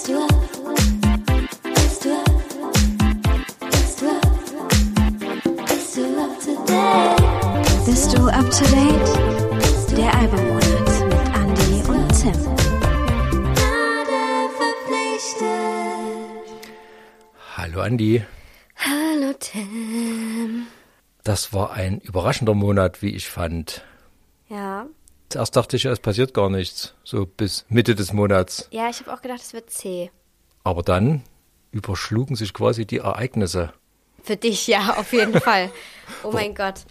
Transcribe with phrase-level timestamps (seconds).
[0.00, 0.16] Bist du
[6.16, 6.40] up?
[6.40, 7.84] To date?
[7.84, 9.10] Bist du up to date?
[9.94, 12.38] Der Albummonat mit Andy und Tim.
[17.56, 18.24] Hallo Andi.
[18.76, 20.66] Hallo Tim.
[21.24, 23.84] Das war ein überraschender Monat, wie ich fand.
[24.48, 24.86] Ja.
[25.30, 28.68] Zuerst dachte ich, es passiert gar nichts, so bis Mitte des Monats.
[28.72, 30.10] Ja, ich habe auch gedacht, es wird C.
[30.64, 31.22] Aber dann
[31.70, 33.72] überschlugen sich quasi die Ereignisse.
[34.22, 35.70] Für dich ja, auf jeden Fall.
[36.24, 36.84] Oh mein Gott.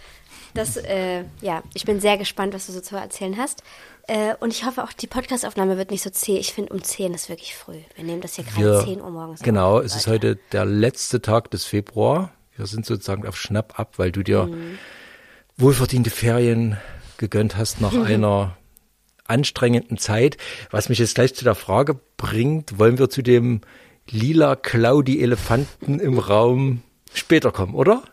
[0.55, 3.61] Das, äh, ja, ich bin sehr gespannt, was du so zu erzählen hast.
[4.07, 6.37] Äh, und ich hoffe auch, die Podcastaufnahme wird nicht so zäh.
[6.37, 7.77] Ich finde, um 10 ist wirklich früh.
[7.95, 9.83] Wir nehmen das hier gerade 10 Uhr morgens Genau, auf.
[9.85, 12.31] es ist heute der letzte Tag des Februar.
[12.55, 14.79] Wir sind sozusagen auf Schnapp ab, weil du dir Mhm.
[15.57, 16.77] wohlverdiente Ferien
[17.19, 18.57] gegönnt hast nach einer
[19.25, 20.37] anstrengenden Zeit.
[20.71, 23.61] Was mich jetzt gleich zu der Frage bringt, wollen wir zu dem
[24.09, 26.81] lila Claudi-Elefanten im Raum
[27.13, 28.03] später kommen, oder?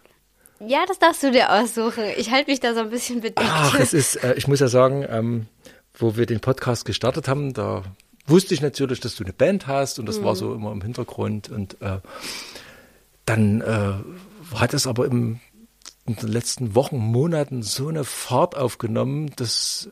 [0.61, 2.05] Ja, das darfst du dir aussuchen.
[2.17, 3.49] Ich halte mich da so ein bisschen bedeckt.
[3.51, 5.47] Ach, es ist, äh, ich muss ja sagen, ähm,
[5.95, 7.83] wo wir den Podcast gestartet haben, da
[8.27, 11.49] wusste ich natürlich, dass du eine Band hast und das war so immer im Hintergrund
[11.49, 12.01] und äh,
[13.25, 15.41] dann äh, hat es aber im,
[16.23, 19.89] letzten Wochen, Monaten so eine Fahrt aufgenommen, dass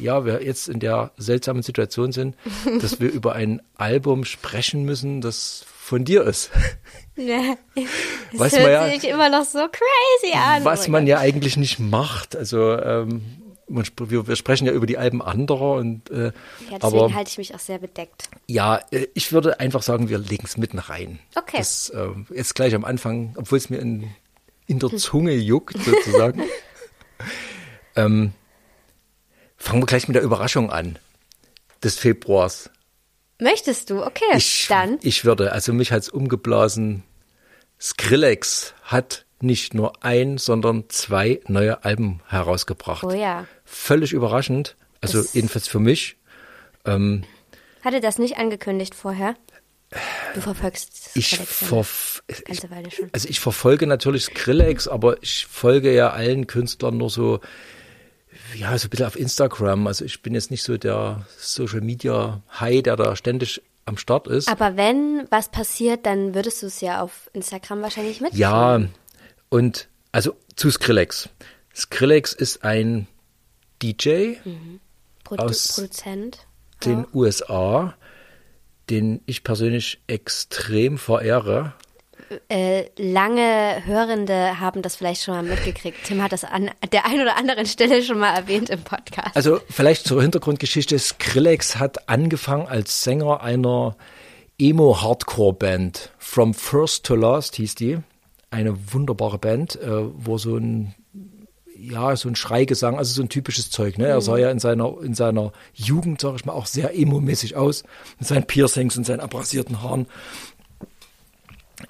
[0.00, 2.36] ja wir jetzt in der seltsamen Situation sind,
[2.80, 6.50] dass wir über ein Album sprechen müssen, das von dir ist.
[7.16, 7.54] Ja.
[7.76, 10.64] Es Weiß hört man ja- sich immer noch so crazy an.
[10.64, 12.34] Was Oh man ja eigentlich nicht macht.
[12.34, 13.22] Also ähm,
[13.68, 16.30] man, wir, wir sprechen ja über die Alben anderer und äh, Ja,
[16.72, 18.28] deswegen aber halte ich mich auch sehr bedeckt.
[18.48, 21.20] ja, äh, ich würde einfach sagen, wir legen es mitten rein.
[21.36, 21.58] Okay.
[21.58, 24.10] Das äh, jetzt gleich am Anfang, obwohl es mir in,
[24.66, 26.42] in der Zunge juckt sozusagen.
[27.96, 28.32] ähm,
[29.56, 30.98] fangen wir gleich mit der Überraschung an
[31.82, 32.70] des Februars.
[33.40, 34.02] Möchtest du?
[34.04, 34.98] Okay, Ich, dann.
[35.02, 37.02] ich würde, also mich hat's umgeblasen.
[37.80, 43.04] Skrillex hat nicht nur ein, sondern zwei neue Alben herausgebracht.
[43.04, 43.46] Oh ja.
[43.64, 44.76] Völlig überraschend.
[45.00, 46.16] Also Das- jedenfalls für mich.
[46.86, 49.34] Hatte das nicht angekündigt vorher?
[50.34, 52.13] Du verfolgst das Ich, Kollektion verf eine
[52.44, 53.08] ganze Weile schon.
[53.12, 57.40] also ich verfolge natürlich Skrillex, aber ich folge ja allen Künstlern nur so,
[58.56, 59.86] ja, so ein bisschen auf Instagram.
[59.86, 64.26] Also ich bin jetzt nicht so der Social Media High, der da ständig am Start
[64.28, 64.48] ist.
[64.48, 68.32] Aber wenn was passiert, dann würdest du es ja auf Instagram wahrscheinlich mit.
[68.34, 68.80] Ja,
[69.50, 71.28] und also zu Skrillex.
[71.74, 73.06] Skrillex ist ein
[73.82, 74.34] DJ
[75.24, 76.46] Produ aus- Produzent.
[76.84, 77.94] den USA,
[78.90, 81.74] den ich persönlich extrem verehre.
[82.48, 85.98] Äh, lange Hörende haben das vielleicht schon mal mitgekriegt.
[86.04, 89.36] Tim hat das an der einen oder anderen Stelle schon mal erwähnt im Podcast.
[89.36, 90.98] Also vielleicht zur Hintergrundgeschichte.
[90.98, 93.96] Skrillex hat angefangen als Sänger einer
[94.58, 96.12] Emo-Hardcore-Band.
[96.18, 97.98] From First to Last hieß die.
[98.50, 100.94] Eine wunderbare Band, äh, wo so ein
[101.76, 103.98] ja, so ein Schreigesang, also so ein typisches Zeug.
[103.98, 104.06] Ne?
[104.06, 107.84] Er sah ja in seiner, in seiner Jugend, sag ich mal, auch sehr emo-mäßig aus,
[108.18, 110.06] mit seinen Piercings und seinen abrasierten Haaren.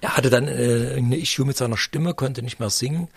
[0.04, 3.08] Er hatte dann äh, eine Issue mit seiner Stimme, konnte nicht mehr singen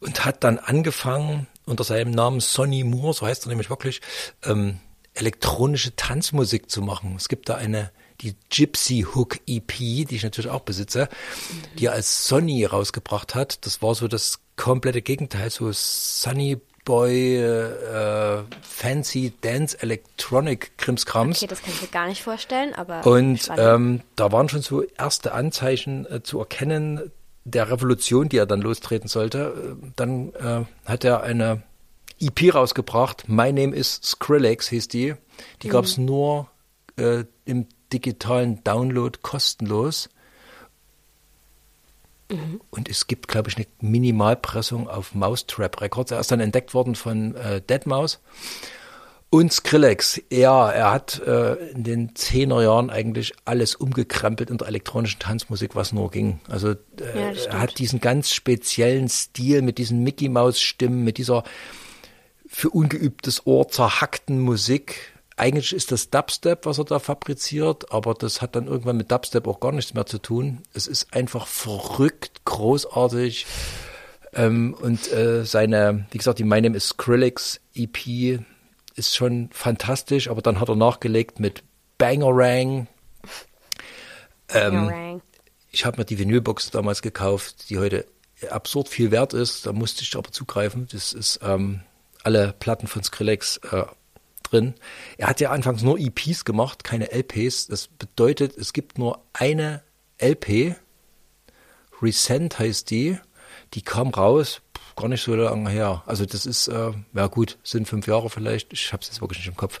[0.00, 4.00] und hat dann angefangen, unter seinem Namen Sonny Moore, so heißt er nämlich wirklich,
[4.44, 4.80] ähm,
[5.14, 7.14] elektronische Tanzmusik zu machen.
[7.16, 11.08] Es gibt da eine, die Gypsy Hook EP, die ich natürlich auch besitze,
[11.78, 13.64] die er als Sonny rausgebracht hat.
[13.64, 21.38] Das war so das komplette Gegenteil, so Sunny Boy, äh, Fancy Dance Electronic Krimskrams.
[21.38, 24.82] okay, das kann ich mir gar nicht vorstellen, aber Und ähm, da waren schon so
[24.82, 27.10] erste Anzeichen äh, zu erkennen
[27.44, 29.76] der Revolution, die er dann lostreten sollte.
[29.82, 31.62] Äh, Dann äh, hat er eine
[32.20, 33.28] EP rausgebracht.
[33.28, 35.14] My Name is Skrillex hieß die.
[35.62, 36.48] Die gab es nur
[36.96, 40.08] äh, im digitalen Download kostenlos.
[42.70, 46.10] Und es gibt, glaube ich, eine Minimalpressung auf Mousetrap Records.
[46.10, 48.18] Er ist dann entdeckt worden von äh, Deadmau5.
[49.30, 55.18] Und Skrillex, ja, er hat äh, in den Zehnerjahren eigentlich alles umgekrempelt in der elektronischen
[55.18, 56.38] Tanzmusik, was nur ging.
[56.48, 56.76] Also äh,
[57.16, 61.42] Ja, er hat diesen ganz speziellen Stil mit diesen Mickey Maus Stimmen, mit dieser
[62.46, 65.13] für ungeübtes Ohr zerhackten Musik.
[65.36, 69.48] Eigentlich ist das Dubstep, was er da fabriziert, aber das hat dann irgendwann mit Dubstep
[69.48, 70.62] auch gar nichts mehr zu tun.
[70.74, 73.46] Es ist einfach verrückt, großartig.
[74.32, 78.40] Ähm, und äh, seine, wie gesagt, die My Name is Skrillex EP
[78.94, 81.64] ist schon fantastisch, aber dann hat er nachgelegt mit
[81.98, 82.86] Bangerang.
[84.50, 85.20] Ähm,
[85.70, 88.06] ich habe mir die Vinylbox damals gekauft, die heute
[88.50, 89.66] absurd viel wert ist.
[89.66, 90.86] Da musste ich aber zugreifen.
[90.92, 91.80] Das ist ähm,
[92.22, 93.84] alle Platten von Skrillex äh,
[94.54, 94.74] drin.
[95.18, 97.66] Er hat ja anfangs nur EPs gemacht, keine LPs.
[97.66, 99.82] Das bedeutet, es gibt nur eine
[100.18, 100.76] LP.
[102.00, 103.18] Resent heißt die.
[103.74, 106.02] Die kam raus, pff, gar nicht so lange her.
[106.06, 108.72] Also das ist, äh, ja gut, sind fünf Jahre vielleicht.
[108.72, 109.80] Ich habe es jetzt wirklich nicht im Kopf.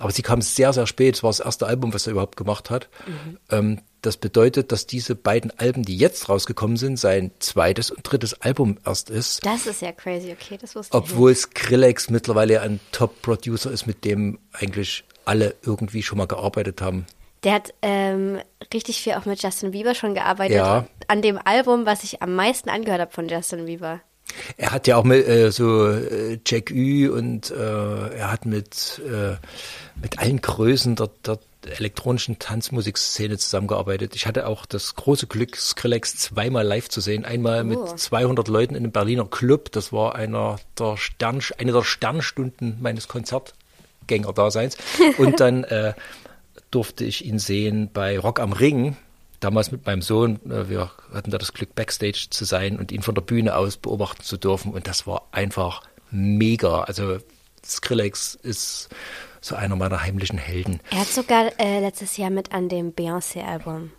[0.00, 1.16] Aber sie kam sehr, sehr spät.
[1.16, 2.88] Es war das erste Album, was er überhaupt gemacht hat.
[3.50, 8.40] Ähm, das bedeutet, dass diese beiden Alben, die jetzt rausgekommen sind, sein zweites und drittes
[8.40, 9.44] Album erst ist.
[9.44, 14.04] Das ist ja crazy, okay, das wusste ich Obwohl Skrillex mittlerweile ein Top-Producer ist, mit
[14.04, 17.06] dem eigentlich alle irgendwie schon mal gearbeitet haben.
[17.44, 18.40] Der hat ähm,
[18.72, 20.56] richtig viel auch mit Justin Bieber schon gearbeitet.
[20.56, 20.86] Ja.
[21.08, 24.00] An dem Album, was ich am meisten angehört habe von Justin Bieber.
[24.56, 27.54] Er hat ja auch mit äh, so äh, Jack Ü und äh,
[28.16, 29.36] er hat mit, äh,
[30.00, 31.38] mit allen Größen der, der
[31.76, 34.16] elektronischen Tanzmusikszene zusammengearbeitet.
[34.16, 37.24] Ich hatte auch das große Glück, Skrillex zweimal live zu sehen.
[37.24, 39.70] Einmal mit 200 Leuten in einem Berliner Club.
[39.72, 44.78] Das war einer der Stern, eine der Sternstunden meines Konzertgängerdaseins.
[45.18, 45.94] Und dann äh,
[46.70, 48.96] durfte ich ihn sehen bei Rock am Ring.
[49.40, 50.38] Damals mit meinem Sohn.
[50.50, 53.76] Äh, Wir hatten da das Glück, Backstage zu sein und ihn von der Bühne aus
[53.78, 54.72] beobachten zu dürfen.
[54.72, 56.82] Und das war einfach mega.
[56.82, 57.18] Also
[57.64, 58.88] Skrillex ist
[59.40, 60.80] so einer meiner heimlichen Helden.
[60.90, 63.90] Er hat sogar äh, letztes Jahr mit an dem Beyoncé-Album,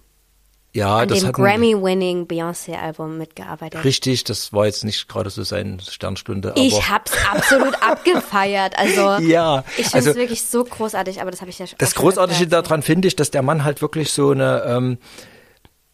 [0.74, 3.84] Ja, an das dem Grammy-winning Beyoncé-Album mitgearbeitet.
[3.84, 4.24] richtig.
[4.26, 6.54] Das war jetzt nicht gerade so seine Sternstunde.
[6.56, 8.78] Ich hab's absolut abgefeiert.
[8.78, 11.78] Also Ja, ich finde es also- wirklich so großartig, aber das habe ich ja schon.
[11.80, 14.98] Das Großartige daran finde ich, dass der Mann halt wirklich so eine ähm,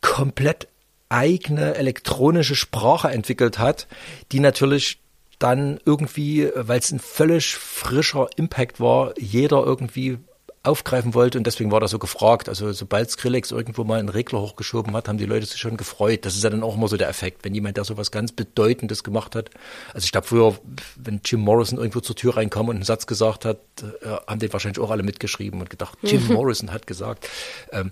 [0.01, 0.67] komplett
[1.09, 3.87] eigene elektronische Sprache entwickelt hat,
[4.31, 4.99] die natürlich
[5.39, 10.17] dann irgendwie, weil es ein völlig frischer Impact war, jeder irgendwie
[10.63, 12.49] aufgreifen wollte und deswegen war das so gefragt.
[12.49, 16.25] Also sobald Skrillex irgendwo mal einen Regler hochgeschoben hat, haben die Leute sich schon gefreut.
[16.25, 18.33] Das ist ja dann auch immer so der Effekt, wenn jemand, der so was ganz
[18.33, 19.49] Bedeutendes gemacht hat.
[19.93, 20.55] Also ich glaube früher,
[20.97, 24.51] wenn Jim Morrison irgendwo zur Tür reinkam und einen Satz gesagt hat, äh, haben den
[24.51, 27.29] wahrscheinlich auch alle mitgeschrieben und gedacht, Jim Morrison hat gesagt.
[27.71, 27.91] Ähm,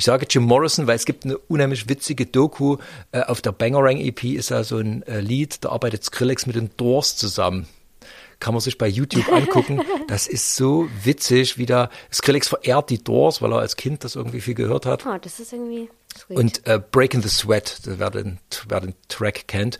[0.00, 2.78] ich sage Jim Morrison, weil es gibt eine unheimlich witzige Doku.
[3.12, 6.56] Äh, auf der Bangerang EP ist ja so ein äh, Lied, da arbeitet Skrillex mit
[6.56, 7.68] den Doors zusammen.
[8.38, 9.82] Kann man sich bei YouTube angucken.
[10.08, 14.16] Das ist so witzig, wie da Skrillex verehrt die Doors, weil er als Kind das
[14.16, 15.04] irgendwie viel gehört hat.
[15.04, 16.38] Oh, das ist irgendwie sweet.
[16.38, 18.38] Und äh, Breaking the Sweat, wer den,
[18.68, 19.78] wer den Track kennt,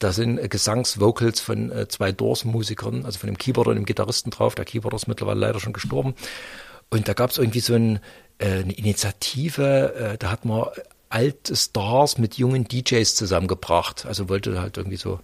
[0.00, 4.28] da sind äh, Gesangsvocals von äh, zwei Doors-Musikern, also von dem Keyboarder und dem Gitarristen
[4.28, 4.54] drauf.
[4.54, 6.14] Der Keyboarder ist mittlerweile leider schon gestorben.
[6.90, 8.00] Und da gab es irgendwie so ein,
[8.46, 10.66] eine Initiative, äh, da hat man
[11.08, 14.06] alte Stars mit jungen DJs zusammengebracht.
[14.06, 15.20] Also wollte halt irgendwie so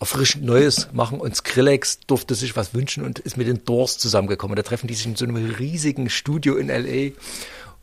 [0.00, 4.54] erfrischend Neues machen und Skrillex durfte sich was wünschen und ist mit den Doors zusammengekommen.
[4.54, 7.12] Da treffen die sich in so einem riesigen Studio in L.A.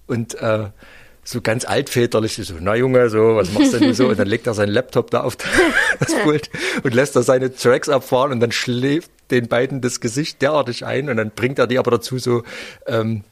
[0.08, 0.70] und äh,
[1.26, 4.08] so ganz altväterlich, so, na Junge, so, was machst du denn so?
[4.08, 5.36] Und dann legt er seinen Laptop da auf
[6.00, 6.52] das Pult
[6.84, 11.10] und lässt da seine Tracks abfahren und dann schläft den beiden das Gesicht derartig ein
[11.10, 12.44] und dann bringt er die aber dazu so
[12.86, 13.24] ähm,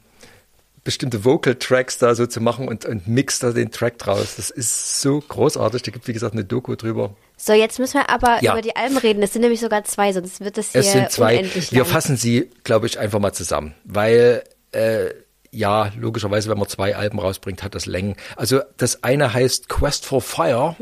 [0.84, 4.36] bestimmte Vocal Tracks da so zu machen und, und mixt da den Track draus.
[4.36, 5.82] Das ist so großartig.
[5.82, 7.16] Da gibt, wie gesagt, eine Doku drüber.
[7.38, 8.52] so, jetzt müssen wir aber Ja.
[8.52, 9.22] über die Alben reden.
[9.22, 11.38] Es sind nämlich sogar zwei, sonst wird das hier Es sind zwei.
[11.38, 11.88] unendlich Wir lang.
[11.90, 15.08] fassen sie, glaube ich, einfach mal zusammen, weil äh,
[15.50, 18.16] ja, logischerweise, wenn man zwei Alben rausbringt, hat das Längen.
[18.36, 20.76] Also das eine heißt Quest for Fire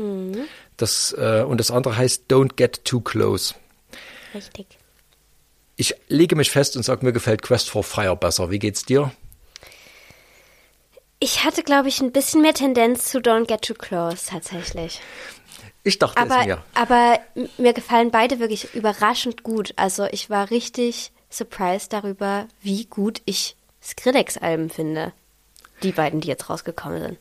[0.77, 3.53] das, äh, und das andere heißt Don't Get Too Close.
[4.33, 4.65] Richtig.
[5.75, 8.51] Ich lege mich fest und sage, mir gefällt Quest for Fire besser.
[8.51, 9.11] Wie geht's dir?
[11.23, 14.99] Ich hatte, glaube ich, ein bisschen mehr Tendenz zu Don't Get Too Close, tatsächlich.
[15.85, 16.61] Ich dachte es Aber, mir.
[16.73, 17.17] aber
[17.57, 19.71] mir gefallen beide wirklich überraschend gut.
[19.77, 25.13] Also ich war richtig surprised darüber, wie gut ich Skrillex-Alben finde.
[25.81, 27.17] Die beiden, die jetzt rausgekommen sind.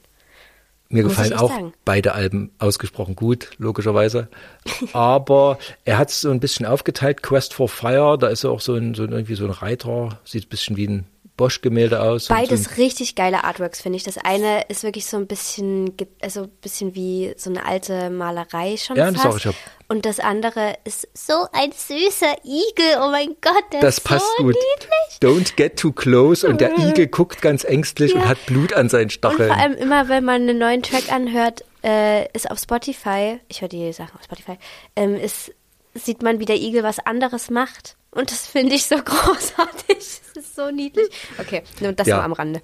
[0.89, 1.73] Mir Muss gefallen auch sagen.
[1.85, 4.27] beide Alben ausgesprochen gut, logischerweise.
[4.95, 7.23] Aber er hat es so ein bisschen aufgeteilt.
[7.23, 10.19] Quest for Fire, da ist er auch so ein, so ein, irgendwie so ein Reiter,
[10.25, 11.07] sieht ein bisschen wie ein
[11.43, 12.31] Bosch-Gemälde aus.
[12.31, 14.05] und Beides So richtig geile Artworks, finde ich.
[14.05, 18.77] Das eine ist wirklich so ein bisschen, also ein bisschen wie so eine alte Malerei
[18.77, 19.25] schon Ja, das fast.
[19.25, 19.53] sag ich ja.
[19.89, 22.99] Und das andere ist so ein süßer Igel.
[23.05, 24.55] Oh mein Gott, der das ist passt so gut.
[24.55, 25.19] niedlich.
[25.21, 28.29] Don't get too close und der Igel guckt ganz ängstlich und Ja.
[28.29, 29.49] hat Blut an seinen Und Stacheln.
[29.49, 33.69] vor allem immer, wenn man einen neuen Track anhört, äh, ist auf Spotify, ich höre
[33.69, 34.57] die Sachen auf Spotify,
[34.97, 35.53] ähm, ist,
[35.95, 37.97] sieht man, wie der Igel was anderes macht.
[38.13, 39.97] Und das finde ich so großartig.
[40.35, 41.09] Das ist so niedlich.
[41.39, 42.17] Okay, nur das Ja.
[42.17, 42.63] nur am Rande.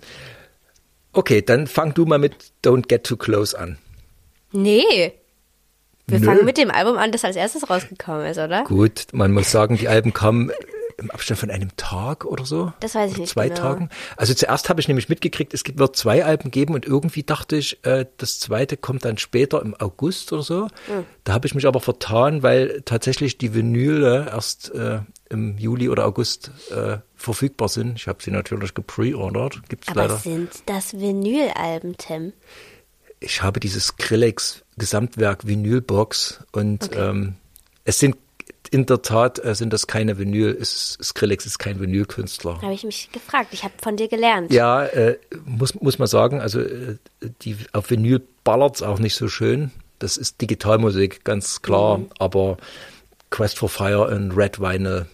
[1.12, 3.78] Okay, dann fang du mal mit Don't get too close an.
[4.52, 5.12] Nee.
[6.07, 6.25] Wir Nö.
[6.25, 8.64] fangen mit dem Album an, das als erstes rausgekommen ist, oder?
[8.64, 10.50] Gut, man muss sagen, die Alben kamen
[10.99, 12.73] im Abstand von einem Tag oder so.
[12.81, 13.61] Das weiß ich Oder nicht Zwei genau.
[13.61, 13.88] Tagen.
[14.17, 17.85] Also zuerst habe ich nämlich mitgekriegt, es wird zwei Alben geben und irgendwie dachte ich,
[17.85, 20.62] äh, das zweite kommt dann später im August oder so.
[20.87, 21.05] Hm.
[21.25, 25.00] Da habe ich mich aber vertan, weil tatsächlich die Vinyle erst äh,
[25.31, 27.97] im Juli oder August äh, verfügbar sind.
[27.99, 29.61] Ich habe sie natürlich gepreordert.
[29.69, 30.17] Gibt's Aber leider.
[30.17, 32.33] sind das Vinylalben, Tim?
[33.21, 37.35] ich habe dieses Skrillex Gesamtwerk Vinylbox und ähm,
[37.85, 38.17] es sind
[38.70, 42.60] in der Tat äh, sind das keine Vinyl, es, Skrillex ist kein Vinylkünstler.
[42.62, 43.48] Habe ich mich gefragt.
[43.52, 44.52] Ich habe von dir gelernt.
[44.52, 46.96] Ja, äh, muss, muss man sagen, also äh,
[47.42, 49.70] die, auf Vinyl ballert's auch nicht so schön.
[49.98, 52.56] Das ist Digitalmusik, ganz klar, aber
[53.30, 55.06] Quest for Fire und Red Vinyl,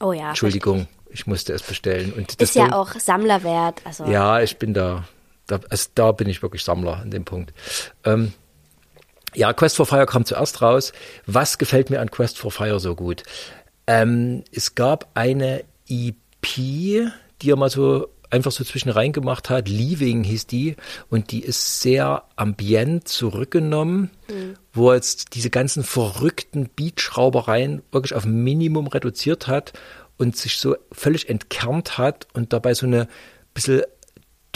[0.00, 0.28] Oh ja.
[0.28, 2.12] Entschuldigung, ich musste es bestellen.
[2.12, 3.80] Und das Ist ja Ding- auch Sammlerwert.
[3.84, 5.04] Also Ja, ich bin da,
[5.46, 7.54] da, also da bin ich wirklich Sammler in dem Punkt.
[8.04, 8.34] Ähm,
[9.36, 10.92] ja, Quest for Fire kam zuerst raus.
[11.26, 13.22] Was gefällt mir an Quest for Fire so gut?
[13.86, 16.12] Ähm, es gab eine EP,
[16.42, 19.68] die er mal so einfach so zwischen rein gemacht hat.
[19.68, 20.76] Leaving hieß die
[21.10, 24.10] und die ist sehr ambient zurückgenommen,
[24.72, 29.74] wo er jetzt diese ganzen verrückten Beatschraubereien wirklich auf Minimum reduziert hat
[30.16, 33.06] und sich so völlig entkernt hat und dabei so eine
[33.54, 33.82] bisschen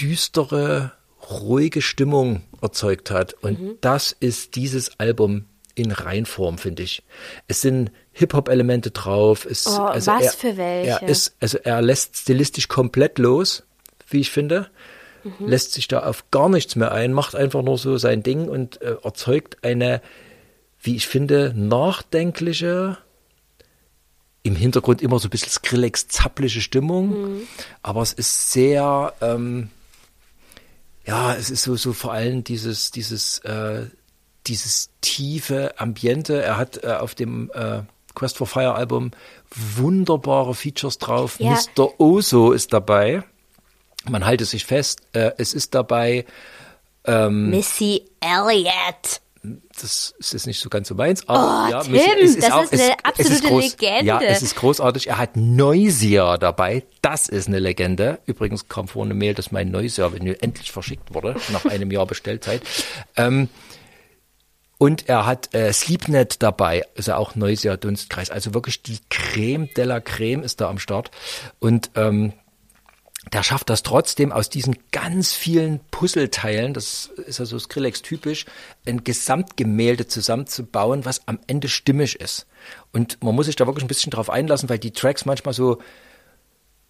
[0.01, 0.93] düstere,
[1.31, 3.35] ruhige Stimmung erzeugt hat.
[3.43, 7.03] Und das ist dieses Album in Reinform, finde ich.
[7.49, 9.47] Es sind Hip-Hop-Elemente drauf.
[9.47, 10.91] Es, Oh, also was er, für welche?
[10.91, 13.63] Er ist, also er lässt stilistisch komplett los,
[14.09, 14.69] wie ich finde.
[15.23, 15.49] Mhm.
[15.49, 18.81] Lässt sich da auf gar nichts mehr ein, macht einfach nur so sein Ding und
[18.83, 20.03] äh, erzeugt eine,
[20.83, 22.99] wie ich finde, nachdenkliche,
[24.43, 27.41] im Hintergrund immer so ein bisschen Skrillex-zappliche Stimmung, Mhm.
[27.83, 29.69] aber es ist sehr, ähm,
[31.07, 33.87] ja, es ist so, so vor allem dieses, dieses, äh,
[34.47, 36.43] dieses tiefe Ambiente.
[36.43, 37.83] Er hat äh, auf dem äh,
[38.15, 39.13] Quest for Fire Album
[39.55, 41.39] wunderbare Features drauf.
[41.41, 41.53] Ja.
[41.77, 42.01] Mr.
[42.01, 43.23] Oso ist dabei.
[44.09, 46.25] Man halte sich fest, äh, es ist dabei,
[47.05, 49.21] ähm, Missy Elliott.
[49.43, 52.53] Das ist jetzt nicht so ganz so meins, aber Oh, ja, Tim, es ist das
[52.53, 54.05] auch, ist eine es, es absolute ist groß, Legende.
[54.05, 55.09] Ja, es ist großartig.
[55.09, 56.85] Er hat Neusia dabei.
[57.01, 58.19] Das ist eine Legende.
[58.27, 62.63] Übrigens kam vorhin eine Mail, dass mein Neusia-Vinyl endlich verschickt wurde, nach einem Jahr Bestellzeit.
[63.17, 63.49] Ähm,
[64.77, 68.31] und er hat äh, Sleepnet dabei, ist ja auch Neusia Dunstkreis.
[68.31, 71.11] Also wirklich die Creme de la Creme ist da am Start.
[71.59, 72.33] Und ähm,
[73.33, 78.47] der schafft das trotzdem aus diesen ganz vielen Puzzleteilen, das ist ja so Skrillex typisch,
[78.87, 82.47] ein Gesamtgemälde zusammenzubauen, was am Ende stimmig ist.
[82.93, 85.83] Und man muss sich da wirklich ein bisschen drauf einlassen, weil die Tracks manchmal so,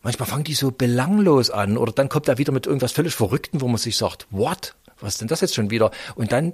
[0.03, 3.61] manchmal fangen die so belanglos an oder dann kommt er wieder mit irgendwas völlig Verrückten,
[3.61, 4.75] wo man sich sagt, what?
[5.01, 5.91] Was ist denn das jetzt schon wieder?
[6.15, 6.53] Und dann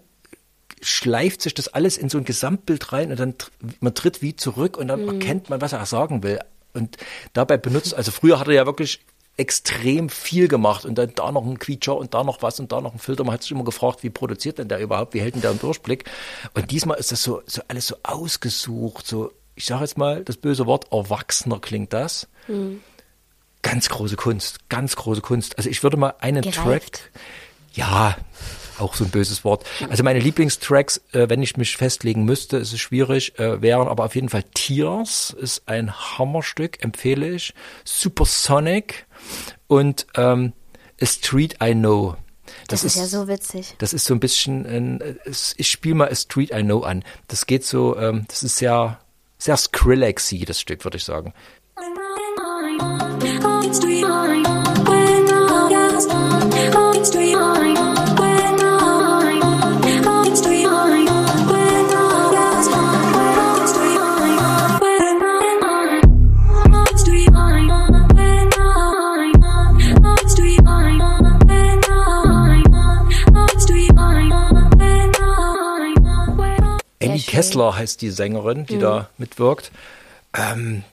[0.80, 3.34] schleift sich das alles in so ein Gesamtbild rein und dann
[3.80, 6.38] man tritt wie zurück und dann erkennt man, was er sagen will.
[6.74, 6.96] Und
[7.32, 9.00] dabei benutzt, also früher hat er ja wirklich
[9.36, 12.80] extrem viel gemacht und dann da noch ein Feature und da noch was und da
[12.80, 13.24] noch ein Filter.
[13.24, 15.60] Man hat sich immer gefragt, wie produziert denn der überhaupt, wie hält denn der einen
[15.60, 16.04] Durchblick?
[16.54, 20.36] Und diesmal ist das so, so alles so ausgesucht, so, ich sage jetzt mal das
[20.36, 22.28] böse Wort, erwachsener klingt das.
[23.62, 25.58] Ganz große Kunst, ganz große Kunst.
[25.58, 26.94] Also ich würde mal einen Gereift.
[26.94, 27.10] Track,
[27.74, 28.16] ja,
[28.78, 29.64] auch so ein böses Wort.
[29.88, 34.04] Also meine Lieblingstracks, äh, wenn ich mich festlegen müsste, ist es schwierig, äh, wären aber
[34.04, 37.54] auf jeden Fall Tears ist ein Hammerstück, empfehle ich.
[37.84, 39.05] Supersonic
[39.66, 40.52] und ähm,
[41.00, 42.16] A Street I Know.
[42.68, 43.74] Das, ist, ja so witzig.
[43.78, 45.18] Das ist so ein bisschen, ein,
[45.56, 47.04] ich spiele mal A Street I Know an.
[47.28, 48.98] Das geht so, ähm, das ist sehr,
[49.38, 51.32] sehr Skrillexy, das Stück, würde ich sagen.
[77.16, 77.32] Amy schön.
[77.32, 79.72] Kessler heißt die Sängerin, die da mitwirkt.
[80.34, 80.84] Ähm,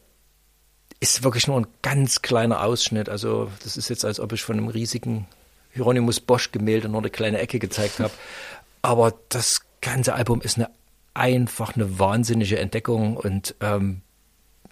[1.00, 3.10] ist wirklich nur ein ganz kleiner Ausschnitt.
[3.10, 5.28] Also das ist jetzt, als ob ich von einem riesigen
[5.72, 8.12] Hieronymus Bosch Gemälde nur eine kleine Ecke gezeigt habe.
[8.82, 10.70] Aber das ganze Album ist eine
[11.14, 14.02] einfach eine wahnsinnige Entdeckung und ähm,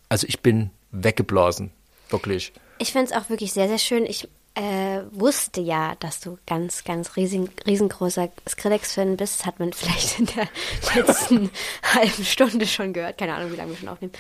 [0.10, 1.72] also ich bin weggeblasen,
[2.10, 2.54] wirklich.
[2.80, 4.06] Ich finde es auch wirklich sehr, sehr schön.
[4.06, 9.40] Ich äh, wusste ja, dass du ganz, ganz riesen, riesengroßer Skrillex-Fan bist.
[9.40, 10.48] Das hat man vielleicht in der
[10.96, 11.52] letzten
[11.96, 13.18] halben Stunde schon gehört.
[13.18, 14.14] Keine Ahnung, wie lange wir schon aufnehmen.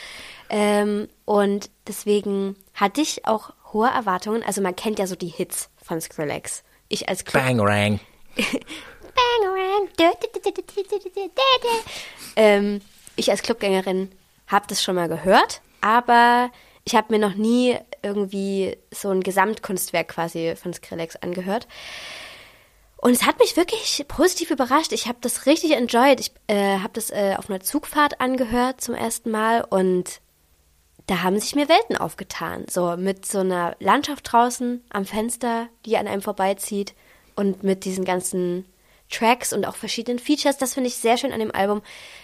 [0.49, 4.43] Ähm, und deswegen hatte ich auch hohe Erwartungen.
[4.43, 6.63] Also man kennt ja so die Hits von Skrillex.
[6.87, 7.99] Ich als Club Bangarang.
[8.35, 9.89] Bangarang.
[12.35, 12.81] ähm,
[13.15, 14.11] ich als Clubgängerin
[14.47, 16.51] habe das schon mal gehört, aber
[16.83, 21.67] ich habe mir noch nie irgendwie so ein Gesamtkunstwerk quasi von Skrillex angehört.
[22.97, 24.91] Und es hat mich wirklich positiv überrascht.
[24.91, 26.19] Ich habe das richtig enjoyed.
[26.19, 30.21] Ich äh, habe das äh, auf einer Zugfahrt angehört zum ersten Mal und
[31.07, 32.65] da haben sich mir Welten aufgetan.
[32.69, 36.93] So mit so einer Landschaft draußen am Fenster, die an einem vorbeizieht
[37.35, 38.65] und mit diesen ganzen
[39.09, 40.57] Tracks und auch verschiedenen Features.
[40.57, 41.81] Das finde ich sehr schön an dem Album.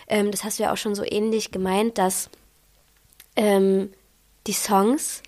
[0.08, 2.30] Ähm, das hast du ja auch schon so ähnlich gemeint, dass
[3.36, 3.92] ähm,
[4.46, 5.24] die Songs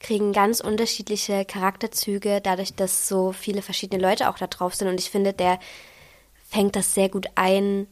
[0.00, 4.88] kriegen ganz unterschiedliche Charakterzüge, dadurch, dass so viele verschiedene Leute auch da drauf sind.
[4.88, 5.58] Und ich finde, der
[6.48, 7.86] fängt das sehr gut ein,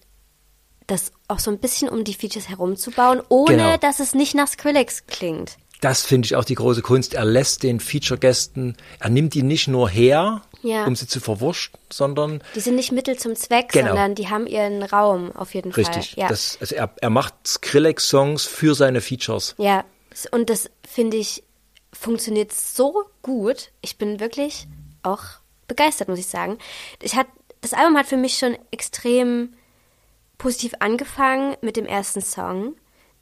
[0.86, 3.76] das auch so ein bisschen um die Features herumzubauen, ohne Genau.
[3.76, 5.56] dass es nicht nach Skrillex klingt.
[5.82, 7.12] Das finde ich auch die große Kunst.
[7.12, 10.86] Er lässt den Feature-Gästen, er nimmt die nicht nur her, Ja.
[10.86, 13.88] um sie zu verwurschen, sondern Die sind nicht Mittel zum Zweck, Genau.
[13.88, 16.12] sondern die haben ihren Raum auf jeden richtig.
[16.14, 16.22] Fall.
[16.22, 16.28] Ja.
[16.28, 19.54] Das, also er, er macht Skrillex-Songs für seine Features.
[19.58, 19.84] Ja,
[20.30, 21.42] und das finde ich
[21.96, 23.70] funktioniert so gut.
[23.80, 24.66] Ich bin wirklich
[25.02, 25.22] auch
[25.68, 26.58] begeistert, muss ich sagen.
[27.02, 27.26] Ich hat,
[27.60, 29.54] das Album hat für mich schon extrem
[30.38, 32.74] positiv angefangen mit dem ersten Song.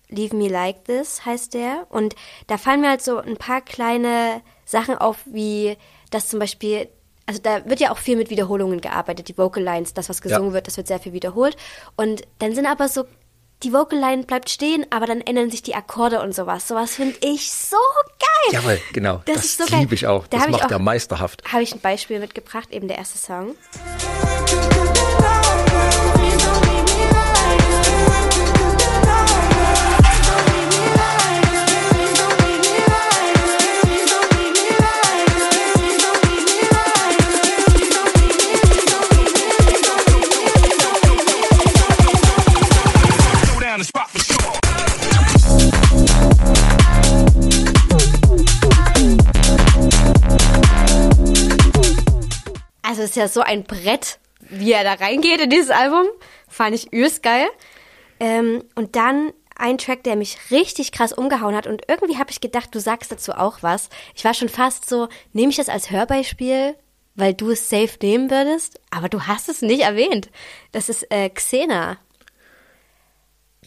[0.08, 1.86] Leave Me Like This heißt der.
[1.88, 2.14] Und
[2.46, 5.76] da fallen mir halt so ein paar kleine Sachen auf, wie
[6.10, 6.88] das zum Beispiel,
[7.26, 10.52] also da wird ja auch viel mit Wiederholungen gearbeitet, die Vocal Lines, das, was gesungen
[10.52, 11.56] wird, das wird sehr viel wiederholt.
[11.96, 13.04] Und dann sind aber so,
[13.64, 16.68] die Vocal Line bleibt stehen, aber dann ändern sich die Akkorde und sowas.
[16.68, 17.76] Sowas finde ich so
[18.18, 18.52] geil.
[18.52, 19.22] Jawohl, genau.
[19.24, 19.80] Das, Das ist so geil.
[19.80, 20.26] liebe ich auch.
[20.26, 21.42] Da Das macht auch, er meisterhaft.
[21.50, 23.54] Habe ich ein Beispiel mitgebracht, eben der erste Song.
[53.04, 56.06] Es ist ja so ein Brett, wie er da reingeht in dieses Album.
[56.48, 57.46] Fand ich übelst geil.
[58.18, 61.66] Ähm, und dann ein Track, der mich richtig krass umgehauen hat.
[61.66, 63.90] Und irgendwie habe ich gedacht, du sagst dazu auch was.
[64.14, 66.76] Ich war schon fast so, nehme ich das als Hörbeispiel,
[67.14, 68.80] weil du es safe nehmen würdest?
[68.90, 70.30] Aber du hast es nicht erwähnt.
[70.72, 71.98] Das ist äh, Xena.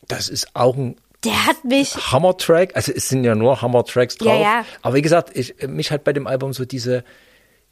[0.08, 2.76] Das ist auch ein Der hat mich Hammer-Track.
[2.76, 4.34] Also es sind ja nur Hammer-Tracks drauf.
[4.34, 4.66] Ja, ja.
[4.82, 7.04] Aber wie gesagt, ich, mich hat bei dem Album so diese,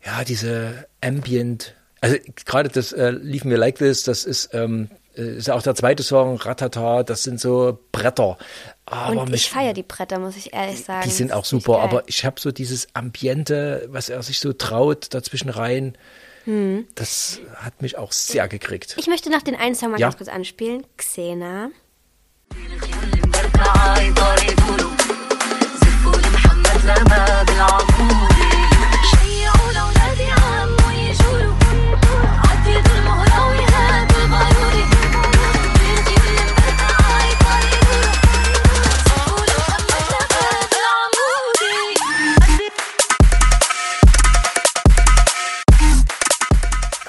[0.06, 2.16] ja, diese Ambient, also
[2.46, 6.04] gerade das äh, Leave Me Like This, das ist, ähm, äh, ist auch der zweite
[6.04, 8.38] Song, Ratata, das sind so Bretter.
[8.86, 11.02] Aber und ich feiere die Bretter, muss ich ehrlich sagen.
[11.06, 15.14] die sind auch super, aber ich habe so dieses Ambiente, was er sich so traut,
[15.14, 15.98] dazwischen rein,
[16.46, 16.86] Hm.
[16.94, 18.96] das hat mich auch sehr gekriegt.
[19.00, 20.06] Ich möchte noch den einen Song mal Ja.
[20.08, 20.86] ganz kurz anspielen.
[20.96, 21.72] Xena.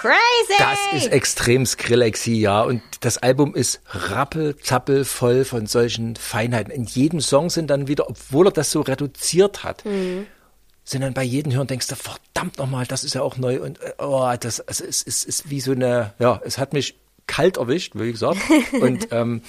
[0.07, 0.59] Crazy!
[0.59, 2.63] Das ist extrem Skrillexy, ja.
[2.63, 6.73] Und das Album ist rappelzappel voll von solchen Feinheiten.
[6.73, 9.83] In jedem Song sind dann wieder, obwohl er das so reduziert hat,
[10.85, 13.61] sind dann bei jedem Hören denkst du, verdammt nochmal, das ist ja auch neu.
[13.61, 16.95] Und äh, oh, das also es ist, ist wie so eine, ja, es hat mich
[17.27, 18.39] kalt erwischt, wie gesagt.
[18.81, 19.43] Und ähm,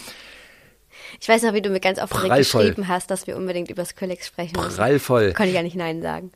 [1.20, 2.62] Ich weiß noch, wie du mir ganz aufgeregt Prallvoll.
[2.64, 4.76] geschrieben hast, dass wir unbedingt über Skrillex sprechen müssen.
[4.76, 5.34] prallvoll.
[5.34, 6.32] Konnte ich ja nicht Nein sagen.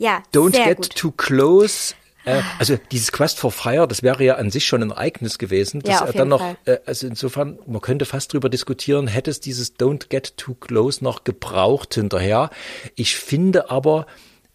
[0.00, 0.96] Ja, Don't get gut.
[0.96, 1.94] too close.
[2.24, 5.82] Äh, also dieses Quest for Fire, das wäre ja an sich schon ein Ereignis gewesen.
[5.84, 9.06] Ja, Das auf er jeden dann noch, äh, also insofern, man könnte fast drüber diskutieren,
[9.06, 12.50] hätte es dieses Don't get too close noch gebraucht hinterher.
[12.94, 14.06] Ich finde aber,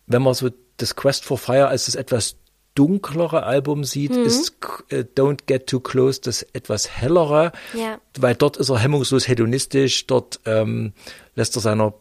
[0.07, 2.35] wenn man so das Quest for Fire als das etwas
[2.75, 4.23] dunklere Album sieht, Mhm.
[4.25, 4.53] ist
[4.89, 7.99] äh, Don't Get Too Close das etwas hellere, Ja.
[8.19, 10.91] weil dort ist er hemmungslos hedonistisch, dort ähm,
[11.35, 11.93] lässt er seiner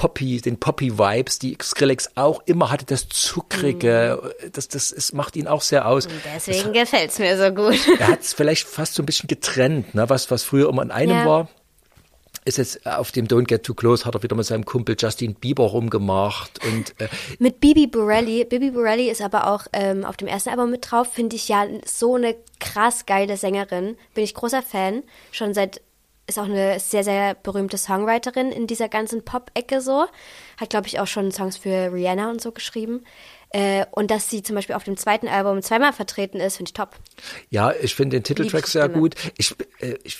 [0.00, 5.46] Poppy, den Poppy-Vibes, die Skrillex auch immer hatte, das Zuckrige, das, das ist, macht ihn
[5.46, 6.08] auch sehr aus.
[6.34, 7.76] Deswegen gefällt's mir so gut.
[7.98, 10.08] Er hat es vielleicht fast so ein bisschen getrennt, ne?
[10.08, 11.26] was, was früher immer in einem Ja.
[11.26, 11.48] war.
[12.46, 15.34] Ist jetzt auf dem Don't Get Too Close, hat er wieder mit seinem Kumpel Justin
[15.34, 17.08] Bieber rumgemacht und äh,
[17.38, 18.46] Mit Bibi Borelli.
[18.46, 21.12] Bibi Borelli ist aber auch ähm, auf dem ersten Album mit drauf.
[21.12, 23.98] Finde ich ja so eine krass geile Sängerin.
[24.14, 25.02] Bin ich großer Fan.
[25.30, 25.82] Schon seit,
[26.30, 30.06] ist auch eine sehr, sehr berühmte Songwriterin in dieser ganzen Pop-Ecke so.
[30.58, 33.04] Hat, glaube ich, auch schon Songs für Rihanna und so geschrieben.
[33.52, 36.72] Äh, und dass sie zum Beispiel auf dem zweiten Album zweimal vertreten ist, finde ich
[36.74, 36.96] top.
[37.50, 39.16] Ja, ich finde den Titeltrack sehr gut.
[39.36, 40.18] Ich, äh, ich,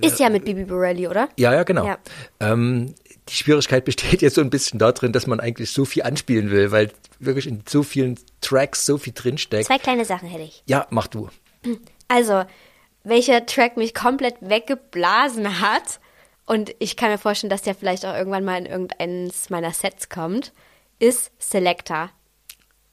[0.00, 1.28] Ist ja mit Bibi Borelli, oder?
[1.36, 1.86] ja, ja, genau.
[1.86, 1.98] Ja.
[2.40, 2.94] Ähm,
[3.28, 6.72] die Schwierigkeit besteht jetzt so ein bisschen darin, dass man eigentlich so viel anspielen will,
[6.72, 9.66] weil wirklich in so vielen Tracks so viel drinsteckt.
[9.66, 10.62] Zwei kleine Sachen hätte ich.
[10.66, 11.28] Ja, mach du.
[12.08, 12.44] Also,
[13.06, 16.00] welcher Track mich komplett weggeblasen hat,
[16.44, 20.08] und ich kann mir vorstellen, dass der vielleicht auch irgendwann mal in irgendeines meiner Sets
[20.08, 20.52] kommt,
[20.98, 22.10] ist Selector.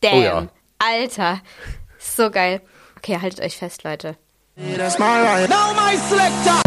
[0.02, 0.14] Damn.
[0.14, 0.48] Oh ja.
[0.80, 1.42] Alter.
[2.00, 2.62] So geil.
[2.98, 4.18] Okay, haltet euch fest, Leute.
[4.56, 5.50] That's my right.
[5.50, 6.62] Now my selector.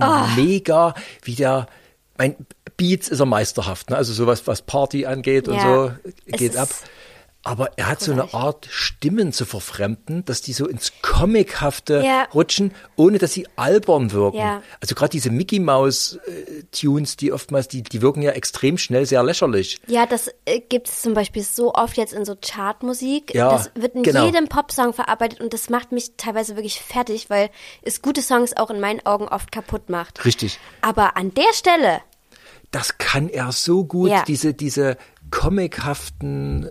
[0.00, 1.66] Ich finde es ja auch immer mega, wie der,
[2.18, 2.36] mein
[2.76, 3.96] Beats ist er meisterhaft, ne?
[3.96, 5.62] also sowas, was Party angeht und Ja.
[5.62, 5.92] so,
[6.26, 6.68] Es geht ist ab.
[7.42, 12.24] Aber er hat so eine Art, Stimmen zu verfremden, dass die so ins Comichafte Ja.
[12.34, 14.36] rutschen, ohne dass sie albern wirken.
[14.36, 14.62] Ja.
[14.80, 19.06] Also gerade diese Mickey Mouse äh, Tunes, die oftmals, die, die wirken ja extrem schnell
[19.06, 19.80] sehr lächerlich.
[19.86, 23.34] Ja, das äh, gibt es zum Beispiel so oft jetzt in so Chartmusik.
[23.34, 24.26] Ja, das wird in genau.
[24.26, 27.48] jedem Popsong verarbeitet und das macht mich teilweise wirklich fertig, weil
[27.80, 30.26] es gute Songs auch in meinen Augen oft kaputt macht.
[30.26, 30.58] Richtig.
[30.82, 32.02] Aber an der Stelle,
[32.70, 34.24] das kann er so gut, Ja.
[34.26, 34.98] diese, diese
[35.30, 36.68] comichaften,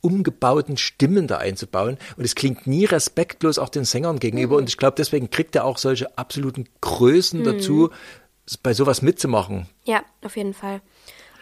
[0.00, 1.98] umgebauten Stimmen da einzubauen.
[2.16, 4.54] Und es klingt nie respektlos auch den Sängern gegenüber.
[4.56, 4.62] Mhm.
[4.62, 7.90] Und ich glaube, deswegen kriegt er auch solche absoluten Größen dazu,
[8.46, 9.66] s- bei sowas mitzumachen.
[9.84, 10.80] ja, auf jeden Fall.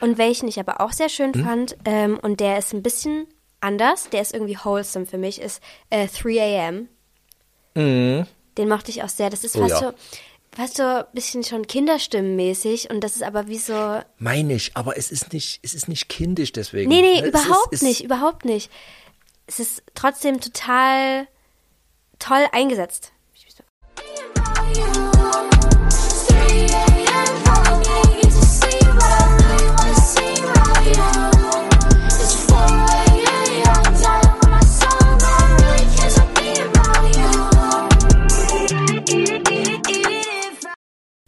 [0.01, 1.45] Und welchen ich aber auch sehr schön Hm?
[1.45, 3.27] fand, ähm, und der ist ein bisschen
[3.61, 6.89] anders, der ist irgendwie wholesome für mich, ist äh, 3 a.m.
[7.75, 9.31] Den mochte ich auch sehr.
[9.31, 9.63] Das ist Mhm.
[9.65, 9.89] Oh fast ja.
[9.91, 9.97] so,
[10.57, 14.97] fast so ein bisschen schon kinderstimmenmäßig und das ist aber wie so, Meine ich, aber
[14.97, 16.89] es ist nicht, es ist nicht kindisch deswegen.
[16.89, 18.71] Nee, nee, Es überhaupt ist, nicht, überhaupt nicht.
[19.47, 21.29] Es ist trotzdem total
[22.19, 23.13] toll eingesetzt.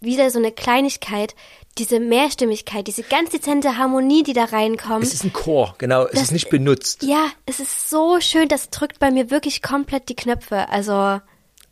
[0.00, 1.34] Wieder so eine Kleinigkeit,
[1.76, 5.02] diese Mehrstimmigkeit, diese ganz dezente Harmonie, die da reinkommt.
[5.04, 6.04] Es ist ein Chor, genau.
[6.04, 7.02] Es Das- ist nicht benutzt.
[7.02, 10.68] ja, es ist so schön, das drückt bei mir wirklich komplett die Knöpfe.
[10.68, 11.20] Also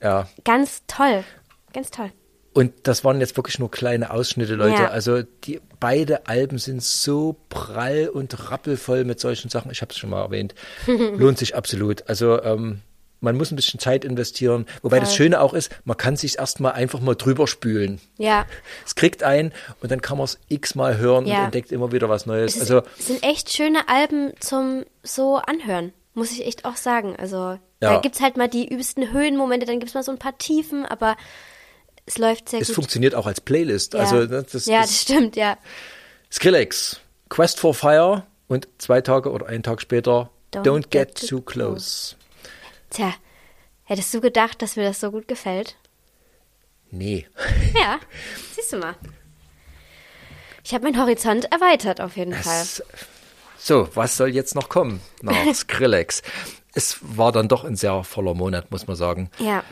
[0.03, 0.29] Ja.
[0.45, 1.25] ganz toll,
[1.73, 2.11] ganz toll.
[2.53, 4.83] Und das waren jetzt wirklich nur kleine Ausschnitte, Leute.
[4.83, 4.89] Ja.
[4.89, 9.71] Also die beide Alben sind so prall und rappelvoll mit solchen Sachen.
[9.71, 10.55] Ich habe es schon mal erwähnt.
[10.87, 12.09] Lohnt sich absolut.
[12.09, 12.81] Also ähm,
[13.21, 14.67] man muss ein bisschen Zeit investieren.
[14.83, 15.17] Wobei das Voll.
[15.17, 18.01] Schöne auch ist, man kann sich erstmal einfach mal drüber spülen.
[18.19, 18.45] Ja,
[18.85, 21.39] Es kriegt ein und dann kann man es x-mal hören Ja.
[21.39, 22.55] und entdeckt immer wieder was Neues.
[22.57, 27.17] es, Also es sind echt schöne Alben zum so anhören, muss ich echt auch sagen.
[27.17, 28.01] Also da Ja.
[28.01, 31.17] gibt's halt mal die übelsten Höhenmomente, dann gibt's mal so ein paar Tiefen, aber
[32.05, 32.77] es läuft sehr es gut.
[32.77, 33.95] funktioniert auch als Playlist.
[33.95, 34.01] ja.
[34.01, 35.57] Also das, das, ja, das das stimmt, ja.
[36.31, 41.29] Skrillex, Quest for Fire und zwei Tage oder einen Tag später Don't Don't, Get Get,
[41.29, 42.15] Too Too Close.
[42.91, 43.13] Tja,
[43.85, 45.77] hättest du gedacht, dass mir das so gut gefällt?
[46.91, 47.27] Nee.
[47.79, 47.99] Ja,
[48.55, 48.95] siehst du mal.
[50.65, 52.63] Ich habe meinen Horizont erweitert auf jeden Fall.
[52.63, 52.83] Es,
[53.59, 56.23] so, was soll jetzt noch kommen nach Skrillex?
[56.77, 59.31] es war dann doch ein sehr voller Monat, muss man sagen.
[59.39, 59.65] Ja.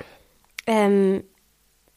[0.67, 1.23] Ähm,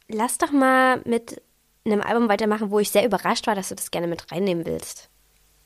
[0.10, 1.42] lass doch mal mit
[1.86, 5.10] einem Album weitermachen, wo ich sehr überrascht war, dass du das gerne mit reinnehmen willst.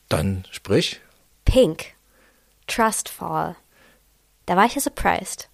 [0.10, 1.02] Dann sprich.
[1.44, 1.86] Pink.
[2.68, 3.56] Trustfall.
[4.52, 5.50] Da war ich ja surprised.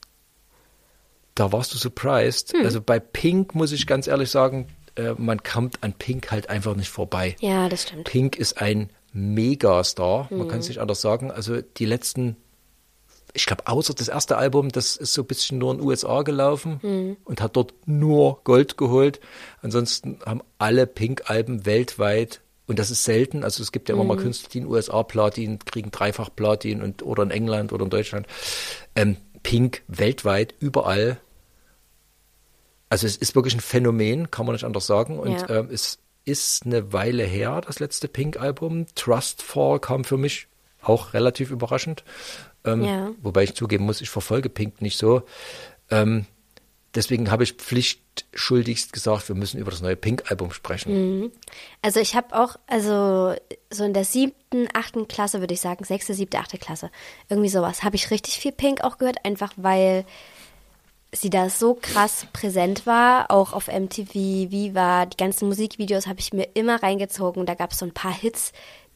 [1.35, 2.53] Da warst du surprised.
[2.53, 2.65] Hm.
[2.65, 6.75] Also bei Pink muss ich ganz ehrlich sagen, äh, man kommt an Pink halt einfach
[6.75, 7.35] nicht vorbei.
[7.39, 8.05] Ja, das stimmt.
[8.05, 10.47] Pink ist ein Megastar, man Mhm.
[10.47, 11.29] kann es nicht anders sagen.
[11.29, 12.37] Also die letzten,
[13.33, 16.23] ich glaube, außer das erste Album, das ist so ein bisschen nur in den USA
[16.23, 17.17] gelaufen Mhm.
[17.23, 19.19] und hat dort nur Gold geholt.
[19.61, 24.07] Ansonsten haben alle Pink-Alben weltweit, und das ist selten, also es gibt ja immer Mhm.
[24.09, 27.85] mal Künstler, die in den USA Platin kriegen, dreifach Platin und, oder in England oder
[27.85, 28.27] in Deutschland.
[28.95, 31.19] Ähm, Pink weltweit, überall.
[32.89, 35.19] Also es ist wirklich ein Phänomen, kann man nicht anders sagen.
[35.19, 35.49] Und Ja.
[35.49, 38.87] ähm, es ist eine Weile her, das letzte Pink-Album.
[38.95, 40.47] Trustfall kam für mich
[40.81, 42.03] auch relativ überraschend.
[42.65, 43.11] Ähm, Ja.
[43.21, 45.23] Wobei ich zugeben muss, ich verfolge Pink nicht so.
[45.89, 46.25] Ähm,
[46.97, 51.31] deswegen habe ich pflichtschuldigst gesagt, wir müssen über das neue Pink-Album sprechen.
[51.81, 53.35] Also ich habe auch, also
[53.69, 56.89] so in der siebten, achten Klasse würde ich sagen, sechste, siebte, achte Klasse,
[57.29, 60.05] irgendwie sowas, habe ich richtig viel Pink auch gehört, einfach weil
[61.13, 66.33] sie da so krass präsent war, auch auf MTV, Viva, die ganzen Musikvideos habe ich
[66.33, 67.45] mir immer reingezogen.
[67.45, 68.51] Da gab es so ein paar Hits,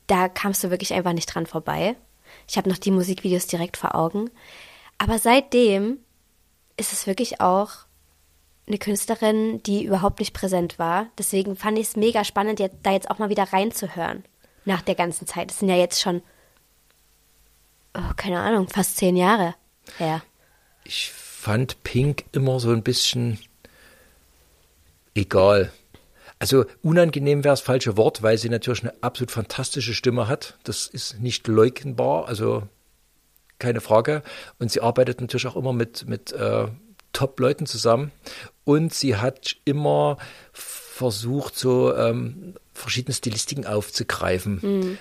[0.07, 1.95] da kamst du wirklich einfach nicht dran vorbei.
[2.49, 4.29] Ich habe noch die Musikvideos direkt vor Augen.
[4.97, 5.99] Aber seitdem
[6.77, 7.71] ist es wirklich auch
[8.67, 11.07] eine Künstlerin, die überhaupt nicht präsent war.
[11.17, 14.23] Deswegen fand ich es mega spannend, da jetzt auch mal wieder reinzuhören.
[14.63, 15.49] Nach der ganzen Zeit.
[15.49, 16.21] Das sind ja jetzt schon,
[17.95, 19.55] oh, keine Ahnung, fast zehn Jahre
[19.97, 20.21] her.
[20.83, 23.39] Ich fand Pink immer so ein bisschen
[25.15, 25.71] egal.
[26.37, 30.57] Also unangenehm wäre das falsche Wort, weil sie natürlich eine absolut fantastische Stimme hat.
[30.63, 32.63] Das ist nicht leugnbar, also
[33.59, 34.23] keine Frage.
[34.59, 36.67] Und sie arbeitet natürlich auch immer mit, mit äh,
[37.13, 38.11] Top-Leuten zusammen.
[38.63, 40.17] Und sie hat immer
[40.53, 44.97] versucht, so ähm, verschiedene Stilistiken aufzugreifen,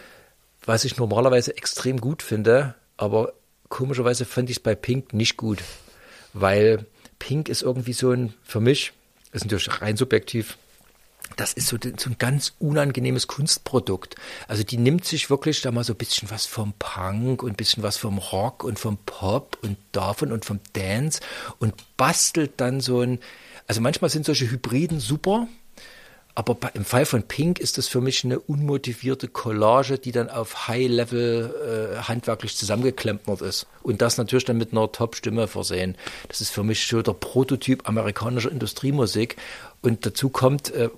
[0.64, 2.75] was ich normalerweise extrem gut finde.
[2.96, 3.33] Aber
[3.68, 5.62] komischerweise fand ich es bei Pink nicht gut,
[6.33, 6.87] weil
[7.18, 8.92] Pink ist irgendwie so ein, für mich,
[9.33, 10.57] ist natürlich rein subjektiv,
[11.37, 14.16] das ist so, so ein ganz unangenehmes Kunstprodukt.
[14.49, 17.57] Also die nimmt sich wirklich da mal so ein bisschen was vom Punk und ein
[17.57, 21.21] bisschen was vom Rock und vom Pop und davon und vom Dance
[21.59, 23.21] und bastelt dann so ein,
[23.66, 25.47] also manchmal sind solche Hybriden super,
[26.35, 30.69] aber im Fall von Pink ist das für mich eine unmotivierte Collage, die dann auf
[30.69, 33.66] High-Level äh, handwerklich zusammengeklempert ist.
[33.83, 35.97] Und das natürlich dann mit einer Top-Stimme versehen.
[36.29, 39.37] Das ist für mich so der Prototyp amerikanischer Industriemusik.
[39.83, 40.88] Und dazu kommt äh,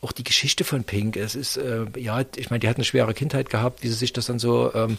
[0.00, 1.16] auch die Geschichte von Pink.
[1.16, 4.12] Es ist, äh, ja, ich meine, die hat eine schwere Kindheit gehabt, wie sie sich
[4.12, 4.96] das dann so ähm,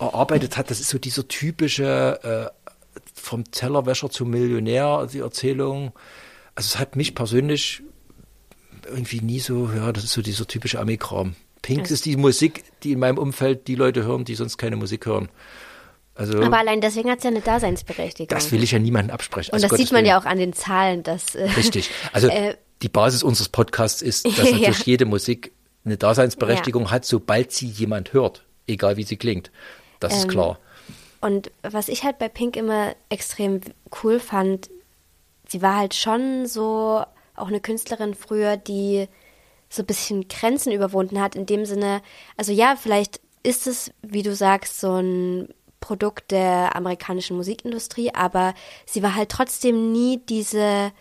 [0.00, 0.70] erarbeitet hat.
[0.70, 5.92] Das ist so dieser typische äh, vom Tellerwäscher zum Millionär, die Erzählung.
[6.54, 7.82] Also es hat mich persönlich
[8.88, 11.34] irgendwie nie so, ja, das ist so dieser typische Ami-Kram.
[11.62, 15.06] Pink ist die Musik, die in meinem Umfeld die Leute hören, die sonst keine Musik
[15.06, 15.28] hören.
[16.14, 18.28] Also Aber allein deswegen hat es ja eine Daseinsberechtigung.
[18.36, 19.50] das will ich ja niemandem absprechen.
[19.52, 20.10] Und Also das Gottes sieht man Willen.
[20.10, 21.90] ja auch an den Zahlen, dass äh, Richtig.
[22.12, 24.56] Also Äh, die Basis unseres Podcasts ist, dass Ja.
[24.58, 25.52] natürlich jede Musik
[25.84, 29.50] eine Daseinsberechtigung hat, sobald sie jemand hört, egal wie sie klingt.
[30.00, 30.58] Das ist Ähm, klar.
[31.20, 33.60] Und was ich halt bei Pink immer extrem
[34.02, 34.70] cool fand,
[35.48, 37.02] sie war halt schon so
[37.38, 39.08] auch eine Künstlerin früher, die
[39.68, 42.02] so ein bisschen Grenzen überwunden hat, in dem Sinne,
[42.36, 45.48] also ja, vielleicht ist es, wie du sagst, so ein
[45.80, 48.54] Produkt der amerikanischen Musikindustrie, aber
[48.86, 50.92] sie war halt trotzdem nie diese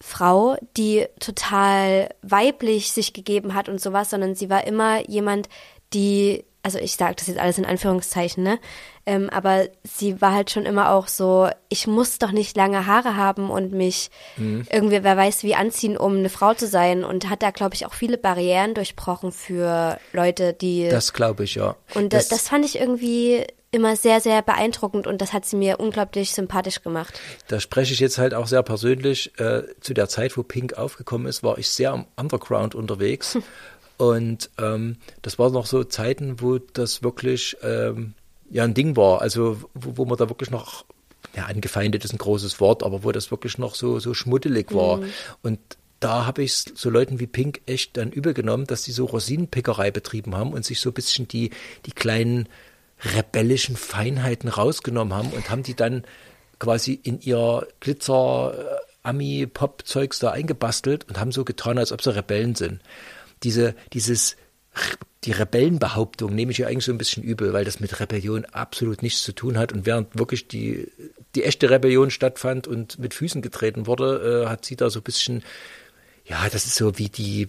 [0.00, 5.48] Frau, die total weiblich sich gegeben hat und sowas, sondern sie war immer jemand,
[5.92, 8.58] die, also ich sage das jetzt alles in Anführungszeichen, ne?
[9.06, 13.16] Ähm, aber sie war halt schon immer auch so, ich muss doch nicht lange Haare
[13.16, 17.42] haben und mich irgendwie, wer weiß wie anziehen, um eine Frau zu sein und hat
[17.42, 21.76] da, glaube ich, auch viele Barrieren durchbrochen für Leute, die Das glaube ich, ja.
[21.94, 25.78] und das, das fand ich irgendwie immer sehr, sehr beeindruckend und das hat sie mir
[25.78, 27.20] unglaublich sympathisch gemacht.
[27.48, 29.38] Da spreche ich jetzt halt auch sehr persönlich.
[29.38, 33.38] Äh, zu der Zeit, wo Pink aufgekommen ist, war ich sehr am Underground unterwegs.
[33.98, 38.14] Und ähm, das waren noch so Zeiten, wo das wirklich ähm,
[38.48, 39.20] ja ein Ding war.
[39.20, 40.84] Also wo, wo man da wirklich noch,
[41.36, 45.00] ja, angefeindet ist ein großes Wort, aber wo das wirklich noch so, so schmuddelig war.
[45.42, 45.58] Und
[46.00, 49.90] da habe ich so Leuten wie Pink echt dann übel genommen, dass die so Rosinenpickerei
[49.90, 51.50] betrieben haben und sich so ein bisschen die,
[51.86, 52.48] die kleinen
[53.00, 56.04] rebellischen Feinheiten rausgenommen haben und haben die dann
[56.58, 61.92] quasi in ihr Glitzer äh, Ami Pop Zeugs da eingebastelt und haben so getan, als
[61.92, 62.80] ob sie Rebellen sind.
[63.42, 64.36] Diese dieses
[65.24, 69.02] die Rebellenbehauptung nehme ich ja eigentlich so ein bisschen übel, weil das mit Rebellion absolut
[69.02, 70.88] nichts zu tun hat und während wirklich die
[71.34, 75.04] die echte Rebellion stattfand und mit Füßen getreten wurde, äh, hat sie da so ein
[75.04, 75.42] bisschen
[76.24, 77.46] ja, das ist so wie die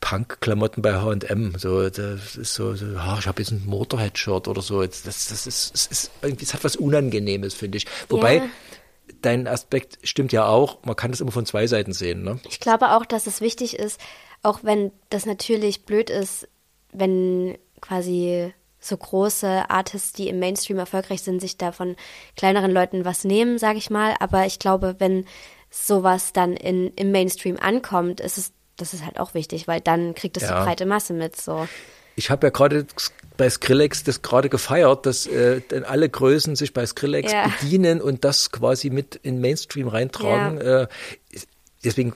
[0.00, 1.54] Punk-Klamotten bei H&M.
[1.58, 4.82] So, das ist so, so ah, ich habe jetzt ein Motorhead-Shirt oder so.
[4.82, 7.86] Das, das ist, es ist irgendwie, es hat was Unangenehmes, finde ich.
[8.10, 8.46] Wobei, Ja.
[9.22, 10.82] dein Aspekt stimmt ja auch.
[10.84, 12.38] Man kann das immer von zwei Seiten sehen, ne?
[12.48, 13.98] Ich glaube auch, dass es wichtig ist,
[14.44, 16.46] auch wenn das natürlich blöd ist,
[16.92, 21.96] wenn quasi so große Artists, die im Mainstream erfolgreich sind, sich da von
[22.36, 24.14] kleineren Leuten was nehmen, sage ich mal.
[24.20, 25.24] Aber ich glaube, wenn
[25.70, 30.14] sowas dann in, im Mainstream ankommt, ist es, das ist halt auch wichtig, weil dann
[30.14, 30.58] kriegt es Ja.
[30.58, 31.34] die breite Masse mit.
[31.40, 31.66] So.
[32.16, 32.86] Ich habe ja gerade
[33.36, 37.50] bei Skrillex das gerade gefeiert, dass äh, alle Größen sich bei Skrillex Ja.
[37.60, 40.58] bedienen und das quasi mit in Mainstream reintragen.
[40.60, 40.86] Äh,
[41.82, 42.14] deswegen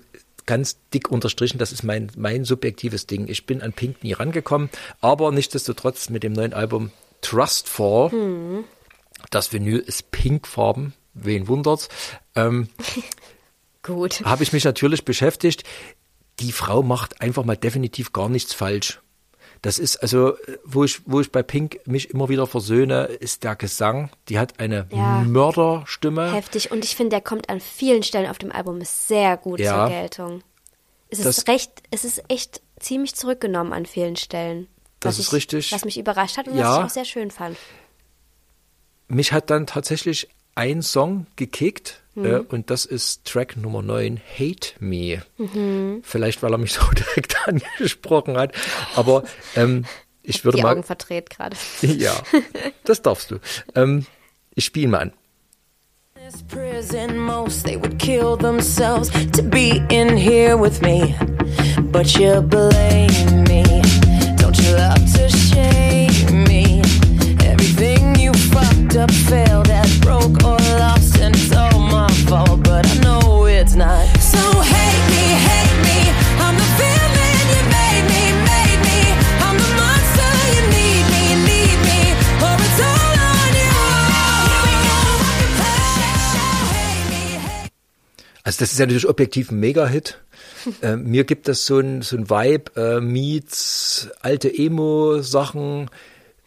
[0.48, 3.28] ganz dick unterstrichen, das ist mein, mein subjektives Ding.
[3.28, 8.64] Ich bin an Pink nie rangekommen, aber nichtsdestotrotz mit dem neuen Album Trustfall, Hm.
[9.30, 11.88] das Vinyl ist pinkfarben, wen wundert's,
[12.34, 12.68] ähm,
[13.82, 14.22] Gut.
[14.24, 15.64] habe ich mich natürlich beschäftigt.
[16.40, 19.00] Die Frau macht einfach mal definitiv gar nichts falsch.
[19.62, 23.57] Das ist also, wo ich, wo ich bei Pink mich immer wieder versöhne, ist der
[23.57, 24.11] Gesang.
[24.29, 25.21] Die hat eine Ja.
[25.27, 26.33] Mörderstimme.
[26.33, 26.71] Heftig.
[26.71, 29.87] Und ich finde, der kommt an vielen Stellen auf dem Album sehr gut Ja.
[29.87, 30.42] zur Geltung.
[31.11, 34.68] Es Das- ist recht, es ist echt ziemlich zurückgenommen an vielen Stellen.
[35.01, 35.73] Das ist ich, richtig.
[35.73, 36.71] Was mich überrascht hat und Ja.
[36.71, 37.57] was ich auch sehr schön fand.
[39.09, 42.46] Mich hat dann tatsächlich ein Song gekickt Mhm.
[42.48, 45.22] und das ist Track Nummer 9, Hate Me.
[45.37, 46.00] Mhm.
[46.02, 48.52] Vielleicht, weil er mich so direkt angesprochen hat,
[48.94, 49.24] aber
[49.57, 49.85] ähm,
[50.22, 50.72] ich würde Die mal...
[50.72, 51.57] Augen verdreht gerade.
[51.83, 52.14] Ja,
[52.85, 53.38] das darfst du.
[53.74, 54.07] Ähm,
[54.54, 55.12] ich spiele mal an.
[56.31, 61.14] this prison most they would kill themselves to be in here with me
[61.92, 63.62] but you blame me
[64.37, 66.27] don't you love to shame
[68.88, 73.46] fucked up failed at broke or lost and it's all my fault but i know
[73.46, 74.07] it's not.
[74.20, 75.98] So hate me hate me.
[76.38, 79.01] I'm the villain you made me made me.
[79.44, 82.01] I'm the monster you need me need me.
[82.44, 83.74] Or it's all on you.
[84.48, 84.98] Here we go
[86.72, 87.72] hate me hate
[88.44, 90.18] Also das ist ja natürlich objektiv ein Mega-Hit.
[90.83, 95.90] äh, mir gibt das so ein, so ein Vibe, äh, meets alte Emo-Sachen,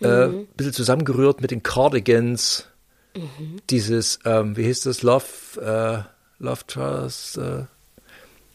[0.01, 0.47] äh, Mhm.
[0.55, 2.67] bisschen zusammengerührt mit den Cardigans.
[3.15, 3.57] Mhm.
[3.69, 5.25] Dieses, ähm, wie hieß das, Love,
[5.59, 7.65] äh, Love Trust, äh,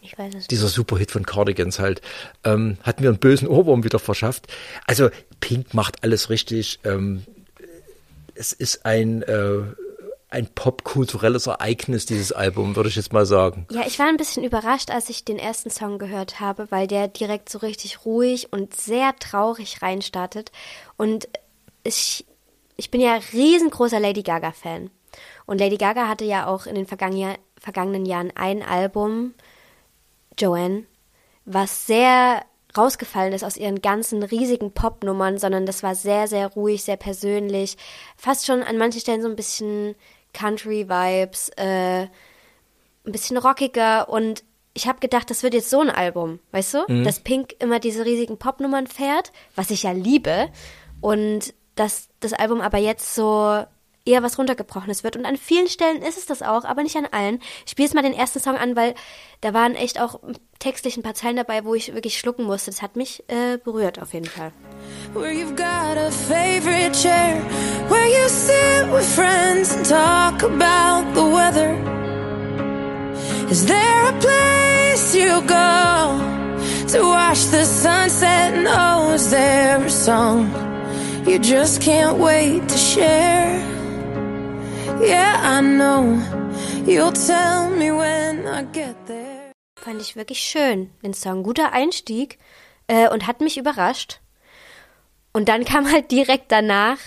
[0.01, 0.51] Ich weiß es nicht.
[0.51, 2.01] dieser Superhit von Cardigans halt,
[2.43, 4.47] ähm, hat mir einen bösen Ohrwurm wieder verschafft.
[4.87, 5.09] Also
[5.41, 6.79] Pink macht alles richtig.
[6.83, 7.23] Ähm,
[8.35, 9.59] es ist ein, äh,
[10.29, 13.65] ein popkulturelles Ereignis, dieses Album, würde ich jetzt mal sagen.
[13.71, 17.07] Ja, ich war ein bisschen überrascht, als ich den ersten Song gehört habe, weil der
[17.07, 20.51] direkt so richtig ruhig und sehr traurig reinstartet.
[20.97, 21.29] Und
[21.83, 22.25] ich,
[22.75, 24.89] ich bin ja riesengroßer Lady Gaga-Fan.
[25.45, 29.33] Und Lady Gaga hatte ja auch in den vergangenen, vergangenen Jahren ein Album,
[30.37, 30.83] Joanne,
[31.45, 32.43] was sehr
[32.77, 37.77] rausgefallen ist aus ihren ganzen riesigen Popnummern, sondern das war sehr, sehr ruhig, sehr persönlich,
[38.17, 39.95] fast schon an manchen Stellen so ein bisschen
[40.33, 46.39] Country-Vibes, äh, ein bisschen rockiger und ich habe gedacht, das wird jetzt so ein Album,
[46.51, 46.85] weißt du?
[47.03, 50.49] Dass Pink immer diese riesigen Popnummern fährt, was ich ja liebe
[51.01, 53.63] und dass das Album aber jetzt so
[54.07, 57.07] eher was runtergebrochenes wird und an vielen Stellen ist es das auch, aber nicht an
[57.11, 57.39] allen.
[57.65, 58.95] Ich spiele jetzt mal den ersten Song an, weil
[59.41, 60.19] da waren echt auch
[60.59, 62.71] textlich ein paar Zeilen dabei, wo ich wirklich schlucken musste.
[62.71, 64.51] Das hat mich äh, berührt auf jeden Fall.
[65.13, 67.41] Where you've got a favorite chair
[67.89, 71.75] Where you sit with friends and talk about the weather
[73.49, 76.19] Is there a place you go
[76.93, 80.76] To watch the sunset and oh is there a song
[81.27, 83.59] You just can't wait to share
[85.01, 86.21] Yeah, I know
[86.85, 91.43] You'll tell me when I get there Fand ich wirklich schön, den Song.
[91.43, 92.39] Guter Einstieg
[92.87, 94.21] äh, und hat mich überrascht.
[95.33, 96.97] Und dann kam halt direkt danach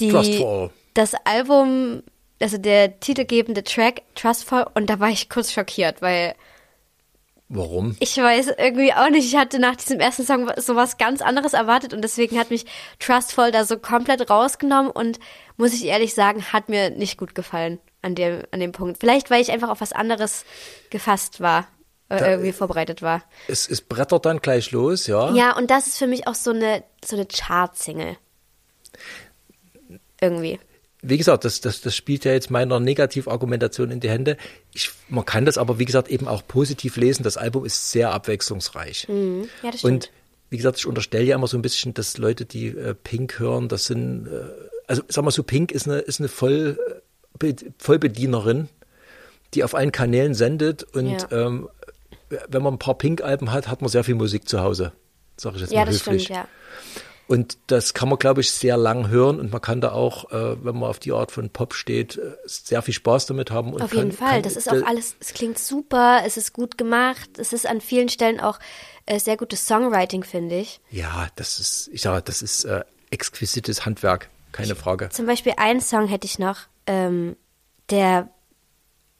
[0.00, 0.70] die, Trustful.
[0.94, 2.02] das Album,
[2.40, 6.34] also der titelgebende Track Trustful und da war ich kurz schockiert, weil
[7.52, 7.96] Warum?
[7.98, 11.92] ich weiß irgendwie auch nicht, ich hatte nach diesem ersten Song sowas ganz anderes erwartet
[11.92, 12.64] und deswegen hat mich
[13.00, 15.18] Trustful da so komplett rausgenommen und
[15.56, 18.98] muss ich ehrlich sagen, hat mir nicht gut gefallen an dem, an dem Punkt.
[19.00, 20.44] Vielleicht, weil ich einfach auf was anderes
[20.90, 21.66] gefasst war,
[22.08, 23.24] äh, irgendwie vorbereitet war.
[23.48, 25.32] Es, es brettert dann gleich los, ja.
[25.32, 28.16] Ja, und das ist für mich auch so eine, so eine Chart-Single.
[30.20, 30.60] Irgendwie.
[31.02, 34.36] Wie gesagt, das, das, das spielt ja jetzt meiner Negativargumentation in die Hände.
[34.74, 37.22] Ich, man kann das aber, wie gesagt, eben auch positiv lesen.
[37.22, 39.06] Das Album ist sehr abwechslungsreich.
[39.08, 39.84] Ja, das stimmt.
[39.92, 40.10] Und
[40.50, 43.68] wie gesagt, ich unterstelle ja immer so ein bisschen, dass Leute, die äh, Pink hören,
[43.68, 44.42] das sind, äh,
[44.86, 46.78] also sag mal so, Pink ist eine, ist eine Voll,
[47.38, 48.68] Be- Vollbedienerin,
[49.54, 51.28] die auf allen Kanälen sendet und Ja.
[51.30, 51.68] ähm,
[52.48, 54.92] wenn man ein paar Pink-Alben hat, hat man sehr viel Musik zu Hause.
[55.36, 56.24] Sag ich jetzt ja, mal das höflich.
[56.24, 56.48] stimmt, ja.
[57.30, 60.64] Und das kann man, glaube ich, sehr lang hören und man kann da auch, äh,
[60.64, 63.72] wenn man auf die Art von Pop steht, äh, sehr viel Spaß damit haben.
[63.72, 64.30] Auf kann, jeden Fall.
[64.30, 67.80] Kann, Das ist auch alles, es klingt super, es ist gut gemacht, es ist an
[67.80, 68.58] vielen Stellen auch
[69.06, 70.80] äh, sehr gutes Songwriting, finde ich.
[70.90, 75.08] Ja, das ist, ich sage, das ist äh, exquisites Handwerk, keine Frage.
[75.10, 77.36] Zum Beispiel einen Song hätte ich noch, ähm,
[77.90, 78.28] der,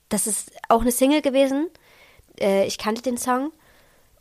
[0.09, 1.69] das ist auch eine Single gewesen.
[2.41, 3.53] Äh, ich kannte den Song.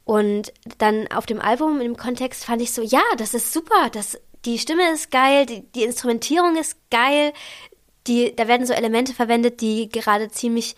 [0.09, 4.19] Und dann auf dem Album im Kontext fand ich so, ja, das ist super, das,
[4.43, 7.31] die Stimme ist geil, die, die Instrumentierung ist geil,
[8.07, 10.75] die, da werden so Elemente verwendet, die gerade ziemlich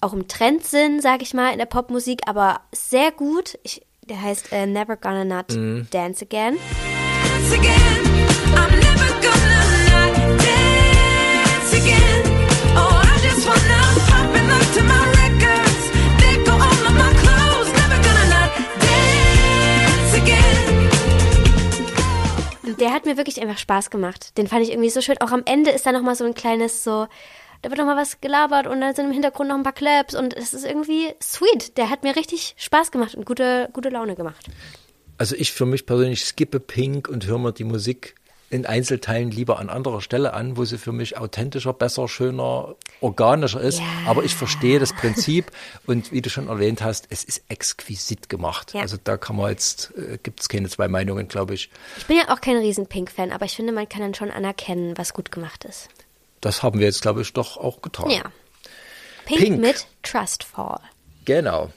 [0.00, 3.58] auch im Trend sind, sag ich mal, in der Popmusik, aber sehr gut.
[3.64, 5.50] Ich, der heißt äh, Never Gonna Not
[5.90, 6.56] Dance Again.
[6.56, 7.76] dance again.
[8.56, 9.09] I'm never
[23.30, 24.36] wirklich einfach Spaß gemacht.
[24.38, 25.20] Den fand ich irgendwie so schön.
[25.20, 27.06] Auch am Ende ist da nochmal so ein kleines so,
[27.62, 30.36] da wird nochmal was gelabert und dann sind im Hintergrund noch ein paar Claps und
[30.36, 31.76] es ist irgendwie sweet.
[31.76, 34.46] Der hat mir richtig Spaß gemacht und gute, gute Laune gemacht.
[35.18, 38.14] Also ich für mich persönlich skippe Pink und höre mir die Musik
[38.50, 43.60] in Einzelteilen lieber an anderer Stelle an, wo sie für mich authentischer, besser, schöner, organischer
[43.60, 43.78] ist.
[43.78, 43.86] Ja.
[44.06, 45.52] Aber ich verstehe das Prinzip
[45.86, 48.74] und wie du schon erwähnt hast, es ist exquisit gemacht.
[48.74, 48.82] Ja.
[48.82, 51.70] Also da kann man jetzt, äh, gibt es keine zwei Meinungen, glaube ich.
[51.96, 54.98] Ich bin ja auch kein riesen Pink-Fan, aber ich finde, man kann dann schon anerkennen,
[54.98, 55.88] was gut gemacht ist.
[56.40, 58.10] Das haben wir jetzt, glaube ich, doch auch getan.
[58.10, 58.22] Ja.
[59.26, 59.60] Pink, Pink.
[59.60, 60.80] mit Trustfall.
[61.24, 61.70] Genau.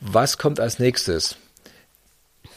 [0.00, 1.36] Was kommt als nächstes?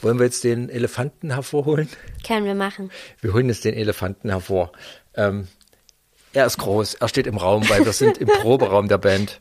[0.02, 1.88] Wollen wir jetzt den Elefanten hervorholen?
[2.26, 2.90] Können wir machen.
[3.20, 4.72] Wir holen jetzt den Elefanten hervor.
[5.14, 5.48] Ähm,
[6.32, 9.40] er ist groß, er steht im Raum, weil wir sind im Proberaum der Band.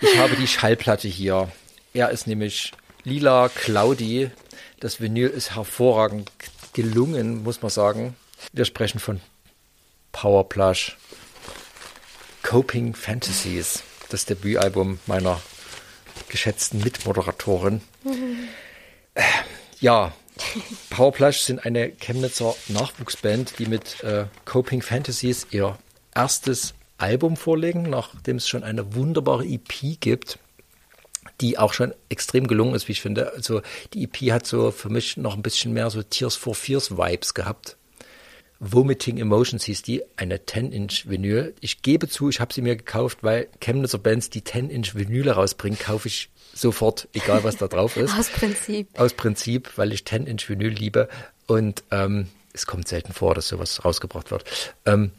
[0.00, 1.50] Ich habe die Schallplatte hier.
[1.92, 2.72] Er ist nämlich
[3.04, 4.30] Lila Claudi.
[4.78, 6.30] Das Vinyl ist hervorragend
[6.72, 8.16] gelungen, muss man sagen.
[8.52, 9.20] Wir sprechen von
[10.12, 10.96] Powerplush.
[12.42, 15.40] Coping Fantasies, das Debütalbum meiner
[16.28, 17.82] geschätzten Mitmoderatorin.
[19.14, 19.22] Äh,
[19.80, 20.12] ja,
[20.90, 25.78] Powerplush sind eine Chemnitzer Nachwuchsband, die mit äh, Coping Fantasies ihr
[26.14, 30.38] erstes Album vorlegen, nachdem es schon eine wunderbare EP gibt,
[31.40, 33.32] die auch schon extrem gelungen ist, wie ich finde.
[33.32, 33.62] Also
[33.94, 37.34] die EP hat so für mich noch ein bisschen mehr so Tears for Fears Vibes
[37.34, 37.76] gehabt.
[38.62, 41.54] Vomiting Emotions hieß die, eine 10-Inch-Vinyl.
[41.62, 46.08] Ich gebe zu, ich habe sie mir gekauft, weil Chemnitzer Bands, die 10-Inch-Vinyle rausbringen, kaufe
[46.08, 48.14] ich sofort, egal was da drauf ist.
[48.18, 48.88] Aus Prinzip.
[48.98, 51.08] Aus Prinzip, weil ich 10-Inch-Vinyl liebe.
[51.46, 54.44] Und ähm, es kommt selten vor, dass sowas rausgebracht wird.
[54.86, 55.12] Ähm,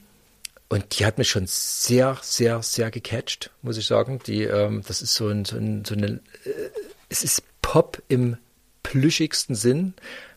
[0.70, 4.20] und die hat mich schon sehr, sehr, sehr gecatcht, muss ich sagen.
[4.26, 6.70] Die, ähm, das ist so, ein, so, ein, so eine, äh,
[7.10, 8.38] es ist Pop im
[8.84, 9.94] plüschigsten Sinn,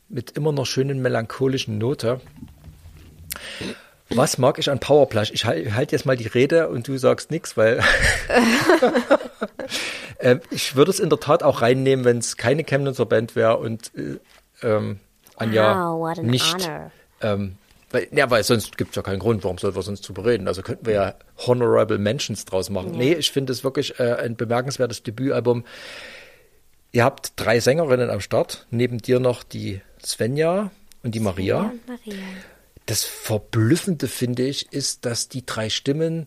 [0.08, 2.20] mit immer noch schönen melancholischen Note.
[4.10, 5.30] Was mag ich an Powerplush?
[5.32, 7.82] Ich halte halt jetzt mal die Rede und du sagst nichts, weil
[10.20, 13.56] ähm, ich würde es in der Tat auch reinnehmen, wenn es keine Chemnitzer Band wäre
[13.58, 14.18] und äh,
[14.62, 15.00] ähm,
[15.36, 16.54] Anja Wow, what an nicht.
[16.68, 16.90] honor.
[17.22, 17.56] Ähm,
[17.90, 20.48] weil, ja, weil sonst gibt es ja keinen Grund, warum sollten wir sonst drüber reden.
[20.48, 21.14] Also könnten wir ja
[21.46, 22.92] Honorable Mentions draus machen.
[22.92, 25.64] Nee, ich finde es wirklich äh, ein bemerkenswertes Debütalbum.
[26.92, 30.70] Ihr habt drei Sängerinnen am Start, neben dir noch die Svenja
[31.02, 31.60] und die Maria.
[31.62, 32.22] und Maria.
[32.86, 36.26] Das Verblüffende, finde ich, ist, dass die drei Stimmen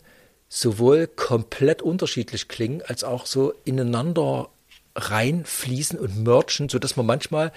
[0.50, 4.50] sowohl komplett unterschiedlich klingen, als auch so ineinander
[4.96, 7.52] reinfließen und merchen, sodass man manchmal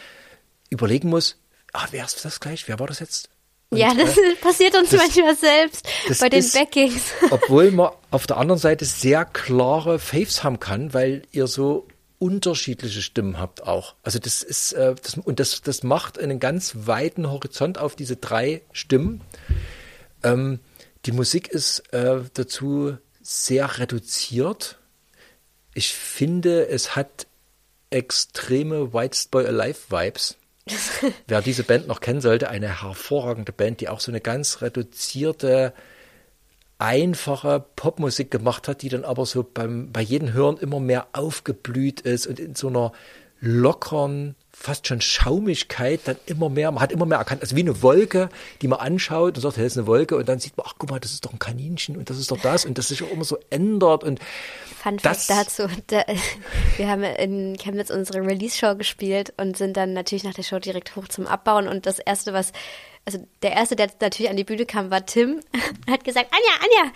[0.69, 1.37] überlegen muss,
[1.73, 2.69] ah, wer ist das gleich?
[2.69, 3.31] Wer war das jetzt?
[3.71, 5.87] Und, Ja, das äh, passiert uns das- manchmal selbst
[6.21, 7.03] bei den ist- Backings.
[7.31, 11.87] obwohl man auf der anderen Seite sehr klare Faves haben kann, weil ihr so
[12.21, 13.97] unterschiedliche Stimmen habt auch.
[14.03, 18.17] Also das ist äh, das, und das das macht einen ganz weiten Horizont auf diese
[18.17, 19.23] drei Stimmen.
[20.23, 20.61] Ähm,
[21.07, 24.79] die Musik ist äh, dazu sehr reduziert.
[25.75, 27.27] Ich finde, es hat
[27.89, 30.37] extreme White Boy Alive Vibes.
[31.27, 35.73] Wer diese Band noch kennen sollte, eine hervorragende Band, die auch so eine ganz reduzierte,
[36.81, 42.01] einfache Popmusik gemacht hat, die dann aber so beim, bei jedem Hören immer mehr aufgeblüht
[42.01, 42.93] ist und in so einer
[43.43, 47.81] lockeren, fast schon Schaumigkeit dann immer mehr, man hat immer mehr erkannt, also wie eine
[47.83, 48.29] Wolke,
[48.61, 50.75] die man anschaut und sagt, hey, das ist eine Wolke und dann sieht man, ach
[50.79, 53.03] guck mal, das ist doch ein Kaninchen und das ist doch das und das sich
[53.03, 54.21] auch immer so ändert und
[54.83, 55.75] Fun Das- Fact dazu.
[55.87, 56.03] Da,
[56.77, 60.97] wir haben in Chemnitz unsere Release-Show gespielt und sind dann natürlich nach der Show direkt
[60.97, 61.69] hoch zum Abbauen.
[61.69, 62.53] Und das Erste, was,
[63.05, 65.41] also der Erste, der natürlich an die Bühne kam, war Tim.
[65.91, 66.93] hat gesagt, Anja, Anja,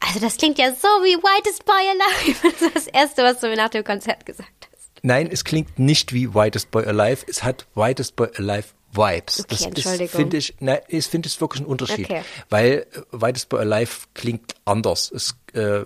[0.00, 2.48] also das klingt ja so wie Whitest Boy Alive.
[2.52, 4.90] Das war das Erste, was du mir nach dem Konzert gesagt hast.
[5.02, 7.24] Nein, es klingt nicht wie Whitest Boy Alive.
[7.28, 9.40] Es hat Whitest Boy Alive Vibes.
[9.40, 12.06] Okay, das ist, finde ich, nein, ich finde es wirklich ein Unterschied.
[12.10, 12.22] Okay.
[12.48, 15.12] Weil äh, Whitest Boy Alive klingt anders.
[15.12, 15.84] Es äh,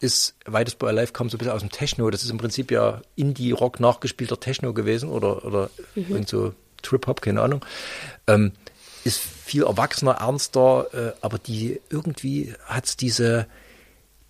[0.00, 2.10] ist, Whitest Boy Alive kommt so ein bisschen aus dem Techno.
[2.10, 6.06] Das ist im Prinzip ja Indie-Rock nachgespielter Techno gewesen oder, oder Mhm.
[6.08, 6.52] irgend so
[6.82, 7.64] Trip-Hop, keine Ahnung.
[8.26, 8.52] Ähm,
[9.04, 13.46] ist viel erwachsener, ernster, äh, aber die irgendwie hat's diese,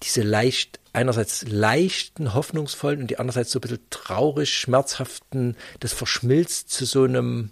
[0.03, 6.71] diese leicht, einerseits leichten, hoffnungsvollen und die andererseits so ein bisschen traurig, schmerzhaften, das verschmilzt
[6.71, 7.51] zu so einem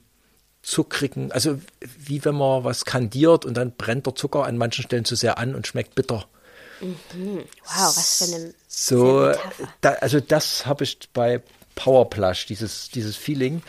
[0.63, 5.05] zuckrigen, also wie wenn man was kandiert und dann brennt der Zucker an manchen Stellen
[5.05, 6.27] zu sehr an und schmeckt bitter.
[6.81, 9.33] Wow, was für eine So,
[9.81, 11.43] da, also das habe ich bei
[11.75, 13.63] Powerplush, dieses, dieses Feeling.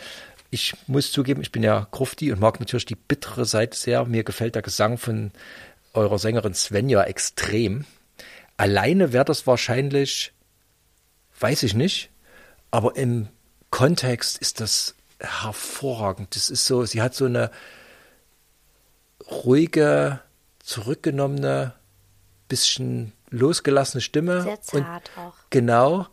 [0.50, 4.04] Ich muss zugeben, ich bin ja Grufti und mag natürlich die bittere Seite sehr.
[4.04, 5.30] Mir gefällt der Gesang von
[5.94, 7.84] eurer Sängerin Svenja extrem.
[8.56, 10.32] Alleine wäre das wahrscheinlich,
[11.38, 12.10] weiß ich nicht,
[12.70, 13.28] aber im
[13.70, 16.34] Kontext ist das hervorragend.
[16.34, 17.50] Das ist so, sie hat so eine
[19.30, 20.20] ruhige,
[20.62, 21.74] zurückgenommene,
[22.48, 24.42] bisschen losgelassene Stimme.
[24.42, 25.34] Sehr zart auch.
[25.50, 26.06] Genau.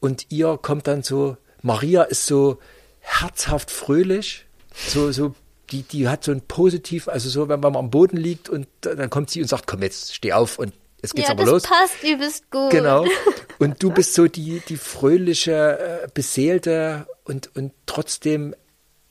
[0.00, 2.58] Und ihr kommt dann so Maria ist so
[3.02, 5.34] herzhaft fröhlich, so, so,
[5.70, 9.10] die, die hat so ein positiv, also so, wenn man am Boden liegt und dann
[9.10, 10.72] kommt sie und sagt, komm jetzt, steh auf und
[11.02, 11.62] jetzt geht's ja, aber das los.
[11.64, 12.70] passt übelst gut.
[12.70, 13.06] Genau.
[13.58, 18.56] Und du bist so die, die fröhliche, äh, beseelte und, und trotzdem,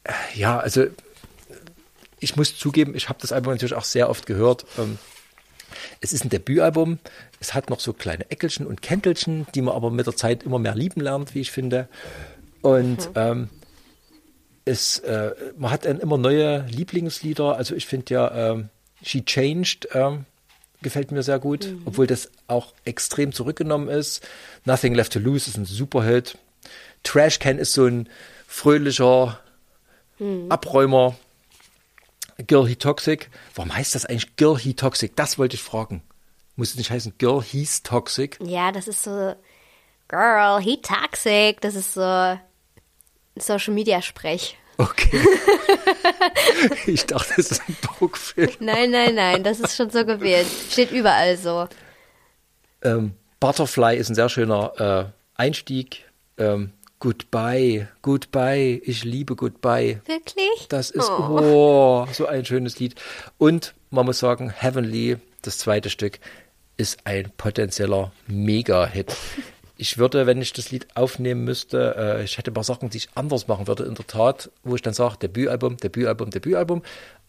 [0.04, 0.88] äh, ja, also
[2.20, 4.66] ich muss zugeben, ich habe das Album natürlich auch sehr oft gehört.
[4.78, 4.98] Ähm,
[6.02, 7.00] es ist ein Debütalbum.
[7.40, 10.60] Es hat noch so kleine Eckelchen und Käntelchen, die man aber mit der Zeit immer
[10.60, 11.88] mehr lieben lernt, wie ich finde.
[12.62, 13.50] Und ähm,
[14.66, 17.56] es, äh, man hat dann immer neue Lieblingslieder.
[17.56, 18.70] Also ich finde ja ähm,
[19.04, 20.26] She Changed ähm,
[20.82, 24.28] gefällt mir sehr gut, obwohl das auch extrem zurückgenommen ist.
[24.66, 26.38] Nothing Left to Lose ist ein super Hit.
[27.04, 28.10] Trash Can ist so ein
[28.48, 29.40] fröhlicher
[30.50, 31.16] Abräumer.
[32.48, 33.30] Girl He Toxic.
[33.56, 35.16] Warum heißt das eigentlich Girl He Toxic?
[35.16, 36.02] Das wollte ich fragen.
[36.56, 38.40] Muss es nicht heißen Girl He's Toxic?
[38.42, 39.36] Ja, das ist so,
[40.12, 41.62] Girl, he toxic.
[41.62, 42.38] Das ist so
[43.38, 44.58] Social Media Sprech.
[44.78, 45.22] Okay.
[46.88, 48.52] ich dachte, das ist ein Druckfilm.
[48.60, 50.48] Nein, nein, nein, das ist schon so gewählt.
[50.72, 51.68] Steht überall so.
[52.82, 56.06] Ähm, Butterfly ist ein sehr schöner äh, Einstieg.
[56.38, 60.02] Ähm, Goodbye, Goodbye, ich liebe Goodbye.
[60.06, 60.68] Wirklich?
[60.70, 62.94] Das ist oh, so ein schönes Lied.
[63.40, 66.20] Und man muss sagen, Heavenly, das zweite Stück,
[66.78, 69.16] ist ein potenzieller Mega-Hit.
[69.82, 72.98] Ich würde, wenn ich das Lied aufnehmen müsste, äh, ich hätte ein paar Sachen, die
[72.98, 76.84] ich anders machen würde, in der Tat, wo ich dann sage, Debütalbum, Debütalbum, Debütalbum.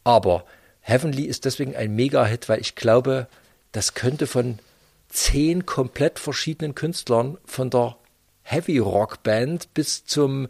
[0.05, 0.45] Aber
[0.83, 3.27] Heavenly ist deswegen ein Mega-Hit, weil ich glaube,
[3.73, 4.59] das könnte von
[5.09, 7.97] zehn komplett verschiedenen Künstlern, von der
[8.43, 10.49] Heavy Rock Band bis zum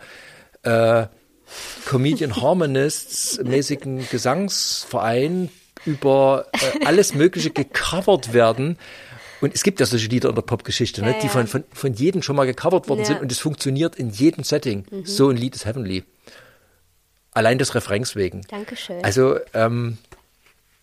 [0.65, 1.07] äh,
[1.87, 5.51] Comedian Harmonists mäßigen Gesangsverein
[5.85, 8.77] über äh, alles Mögliche gecovert werden.
[9.43, 11.33] Und es gibt ja solche Lieder in der Popgeschichte, ne, Ja, die ja.
[11.33, 13.07] von, von, von jedem schon mal gecovert worden Ja.
[13.07, 14.87] sind und es funktioniert in jedem Setting.
[15.05, 16.05] So ein Lied ist Heavenly.
[17.33, 18.43] Allein des Refrains wegen.
[18.49, 19.05] Dankeschön.
[19.05, 19.99] Also, ähm,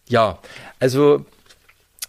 [0.07, 0.39] ja,
[0.79, 1.25] also,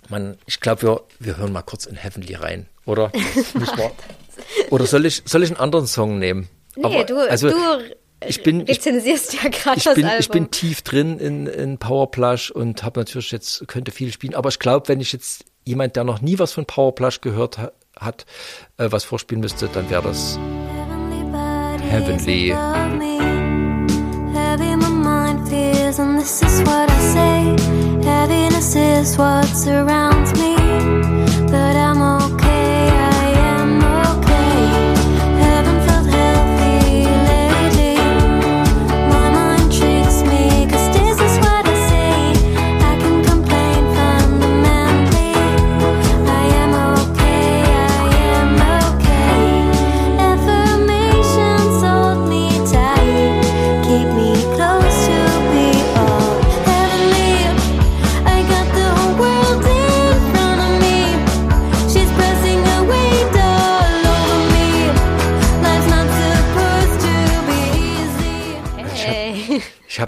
[0.09, 3.13] man, ich glaube, wir, wir hören mal kurz in Heavenly rein, oder?
[4.71, 6.49] Oder soll ich, soll ich einen anderen Song nehmen?
[6.77, 7.57] nee, du, also, du
[8.27, 10.21] ich bin, ich, rezensierst ja gerade das bin, Album.
[10.21, 14.49] ich bin tief drin in, in Powerplush und habe natürlich jetzt, könnte viel spielen, aber
[14.49, 18.25] ich glaube, wenn ich jetzt jemand, der noch nie was von Powerplush gehört ha hat,
[18.79, 20.39] äh, was vorspielen müsste, dann wäre das
[21.91, 22.53] Heavenly.
[22.53, 22.81] Above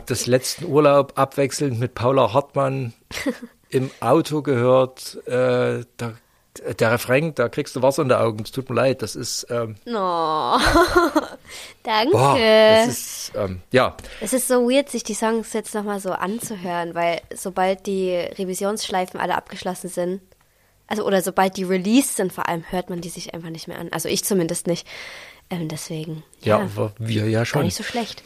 [0.06, 2.92] Das letzten Urlaub abwechselnd mit Paula Hartmann
[3.70, 5.16] im Auto gehört.
[5.26, 6.14] Äh, da,
[6.78, 8.42] der Refrain, da kriegst du Wasser in die Augen.
[8.44, 10.58] Es tut mir leid, das ist, ähm, No.
[11.82, 12.12] Danke.
[12.12, 16.12] boah, das ist, ähm, ja, Es ist so weird, sich die Songs jetzt nochmal so
[16.12, 20.20] anzuhören, weil sobald die Revisionsschleifen alle abgeschlossen sind,
[20.86, 23.78] also oder sobald die released sind, vor allem hört man die sich einfach nicht mehr
[23.78, 23.88] an.
[23.90, 24.86] Also ich zumindest nicht.
[25.48, 26.22] Ähm, deswegen.
[26.42, 27.62] ja, Ja, wir ja gar schon.
[27.64, 28.22] nicht so schlecht.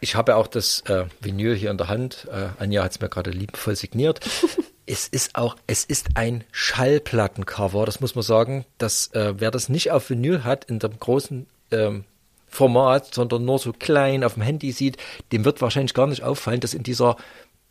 [0.00, 2.28] Ich habe auch das äh, Vinyl hier in der Hand.
[2.30, 4.20] Äh, Anja hat es mir gerade liebevoll signiert.
[4.86, 8.64] es ist auch, es ist ein Schallplattencover, das muss man sagen.
[8.78, 12.04] Das, äh, wer das nicht auf Vinyl hat, in dem großen ähm,
[12.46, 14.98] Format, sondern nur so klein auf dem Handy sieht,
[15.32, 17.16] dem wird wahrscheinlich gar nicht auffallen, dass in dieser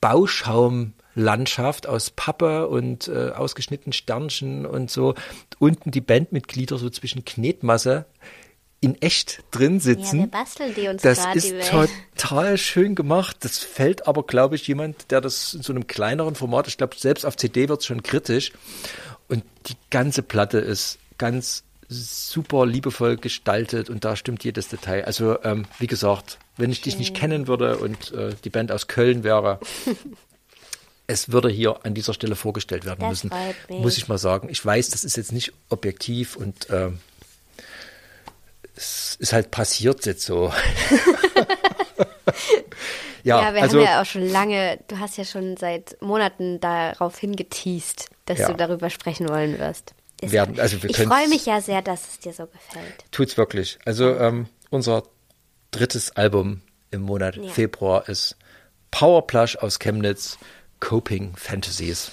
[0.01, 5.15] Bauschaumlandschaft aus Pappe und äh, ausgeschnittenen Sternchen und so
[5.57, 8.05] unten die Bandmitglieder so zwischen Knetmasse
[8.82, 10.17] in echt drin sitzen.
[10.17, 13.38] Ja, wir basteln die uns Das ist total schön gemacht.
[13.39, 16.95] Das fällt aber, glaube ich, jemand, der das in so einem kleineren Format, ich glaube,
[16.97, 18.51] selbst auf CD wird es schon kritisch.
[19.28, 25.05] Und die ganze Platte ist ganz super liebevoll gestaltet und da stimmt jedes Detail.
[25.05, 28.88] Also, ähm, wie gesagt, wenn ich dich nicht kennen würde und äh, die Band aus
[28.88, 29.59] Köln wäre,
[31.07, 33.32] es würde hier an dieser Stelle vorgestellt werden Das müssen,
[33.69, 34.49] muss ich mal sagen.
[34.49, 36.99] Ich weiß, das ist jetzt nicht objektiv und ähm,
[38.76, 40.51] es ist halt passiert jetzt so.
[43.23, 46.59] ja, Ja, wir also haben ja auch schon lange, du hast ja schon seit Monaten
[46.59, 48.47] darauf hingeteased, dass Ja.
[48.49, 49.93] du darüber sprechen wollen wirst.
[50.21, 53.05] Ist- Werden- also wir ich freue mich ja sehr, dass es dir so gefällt.
[53.11, 53.78] tut's wirklich.
[53.86, 55.03] Also ähm, unser
[55.71, 56.61] drittes Album
[56.91, 57.51] im Monat Ja.
[57.51, 58.38] Februar ist
[58.91, 60.38] Powerplush aus Chemnitz,
[60.80, 62.11] Coping Fantasies.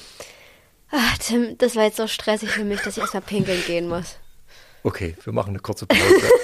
[0.90, 4.16] Ach, Tim, das war jetzt so stressig für mich, dass ich erstmal pinkeln gehen muss.
[4.82, 6.02] Okay, wir machen eine kurze Pause.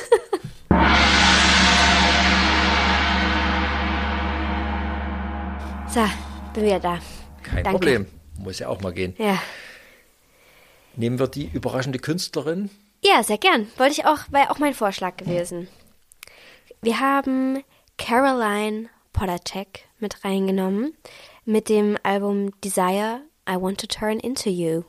[5.91, 6.05] So,
[6.53, 6.99] bin wieder da.
[7.43, 7.70] Kein Danke.
[7.70, 8.07] Problem.
[8.39, 9.14] Muss ja auch mal gehen.
[9.18, 9.41] Ja.
[10.97, 12.68] Nehmen wir die überraschende Künstlerin.
[13.03, 13.68] Ja, sehr gern.
[13.78, 15.66] Wollte ich auch, war ja auch mein Vorschlag gewesen.
[16.82, 17.64] Wir haben
[17.97, 20.95] Caroline Polacek mit reingenommen
[21.45, 24.82] mit dem Album Desire, I Want to Turn Into You.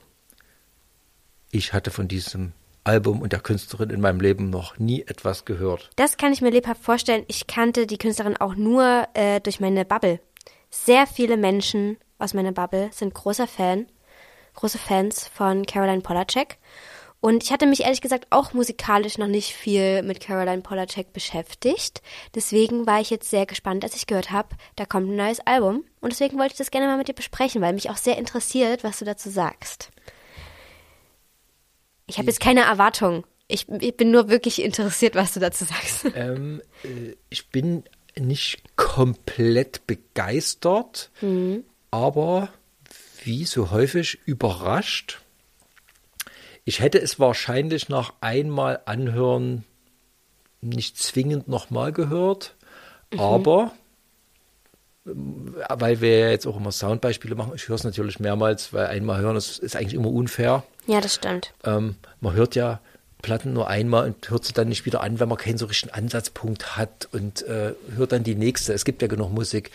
[1.52, 2.52] Ich hatte von diesem
[2.90, 5.92] Album und der Künstlerin in meinem Leben noch nie etwas gehört.
[5.96, 7.24] Das kann ich mir lebhaft vorstellen.
[7.28, 10.20] Ich kannte die Künstlerin auch nur äh, durch meine Bubble.
[10.72, 13.86] Sehr viele Menschen aus meiner Bubble sind großer Fan,
[14.56, 16.58] große Fans von Caroline Polacek.
[17.22, 22.02] Und ich hatte mich ehrlich gesagt auch musikalisch noch nicht viel mit Caroline Polacek beschäftigt.
[22.34, 25.84] Deswegen war ich jetzt sehr gespannt, als ich gehört habe, da kommt ein neues Album.
[26.02, 28.84] Und deswegen wollte ich das gerne mal mit dir besprechen, weil mich auch sehr interessiert,
[28.84, 29.92] was du dazu sagst.
[32.10, 33.26] Ich habe jetzt keine Erwartung.
[33.47, 36.05] Ich, ich bin nur wirklich interessiert, was du dazu sagst.
[36.16, 37.84] Ähm, äh, ich bin
[38.18, 41.12] nicht komplett begeistert,
[41.91, 42.49] aber
[43.24, 45.22] wie so häufig überrascht.
[46.66, 49.64] Ich hätte es wahrscheinlich nach einmal anhören
[50.62, 52.55] nicht zwingend nochmal gehört,
[53.18, 53.80] aber ähm,
[55.14, 59.36] weil wir jetzt auch immer Soundbeispiele machen, ich höre es natürlich mehrmals, weil einmal hören
[59.36, 60.64] ist, ist eigentlich immer unfair.
[60.88, 61.53] Ja, das stimmt.
[61.64, 62.80] Ähm, man hört ja
[63.22, 65.93] Platten nur einmal und hört sie dann nicht wieder an, wenn man keinen so richtigen
[65.93, 68.74] Ansatzpunkt hat und äh, hört dann die nächste.
[68.74, 69.72] Es gibt ja genug Musik.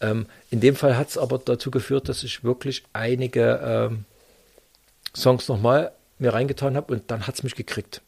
[0.00, 4.04] Ähm, in dem Fall hat es aber dazu geführt, dass ich wirklich einige ähm,
[5.16, 8.02] Songs nochmal mir reingetan habe und dann hat es mich gekriegt.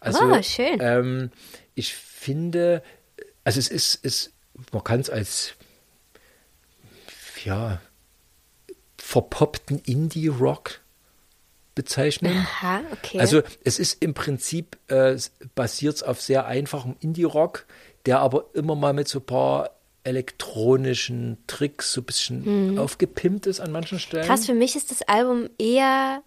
[0.00, 0.78] Also, Ah, schön.
[0.80, 1.30] Ähm,
[1.74, 2.82] ich finde,
[3.44, 4.32] also es ist, ist
[4.72, 5.54] man kann es als
[7.46, 7.80] ja,
[8.98, 10.80] verpoppten Indie-Rock
[11.74, 12.36] bezeichnen.
[12.36, 13.20] Aha, okay.
[13.20, 15.16] Also es ist im Prinzip äh,
[15.54, 17.66] basiert auf sehr einfachem Indie-Rock,
[18.06, 19.70] der aber immer mal mit so ein paar
[20.02, 24.24] elektronischen Tricks so ein bisschen aufgepimpt ist an manchen Stellen.
[24.24, 24.28] Mhm.
[24.28, 26.22] Krass, für mich ist das Album eher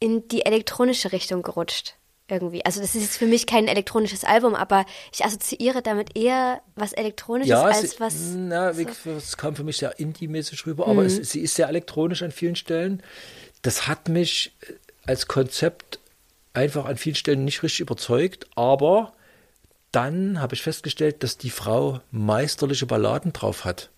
[0.00, 1.96] in die elektronische Richtung gerutscht.
[2.30, 2.64] Irgendwie.
[2.64, 6.92] Also das ist jetzt für mich kein elektronisches Album, aber ich assoziiere damit eher was
[6.92, 8.14] Elektronisches ja, als sie, was.
[8.36, 12.22] na, gesagt, es kam für mich sehr indie-mäßig rüber, aber es, sie ist sehr elektronisch
[12.22, 13.02] an vielen Stellen.
[13.62, 14.74] Das hat mich äh,
[15.06, 15.98] als Konzept
[16.52, 19.12] einfach an vielen Stellen nicht richtig überzeugt, aber
[19.92, 23.90] dann habe ich festgestellt, dass die Frau meisterliche Balladen drauf hat.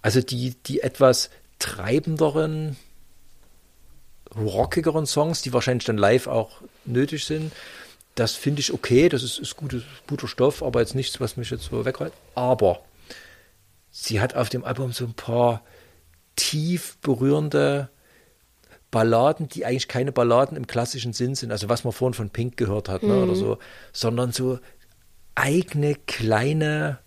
[0.00, 2.76] Also die, die etwas treibenderen,
[4.36, 7.52] rockigeren Songs, die wahrscheinlich dann live auch nötig sind,
[8.14, 11.50] das finde ich okay, das ist, ist gutes, guter Stoff, aber jetzt nichts, was mich
[11.50, 12.14] jetzt so wegreißt.
[12.34, 12.80] Aber
[13.90, 15.62] sie hat auf dem Album so ein paar
[16.36, 17.90] tief berührende
[18.90, 22.56] Balladen, die eigentlich keine Balladen im klassischen Sinn sind, also was man vorhin von Pink
[22.56, 23.58] gehört hat, ne, oder so,
[23.92, 24.58] sondern so
[25.34, 26.98] eigene kleine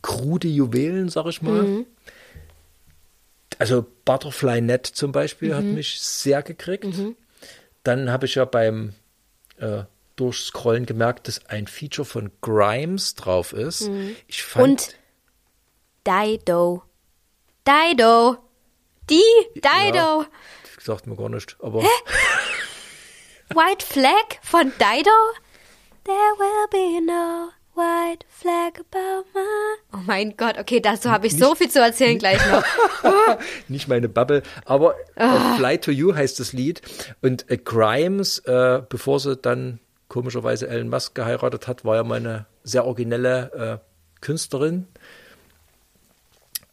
[0.00, 1.84] krude Juwelen, sag ich mal.
[3.58, 6.86] Also Butterfly Net zum Beispiel hat mich sehr gekriegt.
[7.82, 8.94] Dann habe ich ja beim
[9.58, 9.82] äh,
[10.16, 13.90] Durchscrollen gemerkt, dass ein Feature von Grimes drauf ist.
[14.26, 14.96] Ich fand, Und
[16.06, 16.82] Dido.
[17.66, 18.38] Dido.
[19.10, 19.22] Die
[19.54, 20.24] Dido.
[20.80, 21.82] sagt mir gar nicht, aber
[23.50, 25.10] White Flag von Dido?
[26.04, 29.76] There will be no white flag above my.
[29.94, 32.64] Oh mein Gott, okay, dazu habe ich so viel zu erzählen gleich noch.
[33.68, 36.82] nicht meine Bubble, aber äh, Fly to You heißt das Lied.
[37.22, 42.16] Und äh, Grimes, äh, bevor sie dann komischerweise Elon Musk geheiratet hat, war ja mal
[42.16, 44.86] eine sehr originelle äh, Künstlerin.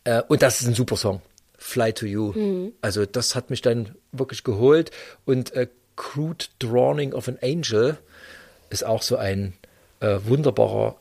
[0.04, 1.22] Äh, und das ist ein super Song.
[1.58, 2.72] Fly to You.
[2.82, 4.92] Also das hat mich dann wirklich geholt.
[5.26, 7.98] Und äh, Crude Drawing of an Angel
[8.70, 9.54] ist auch so ein
[10.00, 10.98] äh, wunderbarer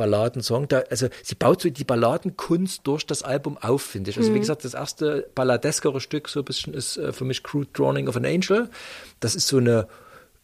[0.00, 0.66] Balladensong.
[0.68, 4.16] Da, also sie baut so die Balladenkunst durch das Album auf, finde ich.
[4.16, 7.68] Also wie gesagt, das erste balladeskere Stück so ein bisschen ist äh, für mich Crude
[7.74, 8.70] Drawing of an Angel.
[9.20, 9.86] Das ist so eine,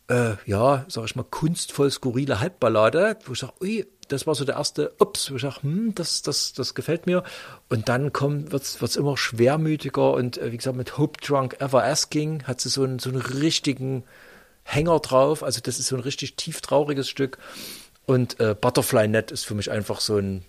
[0.08, 4.44] äh, ja, sag ich mal, kunstvoll skurrile Halbballade, wo ich sage, ui, das war so
[4.44, 7.22] der erste Ups, wo ich sage, hm, das, das, das gefällt mir.
[7.68, 11.82] Und dann kommt, wird's, wird's immer schwermütiger und äh, wie gesagt, mit Hope Drunk Ever
[11.82, 14.04] Asking hat sie so einen, so einen richtigen
[14.64, 15.42] Hänger drauf.
[15.42, 17.38] Also das ist so ein richtig tief trauriges Stück.
[18.06, 20.44] Und äh, Butterfly Net ist für mich einfach so ein,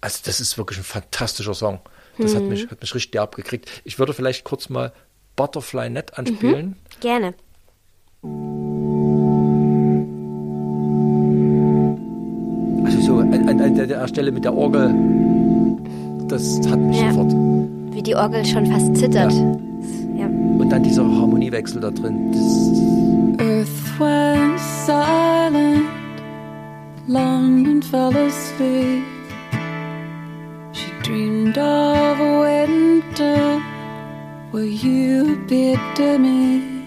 [0.00, 1.80] also das ist wirklich ein fantastischer Song.
[2.18, 3.68] Das hat mich, hat mich richtig abgekriegt.
[3.84, 4.92] Ich würde vielleicht kurz mal
[5.36, 6.76] Butterfly Net anspielen.
[7.00, 7.34] Gerne.
[13.80, 14.94] der, der Stelle mit der Orgel,
[16.28, 17.12] das hat mich Ja.
[17.12, 17.32] sofort.
[17.92, 19.32] Wie die Orgel schon fast zittert.
[20.16, 20.26] Ja.
[20.26, 22.30] Und dann dieser Harmoniewechsel da drin.
[22.32, 25.59] Das, Earth went silent,
[27.10, 29.04] London fell asleep.
[30.70, 33.58] She dreamed of a winter
[34.52, 36.86] where you appeared to me.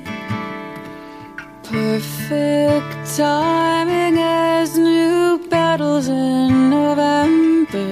[1.63, 7.91] Perfect timing as new battles in November.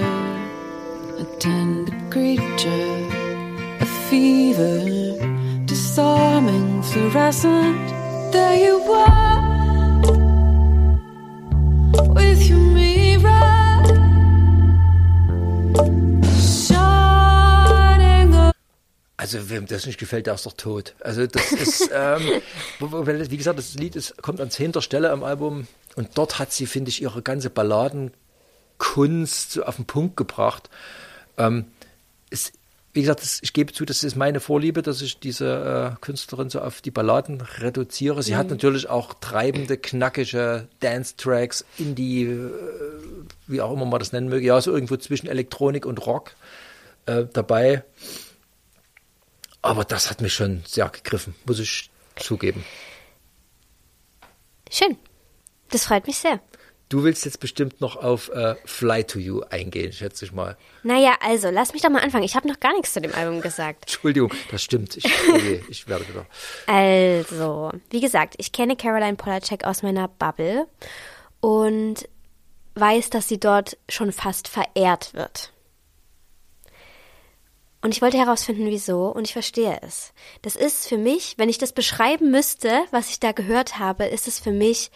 [1.19, 3.09] A tender creature,
[3.81, 4.79] a fever,
[5.65, 7.89] disarming, fluorescent.
[8.31, 9.50] There you were,
[19.21, 20.95] also wem das nicht gefällt, der ist doch tot.
[20.99, 22.41] Also das ist, ähm,
[22.79, 26.65] wie gesagt, das Lied ist, kommt an zehnter Stelle am Album und dort hat sie,
[26.65, 30.71] finde ich, ihre ganze Balladenkunst so auf den Punkt gebracht.
[31.37, 31.65] Ähm,
[32.31, 32.51] es,
[32.93, 36.49] wie gesagt, das, ich gebe zu, das ist meine Vorliebe, dass ich diese äh, Künstlerin
[36.49, 38.23] so auf die Balladen reduziere.
[38.23, 42.49] Sie hat natürlich auch treibende, knackige Dance-Tracks, Indie, äh,
[43.45, 46.31] wie auch immer man das nennen möge, ja, so irgendwo zwischen Elektronik und Rock
[47.05, 47.83] äh, dabei.
[49.61, 52.63] Aber das hat mich schon sehr gegriffen, muss ich zugeben.
[54.69, 54.97] Schön.
[55.69, 56.39] Das freut mich sehr.
[56.91, 60.57] Du willst jetzt bestimmt noch auf äh, Fly to You eingehen, schätze ich mal.
[60.83, 62.25] Naja, also, lass mich doch mal anfangen.
[62.25, 63.83] Ich habe noch gar nichts zu dem Album gesagt.
[63.83, 64.97] Entschuldigung, das stimmt.
[64.97, 65.05] Ich,
[65.41, 66.25] je, ich werde wieder.
[66.67, 70.67] Also, wie gesagt, ich kenne Caroline Polacek aus meiner Bubble
[71.39, 72.09] und
[72.75, 75.53] weiß, dass sie dort schon fast verehrt wird.
[77.81, 80.13] Und ich wollte herausfinden, wieso, und ich verstehe es.
[80.43, 84.27] Das ist für mich, wenn ich das beschreiben müsste, was ich da gehört habe, ist
[84.27, 84.91] es für mich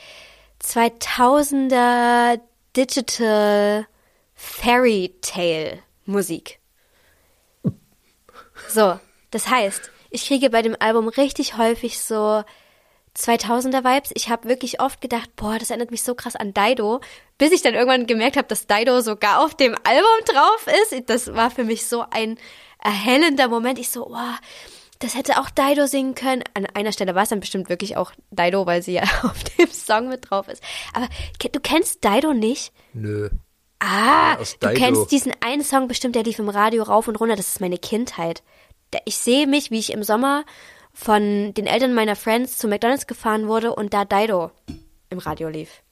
[0.64, 2.40] 2000er
[2.76, 3.88] Digital
[4.36, 6.60] Fairy Tale Musik.
[8.70, 9.00] So,
[9.32, 12.44] das heißt, ich kriege bei dem Album richtig häufig so
[13.18, 14.12] 2000er Vibes.
[14.14, 17.02] Ich habe wirklich oft gedacht, boah, das erinnert mich so krass an Dido,
[17.38, 21.10] bis ich dann irgendwann gemerkt habe, dass Dido sogar auf dem Album drauf ist.
[21.10, 22.38] Das war für mich so ein
[22.86, 23.80] erhellender Moment.
[23.80, 24.38] Ich so, boah,
[25.00, 26.44] das hätte auch Dido singen können.
[26.54, 29.70] An einer Stelle war es dann bestimmt wirklich auch Dido, weil sie ja auf dem
[29.70, 30.64] Song mit drauf ist.
[30.94, 31.08] Aber
[31.40, 32.72] du kennst Dido nicht?
[32.94, 33.30] Nö.
[33.80, 37.36] Ah, du kennst diesen einen Song bestimmt, der lief im Radio rauf und runter.
[37.36, 38.42] Das ist meine Kindheit.
[39.04, 40.46] Ich sehe mich, wie ich im Sommer
[40.94, 44.52] von den Eltern meiner Friends zu McDonalds gefahren wurde und da Dido
[45.10, 45.84] im Radio lief.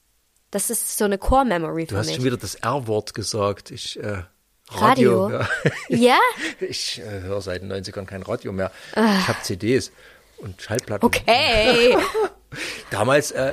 [0.50, 2.16] Das ist so eine Core-Memory Du für hast mich.
[2.16, 3.70] schon wieder das R-Wort gesagt.
[3.70, 4.22] Ich, äh,
[4.68, 5.26] Radio.
[5.26, 5.38] Radio.
[5.38, 5.48] Ja.
[5.88, 6.18] Ja?
[6.60, 8.70] Ich äh, höre seit den 90ern kein Radio mehr.
[8.92, 9.92] Ich habe CDs
[10.38, 11.04] und Schallplatten.
[11.04, 11.06] Ah.
[11.06, 11.96] Okay.
[12.90, 13.52] Damals, äh,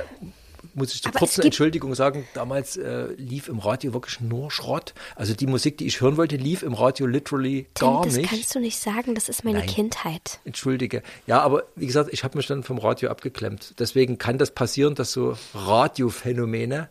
[0.74, 4.94] muss ich zur kurzen Entschuldigung sagen, damals äh, lief im Radio wirklich nur Schrott.
[5.16, 8.30] Also die Musik, die ich hören wollte, lief im Radio literally Tim, gar das nicht.
[8.30, 9.14] kannst du nicht sagen.
[9.14, 9.68] Das ist meine Nein.
[9.68, 10.40] Kindheit.
[10.44, 11.02] Entschuldige.
[11.26, 13.74] Ja, aber wie gesagt, ich habe mich dann vom Radio abgeklemmt.
[13.78, 16.88] Deswegen kann das passieren, dass so Radiophänomene,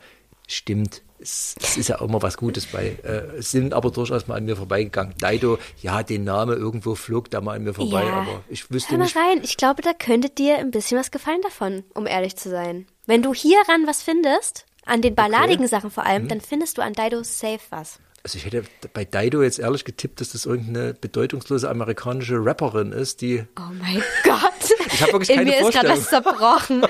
[0.48, 4.36] stimmt, es, es ist ja auch immer was Gutes bei, äh, sind aber durchaus mal
[4.36, 5.14] an mir vorbeigegangen.
[5.22, 8.14] Dido, ja, den Name irgendwo flog da mal an mir vorbei, ja.
[8.14, 9.16] aber ich wüsste Hör mal nicht.
[9.16, 9.42] rein.
[9.44, 12.88] Ich glaube, da könnte dir ein bisschen was gefallen davon, um ehrlich zu sein.
[13.06, 16.94] Wenn du hieran was findest, an den balladigen Sachen vor allem, dann findest du an
[16.94, 18.00] Dido safe was.
[18.24, 18.64] Also ich hätte
[18.94, 24.04] bei Dido jetzt ehrlich getippt, dass das irgendeine bedeutungslose amerikanische Rapperin ist, die Oh mein
[24.24, 24.71] Gott.
[25.02, 26.86] Ich hab wirklich In keine mir ist gerade was zerbrochen.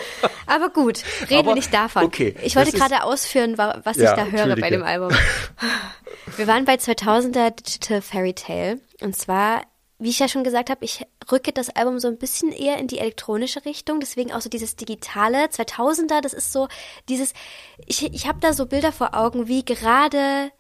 [0.45, 2.03] Aber gut, reden Aber wir nicht davon.
[2.03, 5.11] okay, ich wollte gerade ausführen, wa- was Ja, ich da höre bei dem Album.
[6.37, 8.79] Wir waren bei 2000er Digital Fairy Tale.
[9.01, 9.61] Und zwar,
[9.99, 12.87] wie ich ja schon gesagt habe, ich rücke das Album so ein bisschen eher in
[12.87, 13.99] die elektronische Richtung.
[13.99, 15.45] Deswegen auch so dieses Digitale.
[15.45, 16.67] 2000er, das ist so
[17.09, 17.33] dieses,
[17.85, 20.51] ich, ich habe da so Bilder vor Augen, wie gerade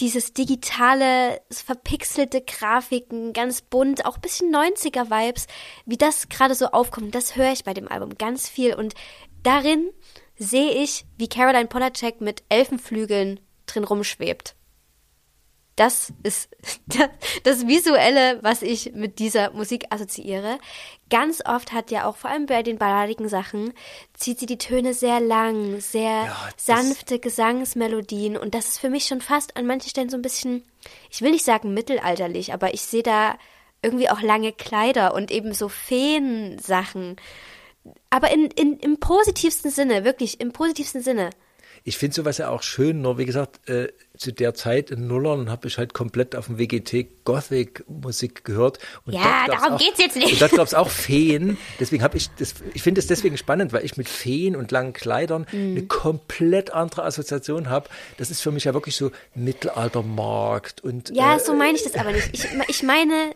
[0.00, 5.46] dieses digitale, verpixelte Grafiken, ganz bunt, auch bisschen 90er-Vibes,
[5.86, 8.74] wie das gerade so aufkommt, das höre ich bei dem Album ganz viel.
[8.74, 8.94] Und
[9.42, 9.90] darin
[10.36, 14.54] sehe ich, wie Caroline Polacek mit Elfenflügeln drin rumschwebt.
[15.78, 16.50] Das ist
[17.44, 20.58] das, Visuelle, was ich mit dieser Musik assoziiere.
[21.08, 23.72] Ganz oft hat ja auch, vor allem bei den balladigen Sachen,
[24.12, 26.24] zieht sie die Töne sehr lang, sehr
[26.56, 28.36] das- sanfte Gesangsmelodien.
[28.36, 30.64] Und das ist für mich schon fast an manchen Stellen so ein bisschen,
[31.10, 33.38] ich will nicht sagen mittelalterlich, aber ich sehe da
[33.80, 37.14] irgendwie auch lange Kleider und eben so Feensachen.
[38.10, 41.30] Aber in, in, im positivsten Sinne, wirklich, im positivsten Sinne.
[41.84, 45.50] Ich finde sowas ja auch schön, nur wie gesagt, äh, zu der Zeit in Nullern
[45.50, 48.78] habe ich halt komplett auf dem WGT Gothic Musik gehört.
[49.06, 50.32] Und Ja, darum auch, geht's jetzt nicht.
[50.32, 51.56] Und dort gab es auch Feen.
[51.80, 54.92] Deswegen habe ich das, ich finde es deswegen spannend, weil ich mit Feen und langen
[54.92, 55.76] Kleidern Mhm.
[55.76, 57.88] eine komplett andere Assoziation habe.
[58.16, 61.94] Das ist für mich ja wirklich so Mittelaltermarkt und Ja, äh, so meine ich das
[61.94, 62.28] aber nicht.
[62.32, 63.32] Ich, ich meine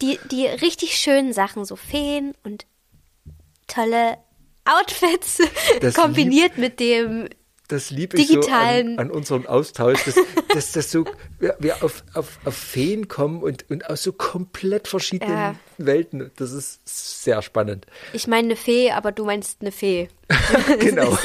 [0.00, 2.66] die, die richtig schönen Sachen, so Feen und
[3.68, 4.18] tolle
[4.64, 5.38] Outfits
[5.80, 7.28] Das kombiniert mit dem
[7.72, 10.14] das liebe ich so an, an unserem Austausch, dass,
[10.54, 11.04] dass das so,
[11.38, 15.54] wir, wir auf, auf, auf Feen kommen und, und aus so komplett verschiedenen Ja.
[15.78, 16.30] Welten.
[16.36, 16.80] Das ist
[17.24, 17.86] sehr spannend.
[18.12, 20.08] Ich meine eine Fee, aber du meinst eine Fee.
[20.78, 21.16] Genau.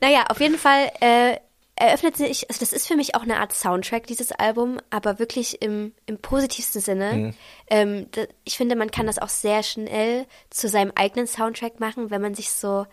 [0.00, 1.36] Naja, auf jeden Fall äh,
[1.76, 5.62] eröffnet sich, also das ist für mich auch eine Art Soundtrack, dieses Album, aber wirklich
[5.62, 7.12] im, im positivsten Sinne.
[7.12, 7.34] Mhm.
[7.68, 12.10] Ähm, da, ich finde, man kann das auch sehr schnell zu seinem eigenen Soundtrack machen,
[12.10, 12.86] wenn man sich so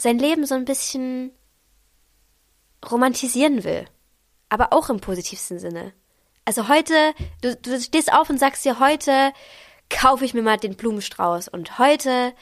[0.00, 1.32] sein Leben so ein bisschen
[2.90, 3.84] romantisieren will.
[4.48, 5.92] Aber auch im positivsten Sinne.
[6.44, 9.32] Also heute, du, du stehst auf und sagst dir, heute
[9.88, 12.32] kaufe ich mir mal den Blumenstrauß und heute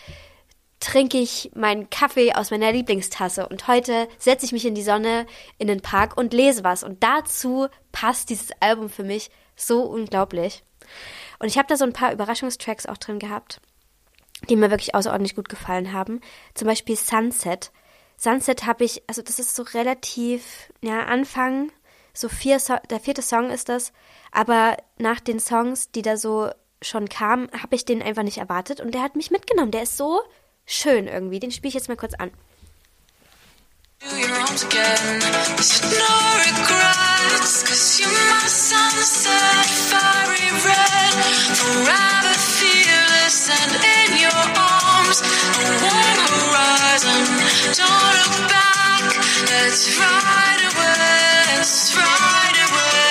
[0.80, 5.26] trinke ich meinen Kaffee aus meiner Lieblingstasse und heute setze ich mich in die Sonne
[5.58, 6.84] in den Park und lese was.
[6.84, 10.62] Und dazu passt dieses Album für mich so unglaublich.
[11.40, 13.60] Und ich habe da so ein paar Überraschungstracks auch drin gehabt,
[14.48, 16.20] die mir wirklich außerordentlich gut gefallen haben.
[16.54, 17.70] Zum Beispiel Sunset.
[18.16, 21.70] Sunset habe ich, also das ist so relativ, ja, Anfang,
[22.12, 23.92] so vier, so der vierte Song ist das,
[24.32, 26.50] aber nach den Songs, die da so
[26.82, 29.70] schon kamen, habe ich den einfach nicht erwartet und der hat mich mitgenommen.
[29.70, 30.20] Der ist so
[30.66, 31.40] schön irgendwie.
[31.40, 32.30] Den spiele ich jetzt mal kurz an.
[39.90, 40.88] Forever
[41.84, 42.77] fearless
[43.28, 45.20] and in your arms.
[45.20, 47.24] A warm horizon.
[47.76, 49.04] Don't look back.
[49.52, 50.96] Let's ride away.
[51.52, 53.08] Let's ride away.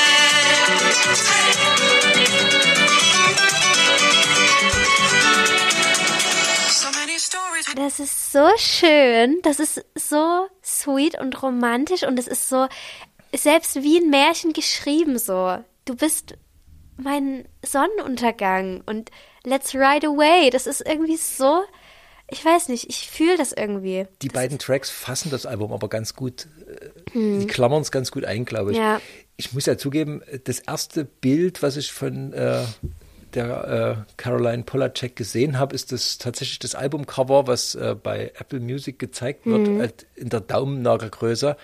[7.76, 9.40] Das ist so schön.
[9.44, 12.68] Das ist so sweet und romantisch und es ist so
[13.36, 15.60] selbst wie ein Märchen geschrieben so.
[15.86, 16.34] Du bist
[16.98, 19.12] mein Sonnenuntergang und
[19.48, 20.50] Let's Ride Away.
[20.50, 21.64] Das ist irgendwie so.
[22.30, 24.06] Ich weiß nicht, ich fühle das irgendwie.
[24.22, 28.26] Die beiden Tracks fassen das Album aber ganz gut, äh, die klammern es ganz gut
[28.26, 28.78] ein, glaube ich.
[28.78, 29.00] Ja.
[29.38, 32.66] Ich muss ja zugeben, das erste Bild, was ich von äh,
[33.34, 38.60] der äh, Caroline Polacek gesehen habe, ist das tatsächlich das Albumcover, was äh, bei Apple
[38.60, 41.56] Music gezeigt wird, halt in der Daumennagelgröße.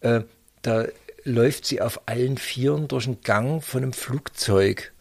[0.00, 0.22] Äh,
[0.60, 0.86] da
[1.24, 4.91] läuft sie auf allen Vieren durch einen Gang von einem Flugzeug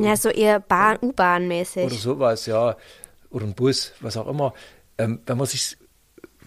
[0.00, 2.00] Ja, so eher Bahn, oder U-Bahn-mäßig.
[2.00, 2.76] sowas, ja.
[3.30, 4.54] Oder ein Bus, was auch immer.
[4.96, 5.76] Ähm, wenn man sich,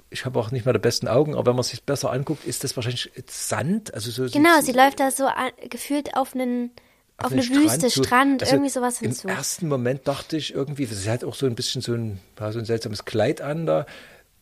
[0.09, 2.63] ich habe auch nicht mehr die besten Augen, aber wenn man sich besser anguckt, ist
[2.63, 3.93] das wahrscheinlich Sand.
[3.93, 6.71] Also so, Genau, so, sie läuft da so an, gefühlt auf einen
[7.17, 8.03] auf, eine Wüste, zu.
[8.03, 9.27] Strand, Also irgendwie sowas hinzu.
[9.27, 12.59] Im ersten Moment dachte ich irgendwie, sie hat auch so ein bisschen so ein, so
[12.59, 13.85] ein seltsames Kleid an da.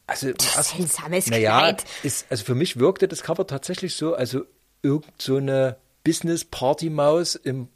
[0.08, 1.86] Also im ersten, seltsames naja, Kleid.
[2.04, 4.44] Ist, also für mich wirkte das Cover tatsächlich so, also
[4.82, 7.68] irgend so eine Business-Party-Maus im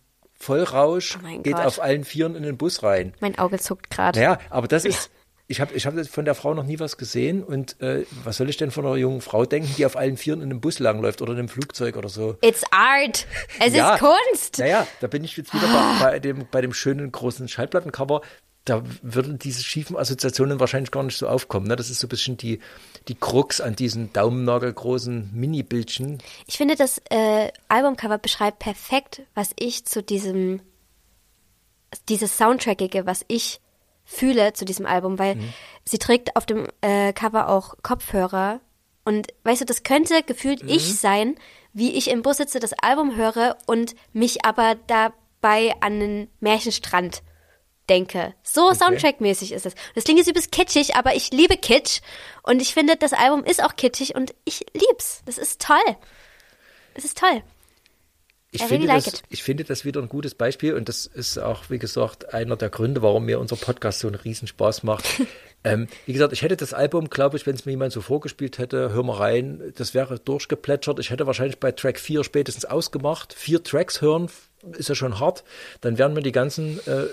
[0.44, 1.66] Vollrausch Oh geht Gott.
[1.66, 3.14] auf allen Vieren in den Bus rein.
[3.20, 4.20] mein Auge zuckt gerade.
[4.20, 5.10] Naja, aber das ist,
[5.48, 8.50] ich habe ich hab von der Frau noch nie was gesehen und äh, was soll
[8.50, 11.22] ich denn von einer jungen Frau denken, die auf allen Vieren in einem Bus langläuft
[11.22, 12.38] oder in einem Flugzeug oder so?
[12.42, 13.26] It's art.
[13.60, 13.96] Es Ja.
[13.96, 14.60] ist Kunst.
[14.60, 18.22] Naja, da bin ich jetzt wieder bei, bei, dem, bei dem schönen großen Schallplattencover.
[18.66, 21.68] Da würden diese schiefen Assoziationen wahrscheinlich gar nicht so aufkommen.
[21.68, 21.76] Ne?
[21.76, 22.60] Das ist so ein bisschen die,
[23.08, 26.20] die Krux an diesen daumennagelgroßen Mini-Bildchen.
[26.48, 30.62] Ich finde, das äh, Albumcover beschreibt perfekt, was ich zu diesem,
[32.10, 33.60] dieses Soundtrackige, was ich
[34.06, 35.38] fühle zu diesem Album, weil
[35.86, 38.60] sie trägt auf dem äh, Cover auch Kopfhörer.
[39.06, 41.36] Und weißt du, das könnte gefühlt ich sein,
[41.74, 47.22] wie ich im Bus sitze, das Album höre und mich aber dabei an den Märchenstrand
[47.94, 48.34] denke.
[48.44, 49.76] So Soundtrack-mäßig ist es.
[49.96, 52.02] Das klingt jetzt übelst kitschig, aber ich liebe Kitsch.
[52.42, 55.22] Und ich finde, das Album ist auch kitschig und ich lieb's.
[55.26, 55.78] Das ist toll.
[56.96, 57.44] Es ist toll.
[58.52, 59.24] Ich I finde, really like das, it.
[59.30, 62.70] ich finde das wieder ein gutes Beispiel und das ist auch, wie gesagt, einer der
[62.70, 65.06] Gründe, warum mir unser Podcast so einen Riesenspaß macht.
[65.64, 68.60] ähm, wie gesagt, ich hätte das Album, glaube ich, wenn es mir jemand so vorgespielt
[68.60, 71.00] hätte, hör mal rein, das wäre durchgeplätschert.
[71.00, 73.34] Ich hätte wahrscheinlich bei Track 4 spätestens ausgemacht.
[73.34, 74.30] Vier Tracks hören
[74.78, 75.44] ist ja schon hart.
[75.82, 77.06] Dann wären mir die ganzen äh,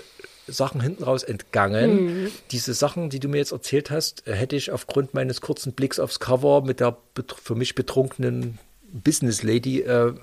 [0.47, 2.23] Sachen hinten raus entgangen.
[2.23, 2.31] Mhm.
[2.51, 5.99] Diese Sachen, die du mir jetzt erzählt hast, äh, hätte ich aufgrund meines kurzen Blicks
[5.99, 6.97] aufs Cover mit der
[7.35, 8.57] für mich betrunkenen
[8.91, 10.13] Business Lady äh,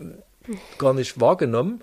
[0.79, 1.83] gar nicht wahrgenommen.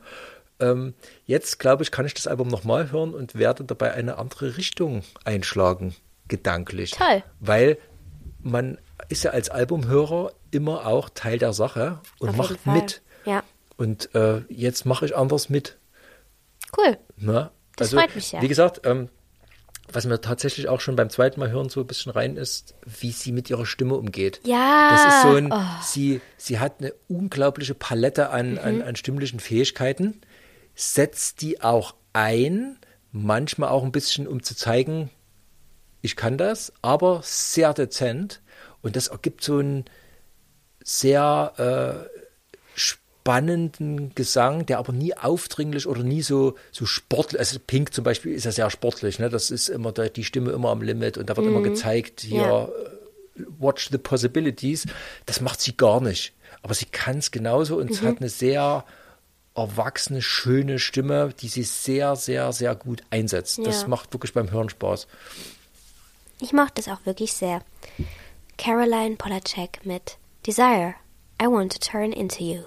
[0.59, 0.93] Ähm,
[1.25, 5.03] jetzt, glaube ich, kann ich das Album nochmal hören und werde dabei eine andere Richtung
[5.23, 5.95] einschlagen,
[6.27, 6.91] gedanklich.
[6.91, 7.23] Toll.
[7.39, 7.77] Weil
[8.41, 8.77] man
[9.09, 13.01] ist ja als Albumhörer immer auch Teil der Sache und Auf macht mit.
[13.25, 13.43] Ja,
[13.75, 15.77] Und äh, jetzt mache ich anders mit.
[16.77, 16.97] cool.
[17.17, 17.49] Ne?
[17.77, 18.41] Das freut mich ja.
[18.41, 19.09] Wie gesagt, ähm,
[19.91, 23.11] was mir tatsächlich auch schon beim zweiten Mal hören so ein bisschen rein ist, wie
[23.11, 24.41] sie mit ihrer Stimme umgeht.
[24.43, 24.89] Ja.
[24.91, 25.61] Das ist so ein, Oh.
[25.83, 28.81] sie, sie hat eine unglaubliche Palette an, an, Mhm.
[28.81, 30.21] an stimmlichen Fähigkeiten,
[30.73, 32.77] setzt die auch ein,
[33.11, 35.11] manchmal auch ein bisschen, um zu zeigen,
[36.01, 38.41] ich kann das, aber sehr dezent.
[38.81, 39.85] Und das ergibt so einen
[40.83, 42.24] sehr äh,
[43.25, 48.33] spannenden Gesang, der aber nie aufdringlich oder nie so, so sportlich, also Pink zum Beispiel
[48.33, 49.29] ist ja sehr sportlich, ne?
[49.29, 52.41] das ist immer da, die Stimme immer am Limit und da wird immer gezeigt, hier,
[52.43, 52.65] Ja.
[52.65, 52.69] äh,
[53.57, 54.85] watch the possibilities.
[55.25, 56.33] Das macht sie gar nicht.
[56.61, 58.85] Aber sie kann es genauso und es hat eine sehr
[59.55, 63.59] erwachsene, schöne Stimme, die sie sehr, sehr, sehr gut einsetzt.
[63.65, 63.87] Das Ja.
[63.87, 65.07] macht wirklich beim Hören Spaß.
[66.41, 67.61] Ich mochte es auch wirklich sehr.
[68.59, 70.93] Caroline Polacek mit Desire.
[71.41, 72.61] I want to turn into you.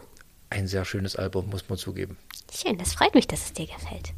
[0.50, 2.16] Ein sehr schönes Album, muss man zugeben.
[2.54, 4.12] Schön, das freut mich, dass es dir gefällt.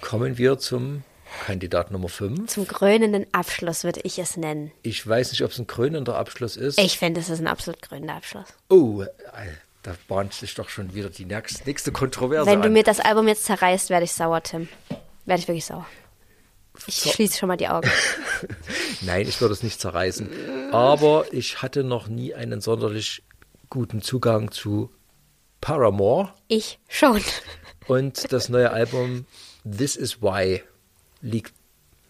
[0.00, 1.04] Kommen wir zum
[1.46, 2.50] Kandidat Nummer 5.
[2.50, 4.72] Zum krönenden Abschluss würde ich es nennen.
[4.82, 6.78] Ich weiß nicht, ob es ein krönender Abschluss ist.
[6.78, 8.46] Ich finde, es ist ein absolut krönender Abschluss.
[8.68, 9.08] Oh, äh,
[9.82, 12.72] da bahnt sich doch schon wieder die nächste, nächste Kontroverse Wenn du an.
[12.72, 14.68] mir das Album jetzt zerreißt, werde ich sauer, Tim.
[15.26, 15.86] Werde ich wirklich sauer.
[16.86, 17.10] Ich So.
[17.10, 17.88] schließe schon mal die Augen.
[19.02, 20.28] Nein, ich würde es nicht zerreißen.
[20.72, 23.22] Aber ich hatte noch nie einen sonderlich
[23.70, 24.90] guten Zugang zu
[25.62, 26.34] Paramore.
[26.48, 27.22] Ich schon.
[27.88, 29.24] Und das neue Album
[29.64, 30.62] This Is Why
[31.22, 31.54] liegt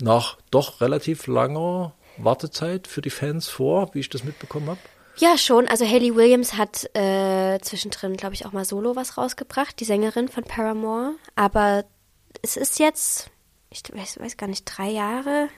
[0.01, 4.81] nach doch relativ langer Wartezeit für die Fans vor, wie ich das mitbekommen habe.
[5.19, 5.69] Ja, schon.
[5.69, 10.29] Also Hayley Williams hat äh, zwischendrin, glaube ich, auch mal solo was rausgebracht, die Sängerin
[10.29, 11.15] von Paramore.
[11.37, 11.85] Aber
[12.41, 13.31] es ist jetzt,
[13.71, 15.49] ich weiß, weiß gar nicht, drei Jahre.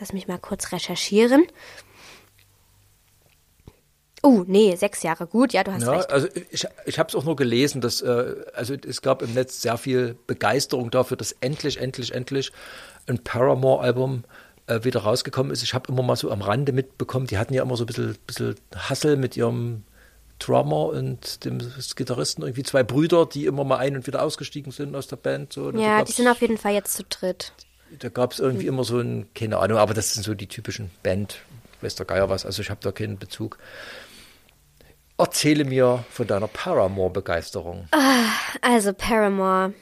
[0.00, 1.46] Lass mich mal kurz recherchieren.
[4.22, 5.26] Oh, nee, sechs Jahre.
[5.26, 6.10] Gut, ja, du hast Ja, recht.
[6.10, 9.62] also ich, ich habe es auch nur gelesen, dass äh, also es gab im Netz
[9.62, 12.52] sehr viel Begeisterung dafür, dass endlich, endlich, endlich
[13.06, 14.24] ein Paramore-Album
[14.66, 15.62] äh, wieder rausgekommen ist.
[15.62, 18.16] Ich habe immer mal so am Rande mitbekommen, die hatten ja immer so ein bisschen,
[18.26, 19.84] bisschen Hassel mit ihrem
[20.38, 21.58] Drummer und dem
[21.96, 25.52] Gitarristen, irgendwie zwei Brüder, die immer mal ein- und wieder ausgestiegen sind aus der Band.
[25.52, 25.70] So.
[25.72, 27.52] Ja, die sind auf jeden Fall jetzt zu dritt.
[27.98, 30.90] da gab es irgendwie immer so ein, keine Ahnung, aber das sind so die typischen
[31.02, 31.40] Band,
[31.82, 33.58] weiß der Geier was, also ich habe da keinen Bezug.
[35.20, 37.86] Erzähle mir von deiner Paramore-Begeisterung.
[38.62, 39.74] Also Paramore,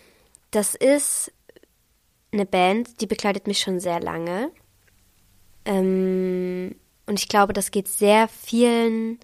[0.50, 1.32] das ist
[2.32, 4.50] eine Band, die begleitet mich schon sehr lange.
[5.64, 6.74] Ähm,
[7.06, 9.18] und ich glaube, das geht sehr vielen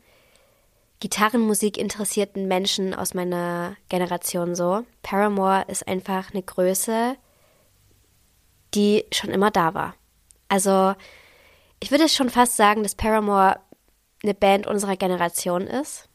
[1.00, 4.84] Gitarrenmusik interessierten Menschen aus meiner Generation so.
[5.02, 7.16] Paramore ist einfach eine Größe,
[8.74, 9.94] die schon immer da war.
[10.48, 10.94] Also
[11.80, 13.60] ich würde schon fast sagen, dass Paramore
[14.24, 16.08] eine Band unserer Generation ist.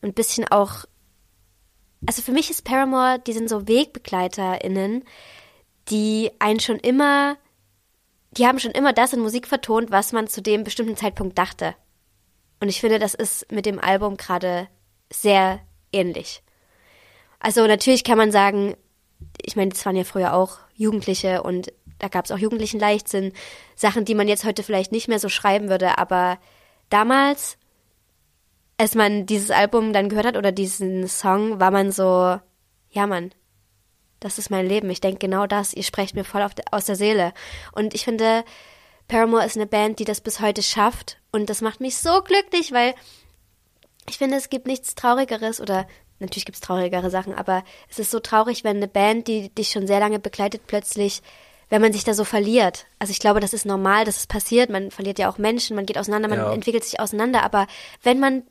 [0.00, 0.84] Und ein bisschen auch
[2.06, 5.04] also für mich ist Paramore, die sind so WegbegleiterInnen,
[5.88, 7.36] die einen schon immer,
[8.32, 11.74] die haben schon immer das in Musik vertont, was man zu dem bestimmten Zeitpunkt dachte.
[12.60, 14.68] Und ich finde, das ist mit dem Album gerade
[15.12, 15.60] sehr
[15.92, 16.42] ähnlich.
[17.38, 18.76] Also natürlich kann man sagen,
[19.44, 23.32] ich meine, das waren ja früher auch Jugendliche und da gab es auch jugendlichen Leichtsinn,
[23.76, 26.38] Sachen, die man jetzt heute vielleicht nicht mehr so schreiben würde, aber
[26.92, 27.58] damals
[28.82, 32.40] als man dieses Album dann gehört hat oder diesen Song, war man so,
[32.90, 33.32] ja Mann,
[34.18, 34.90] das ist mein Leben.
[34.90, 35.72] Ich denke genau das.
[35.72, 37.32] Ihr sprecht mir voll de, aus der Seele.
[37.70, 38.44] Und ich finde,
[39.06, 41.18] Paramore ist eine Band, die das bis heute schafft.
[41.30, 42.94] Und das macht mich so glücklich, weil
[44.08, 45.86] ich finde, es gibt nichts Traurigeres oder
[46.18, 49.70] natürlich gibt es traurigere Sachen, aber es ist so traurig, wenn eine Band, die dich
[49.70, 51.22] schon sehr lange begleitet, plötzlich,
[51.72, 52.84] wenn man sich da so verliert.
[52.98, 54.68] Also ich glaube, das ist normal, dass es passiert.
[54.68, 56.52] Man verliert ja auch Menschen, man geht auseinander, man Ja.
[56.52, 57.42] entwickelt sich auseinander.
[57.44, 57.66] Aber
[58.02, 58.42] wenn man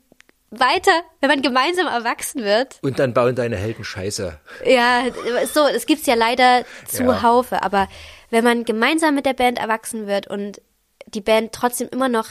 [0.50, 4.40] weiter, wenn man gemeinsam erwachsen wird, Und dann bauen deine Helden Scheiße.
[4.66, 5.04] ja,
[5.46, 7.86] so, es gibt's ja leider zuhaufe, aber
[8.30, 10.60] wenn man gemeinsam mit der Band erwachsen wird und
[11.06, 12.26] die Band trotzdem immer noch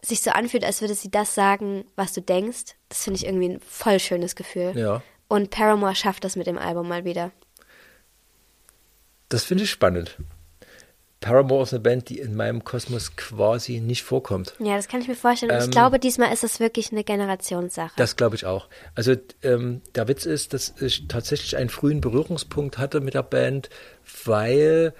[0.00, 3.48] sich so anfühlt, als würde sie das sagen, was du denkst, das finde ich irgendwie
[3.48, 4.74] ein voll schönes Gefühl.
[4.76, 5.02] Ja.
[5.26, 7.32] Und Paramore schafft das mit dem Album mal wieder.
[9.32, 10.16] Das finde ich spannend.
[11.20, 14.54] Paramore ist eine Band, die in meinem Kosmos quasi nicht vorkommt.
[14.58, 15.52] Ja, das kann ich mir vorstellen.
[15.52, 17.92] Und Ähm, ich glaube, diesmal ist es wirklich eine Generationssache.
[17.96, 18.68] Das glaube ich auch.
[18.94, 23.70] Also ähm, der Witz ist, dass ich tatsächlich einen frühen Berührungspunkt hatte mit der Band,
[24.24, 24.92] weil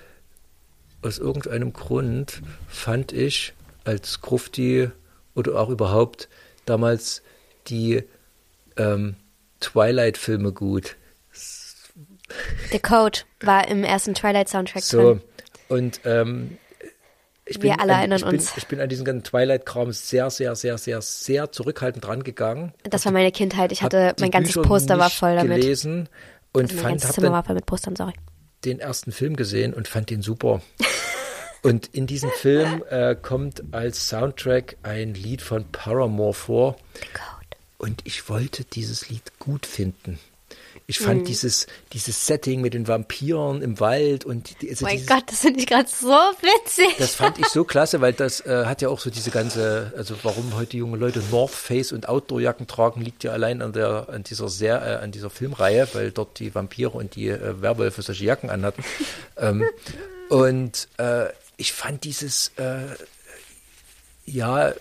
[1.03, 3.53] aus irgendeinem Grund fand ich
[3.85, 4.91] als Grufti
[5.35, 6.28] oder auch überhaupt
[6.64, 7.22] damals
[7.66, 8.05] die
[8.76, 9.16] ähm,
[9.61, 10.97] Twilight-Filme gut.
[12.70, 15.20] The Code war im ersten Twilight-Soundtrack So, drin.
[15.68, 16.59] und ähm,
[17.45, 18.53] ich Wir alle an, erinnern ich bin, uns.
[18.57, 22.72] Ich bin an diesen ganzen Twilight-Kram sehr, sehr, sehr, sehr, sehr zurückhaltend rangegangen.
[22.85, 23.72] Das war meine Kindheit.
[23.72, 25.61] Ich hatte, mein ganzes Bücher Poster war voll damit.
[25.61, 26.09] gelesen
[26.53, 28.12] und Also mein fand, ganzes Zimmer war voll mit Postern, sorry.
[28.64, 30.62] den ersten Film gesehen und fand den super.
[31.62, 36.76] Und in diesem Film äh, kommt als Soundtrack ein Lied von Paramore vor.
[37.12, 37.57] Code.
[37.78, 40.18] Und ich wollte dieses Lied gut finden.
[40.87, 41.05] Ich Mhm.
[41.05, 45.09] fand dieses, dieses Setting mit den Vampiren im Wald und die, also Oh mein dieses,
[45.09, 46.97] Gott, das finde ich gerade so witzig.
[46.99, 50.14] das fand ich so klasse, weil das äh, hat ja auch so diese ganze, also
[50.23, 54.23] warum heute junge Leute North Face und Outdoorjacken tragen, liegt ja allein an der, an
[54.23, 58.25] dieser sehr, äh, an dieser Filmreihe, weil dort die Vampire und die äh, Werwölfe solche
[58.25, 58.83] Jacken anhatten.
[59.37, 59.64] ähm,
[60.29, 62.81] und äh, ich fand dieses, äh,
[64.25, 64.73] ja,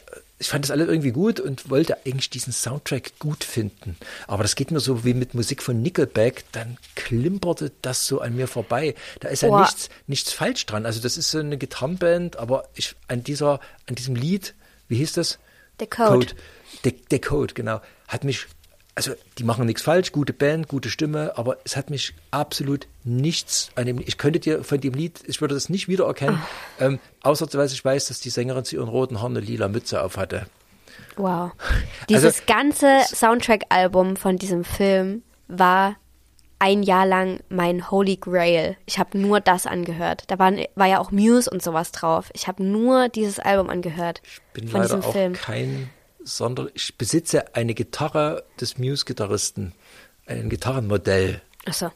[0.42, 3.96] ich fand das alles irgendwie gut und wollte eigentlich diesen Soundtrack gut finden.
[4.26, 8.36] Aber das geht mir so wie mit Musik von Nickelback, dann klimperte das so an
[8.36, 8.96] mir vorbei.
[9.20, 9.62] Da ist ja Boah.
[9.62, 10.88] nichts, nichts falsch dran.
[10.88, 14.56] Also das ist so eine Gitarrenband, aber ich an dieser, an diesem Lied,
[14.88, 15.38] wie hieß das?
[15.80, 16.28] Der Code.
[16.86, 17.80] Der, der Code, genau.
[18.08, 18.48] Hat mich,
[19.10, 23.70] also die machen nichts falsch, gute Band, gute Stimme, aber es hat mich absolut nichts
[23.76, 26.40] an dem Ich könnte dir von dem Lied, ich würde das nicht wiedererkennen,
[26.80, 26.86] Ah.
[26.86, 30.02] ähm, außer dass ich weiß, dass die Sängerin zu ihren roten Haaren eine lila Mütze
[30.04, 30.46] auf hatte.
[31.18, 31.52] Wow.
[32.10, 35.96] Dieses Also- ganze Soundtrack-Album von diesem Film war
[36.60, 38.78] ein Jahr lang mein Holy Grail.
[38.86, 40.26] Ich habe nur das angehört.
[40.28, 42.30] Da waren, war ja auch Muse und sowas drauf.
[42.34, 44.22] Ich habe nur dieses Album angehört.
[44.54, 45.34] bin von leider diesem auch Film.
[45.34, 45.90] kein
[46.24, 46.70] Sonder.
[46.74, 49.74] Ich besitze eine Gitarre des Muse-Gitarristen,
[50.26, 51.92] ein Gitarrenmodell, Achso.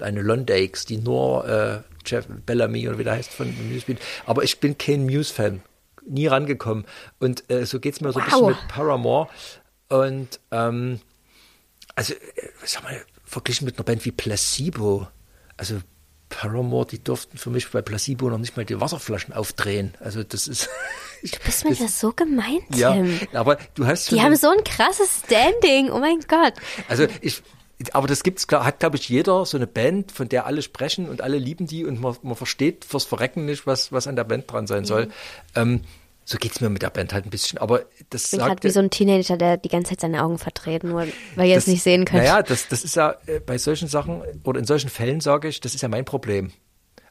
[0.00, 4.00] eine Londax, die nur äh, Jeff Bellamy oder wie der heißt von Muse spielt.
[4.26, 5.62] Aber ich bin kein Muse-Fan,
[6.06, 6.84] nie rangekommen.
[7.18, 9.28] Und äh, so geht's mir so ein bisschen mit Paramore.
[9.88, 11.00] Und ähm,
[11.94, 12.18] also, äh,
[12.64, 15.08] sag mal, verglichen mit einer Band wie Placebo,
[15.56, 15.80] also
[16.28, 19.94] Paramore, die durften für mich bei Placebo noch nicht mal die Wasserflaschen aufdrehen.
[20.00, 20.68] Also das ist.
[21.22, 23.20] Du bist mir das so gemein, Ja, Tim.
[23.32, 25.90] aber du hast schon Die haben so ein krasses Standing.
[25.90, 26.54] Oh mein Gott.
[26.88, 27.42] also ich
[27.92, 31.08] aber das gibt's klar, hat glaube ich jeder so eine Band, von der alle sprechen
[31.08, 34.24] und alle lieben die und man, man versteht fürs Verrecken nicht, was was an der
[34.24, 35.08] Band dran sein soll.
[35.56, 35.80] Ähm,
[36.24, 38.62] so geht's mir mit der Band halt ein bisschen, aber das Ich bin sagt gerade
[38.62, 41.66] wie so ein Teenager, der die ganze Zeit seine Augen verdreht, nur weil ihr es
[41.66, 42.22] nicht sehen könnt.
[42.22, 45.60] Naja, das, das ist ja äh, bei solchen Sachen oder in solchen Fällen sage ich,
[45.60, 46.52] das ist ja mein Problem.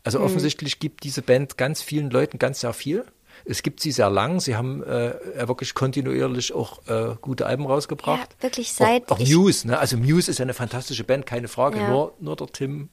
[0.04, 0.26] Also Mhm.
[0.26, 3.04] offensichtlich gibt diese Band ganz vielen Leuten ganz sehr viel.
[3.46, 4.40] Es gibt sie sehr lang.
[4.40, 5.14] Sie haben äh,
[5.48, 8.30] wirklich kontinuierlich auch äh, gute Alben rausgebracht.
[8.38, 9.68] Ja, wirklich seit auch, auch Muse.
[9.68, 9.80] Ne?
[9.80, 11.80] Also Muse ist eine fantastische Band, keine Frage.
[11.80, 11.90] Ja.
[11.90, 12.90] Nur, nur der Tim.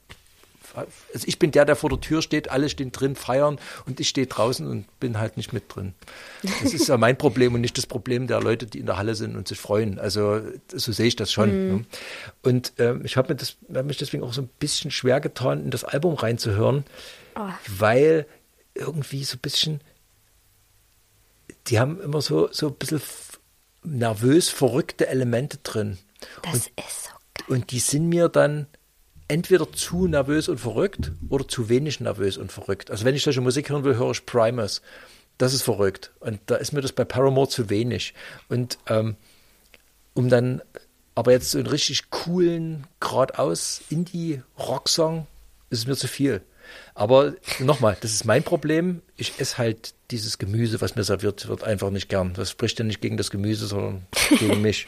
[0.77, 4.09] Also ich bin der, der vor der Tür steht, alle stehen drin, feiern und ich
[4.09, 5.95] stehe draußen und bin halt nicht mit drin.
[6.63, 9.15] Das ist ja mein Problem und nicht das Problem der Leute, die in der Halle
[9.15, 9.99] sind und sich freuen.
[9.99, 10.41] Also
[10.73, 11.69] so sehe ich das schon.
[11.69, 11.85] Ne?
[12.43, 15.65] Und ähm, ich habe mir das, hab mich deswegen auch so ein bisschen schwer getan,
[15.65, 16.85] in das Album reinzuhören,
[17.67, 18.27] weil
[18.75, 19.81] irgendwie so ein bisschen,
[21.69, 23.01] die haben immer so, so ein bisschen
[23.83, 25.99] nervös verrückte Elemente drin.
[26.43, 27.47] Das und, ist so geil.
[27.49, 28.67] und die sind mir dann
[29.29, 32.91] entweder zu nervös und verrückt oder zu wenig nervös und verrückt.
[32.91, 34.83] Also wenn ich solche Musik hören will, höre ich Primus.
[35.37, 36.11] Das ist verrückt.
[36.21, 38.15] Und da ist mir das bei Paramore zu wenig.
[38.49, 39.17] Und ähm,
[40.15, 40.63] um dann
[41.15, 45.27] aber jetzt so einen richtig coolen, geradeaus Indie-Rock-Song,
[45.71, 46.43] ist es mir zu viel.
[46.95, 49.03] Aber nochmal, das ist mein Problem.
[49.17, 52.35] Ich esse halt dieses Gemüse, was mir serviert wird, einfach nicht gern.
[52.35, 54.07] Das spricht ja nicht gegen das Gemüse, sondern
[54.39, 54.87] gegen mich.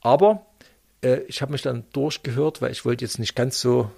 [0.00, 0.46] Aber
[1.02, 3.90] äh, ich habe mich dann durchgehört, weil ich wollte jetzt nicht ganz so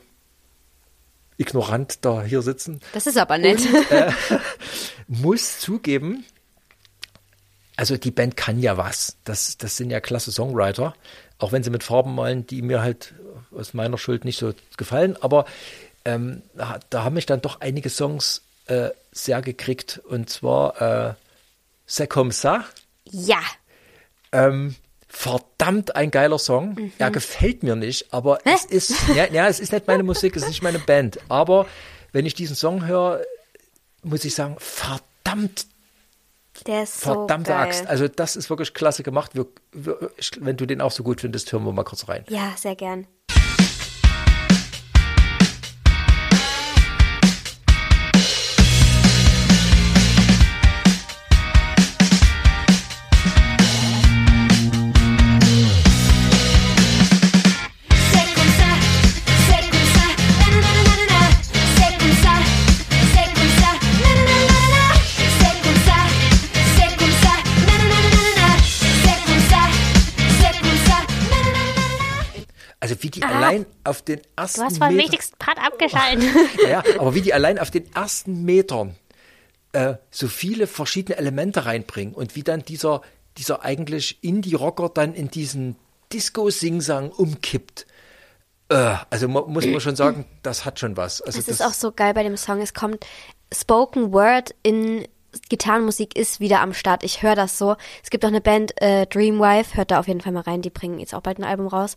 [1.37, 2.81] ignorant da hier sitzen.
[2.93, 3.61] Das ist aber nett.
[5.09, 6.25] Muss zugeben,
[7.77, 9.17] also die Band kann ja was.
[9.25, 10.95] Das, das sind ja klasse Songwriter,
[11.39, 13.15] auch wenn sie mit Farben malen, die mir halt
[13.51, 15.17] aus meiner Schuld nicht so gefallen.
[15.21, 15.45] Aber
[16.05, 20.01] ähm, da, da haben mich dann doch einige Songs äh, sehr gekriegt.
[20.09, 20.81] Und zwar
[21.11, 21.15] äh,
[21.87, 22.65] C'est comme ça.
[23.05, 23.41] ja.
[24.33, 24.75] Ähm,
[25.09, 26.91] verdammt ein geiler Song.
[26.99, 30.43] Er gefällt mir nicht, aber es ist, ja, ja, es ist nicht meine Musik, es
[30.43, 31.19] ist nicht meine Band.
[31.29, 31.67] Aber
[32.11, 33.21] wenn ich diesen Song höre,
[34.03, 35.67] muss ich sagen, verdammt,
[36.67, 37.61] Der ist so verdammte geil.
[37.69, 37.87] Axt.
[37.87, 39.35] Also das ist wirklich klasse gemacht.
[39.35, 40.11] Wir, wir,
[40.41, 42.25] wenn du den auch so gut findest, hören wir mal kurz rein.
[42.29, 43.07] Ja, sehr gern.
[73.55, 76.31] Allein auf den ersten Du hast vom wichtigsten Part abgeschaltet.
[76.69, 78.97] ja, aber wie die allein auf den ersten Metern
[79.73, 83.03] äh, so viele verschiedene Elemente reinbringen und wie dann dieser,
[83.39, 85.77] dieser eigentlich Indie-Rocker dann in diesen
[86.13, 87.87] Disco-Singsang umkippt.
[88.69, 91.21] Äh, also mu- muss man schon sagen, das hat schon was.
[91.21, 92.61] Also Es ist auch so geil bei dem Song.
[92.61, 93.05] Es kommt
[93.53, 95.07] Spoken Word in
[95.49, 97.03] Gitarrenmusik ist wieder am Start.
[97.03, 97.75] Ich höre das so.
[98.05, 100.63] Es gibt auch eine Band, äh, Dreamwife, hört da auf jeden Fall mal rein.
[100.63, 101.97] Die bringen jetzt auch bald ein Album raus.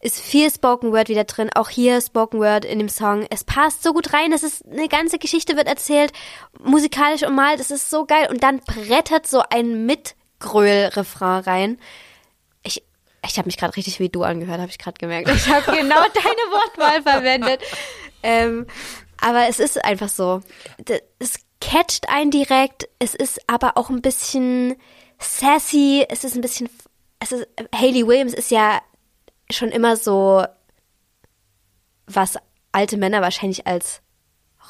[0.00, 1.50] Ist viel Spoken Word wieder drin.
[1.54, 3.26] Auch hier Spoken Word in dem Song.
[3.30, 4.32] Es passt so gut rein.
[4.32, 6.12] Es ist eine ganze Geschichte wird erzählt,
[6.62, 7.56] musikalisch und mal.
[7.56, 8.28] Das ist so geil.
[8.30, 11.78] Und dann brettert so ein Mitgröl-Refrain rein.
[12.62, 12.84] Ich,
[13.26, 15.28] ich habe mich gerade richtig wie du angehört, habe ich gerade gemerkt.
[15.30, 17.60] Ich habe genau deine Wortwahl verwendet.
[18.22, 18.66] Ähm,
[19.20, 20.42] aber es ist einfach so.
[21.18, 22.88] Es catcht einen direkt.
[23.00, 24.76] Es ist aber auch ein bisschen
[25.18, 26.06] sassy.
[26.08, 26.68] Es ist ein bisschen.
[27.18, 28.80] Es ist, Hayley Williams ist ja
[29.50, 30.44] schon immer so,
[32.06, 32.36] was
[32.72, 34.00] alte Männer wahrscheinlich als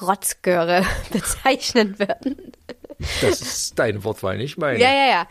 [0.01, 2.53] Rotzgöre bezeichnen würden.
[3.21, 4.79] das ist deine Wortwahl, nicht meine.
[4.79, 5.29] Ja, ja, ja.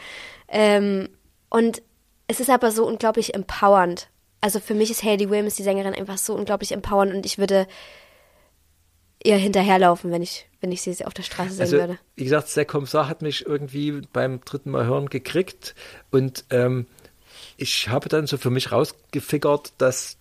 [0.50, 1.10] Ähm,
[1.50, 1.82] und
[2.28, 4.10] es ist aber so unglaublich empowernd.
[4.42, 7.68] Also für mich ist Hayley Williams, die Sängerin, einfach so unglaublich empowernd und ich würde
[9.24, 11.98] ihr hinterherlaufen, wenn ich, wenn ich sie auf der Straße sehen Also, würde.
[12.16, 15.74] wie gesagt, Zack Kommissar hat mich irgendwie beim dritten Mal hören gekriegt
[16.12, 16.86] und ähm,
[17.58, 20.18] ich habe dann so für mich rausgefickert, dass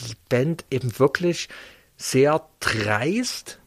[0.00, 1.48] die Band eben wirklich
[1.96, 3.58] sehr dreist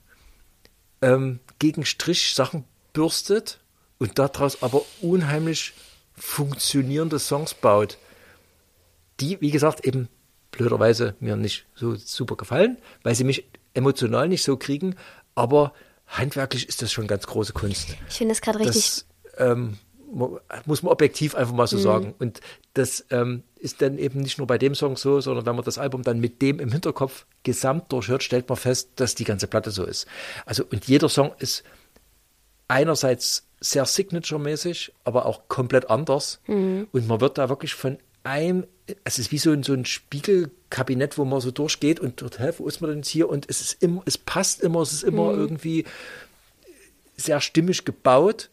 [1.02, 3.60] ähm, gegen Strich Sachen bürstet
[4.00, 5.74] und daraus aber unheimlich
[6.16, 7.98] funktionierende Songs baut,
[9.20, 10.10] die, wie gesagt, eben
[10.52, 14.96] blöderweise mir nicht so super gefallen, weil sie mich emotional nicht so kriegen,
[15.36, 15.74] aber
[16.08, 17.96] handwerklich ist das schon ganz große Kunst.
[18.10, 18.76] Ich finde es gerade richtig.
[18.76, 19.06] Das
[19.38, 19.78] ähm,
[20.66, 22.14] muss man objektiv einfach mal so sagen.
[22.20, 22.42] Und
[22.74, 25.78] das ähm, ist dann eben nicht nur bei dem Song so, sondern wenn man das
[25.78, 29.72] Album dann mit dem im Hinterkopf gesamt durchhört, stellt man fest, dass die ganze Platte
[29.72, 30.08] so ist.
[30.46, 31.64] Also und jeder Song ist
[32.68, 36.40] einerseits sehr signature-mäßig, aber auch komplett anders.
[36.92, 38.66] Und man wird da wirklich von einem,
[39.04, 42.52] es ist wie so ein, so ein Spiegelkabinett, wo man so durchgeht und dort, hä,
[42.58, 43.30] wo ist man denn jetzt hier?
[43.30, 45.86] Und es ist immer, es passt immer, es ist immer irgendwie
[47.18, 48.50] sehr stimmig gebaut.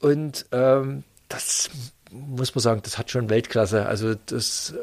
[0.00, 1.70] Und ähm, das
[2.10, 3.86] muss man sagen, das hat schon Weltklasse.
[3.86, 4.74] Also das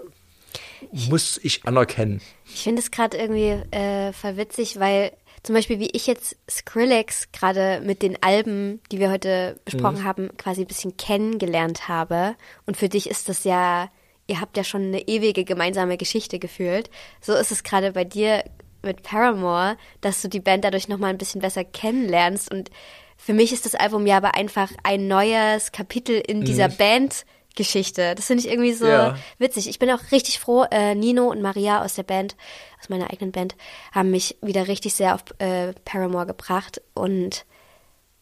[0.91, 2.21] muss ich anerkennen.
[2.45, 5.11] Ich finde es gerade irgendwie äh, verwitzig, weil
[5.43, 10.35] zum Beispiel wie ich jetzt Skrillex gerade mit den Alben, die wir heute besprochen haben,
[10.37, 12.35] quasi ein bisschen kennengelernt habe.
[12.65, 13.89] Und für dich ist das ja,
[14.27, 16.89] ihr habt ja schon eine ewige gemeinsame Geschichte gefühlt.
[17.21, 18.43] So ist es gerade bei dir
[18.81, 22.51] mit Paramore, dass du die Band dadurch nochmal ein bisschen besser kennenlernst.
[22.51, 22.71] Und
[23.17, 28.13] für mich ist das Album ja aber einfach ein neues Kapitel in dieser Bandgeschichte.
[28.15, 29.15] Das finde ich irgendwie so Ja.
[29.39, 29.67] witzig.
[29.69, 30.65] Ich bin auch richtig froh.
[30.69, 32.35] Äh, Nino und Maria aus der Band,
[32.79, 33.55] aus meiner eigenen Band,
[33.91, 36.81] haben mich wieder richtig sehr auf äh, Paramore gebracht.
[36.93, 37.45] Und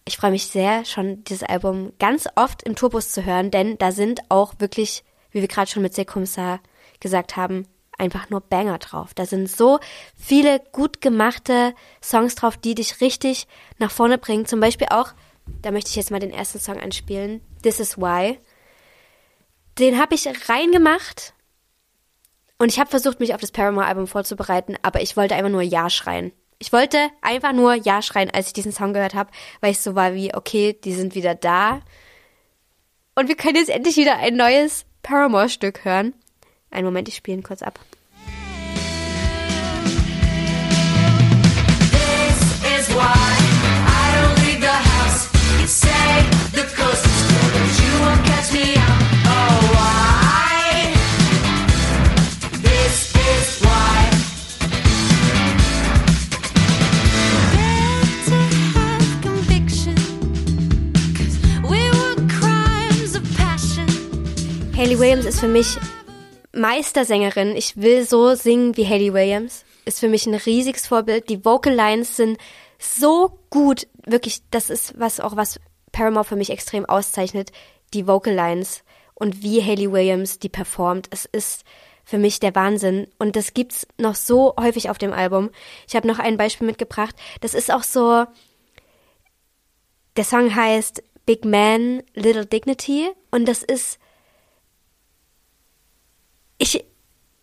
[0.05, 3.91] ich freue mich sehr, schon dieses Album ganz oft im Tourbus zu hören, denn da
[3.91, 6.59] sind auch wirklich, wie wir gerade schon mit Sekumsa
[6.99, 7.67] gesagt haben,
[7.97, 9.13] einfach nur Banger drauf.
[9.13, 9.79] Da sind so
[10.15, 13.47] viele gut gemachte Songs drauf, die dich richtig
[13.77, 14.45] nach vorne bringen.
[14.45, 15.13] Zum Beispiel auch,
[15.61, 18.39] da möchte ich jetzt mal den ersten Song anspielen, This Is Why.
[19.79, 21.33] Den habe ich reingemacht
[22.59, 25.89] und ich habe versucht, mich auf das Paramore-Album vorzubereiten, aber ich wollte einfach nur Ja
[25.89, 26.31] schreien.
[26.59, 29.95] Ich wollte einfach nur Ja schreien, als ich diesen Song gehört habe, weil ich so
[29.95, 31.81] war wie, okay, die sind wieder da.
[33.15, 36.13] Und wir können jetzt endlich wieder ein neues Paramore-Stück hören.
[36.73, 37.79] Einen Moment, ich spiele ihn kurz ab.
[41.91, 45.29] This is why I don't leave the house.
[45.61, 49.01] You say the coast is clear, but you won't catch me out.
[49.23, 50.95] Oh, why?
[52.63, 54.09] This is why.
[64.75, 65.77] Hayley Williams ist für mich
[66.53, 67.55] Meistersängerin.
[67.55, 69.65] Ich will so singen wie Hayley Williams.
[69.85, 71.29] Ist für mich ein riesiges Vorbild.
[71.29, 72.37] Die Vocal Lines sind
[72.77, 73.87] so gut.
[74.05, 75.59] Wirklich, das ist was auch was
[75.91, 77.51] Paramore für mich extrem auszeichnet.
[77.93, 78.83] Die Vocal Lines
[79.15, 81.07] und wie Hayley Williams die performt.
[81.11, 81.63] Es ist
[82.03, 83.07] für mich der Wahnsinn.
[83.17, 85.49] Und das gibt's noch so häufig auf dem Album.
[85.87, 87.15] Ich habe noch ein Beispiel mitgebracht.
[87.41, 88.25] Das ist auch so,
[90.17, 93.09] der Song heißt Big Man, Little Dignity.
[93.31, 93.97] Und das ist
[96.63, 96.85] ich,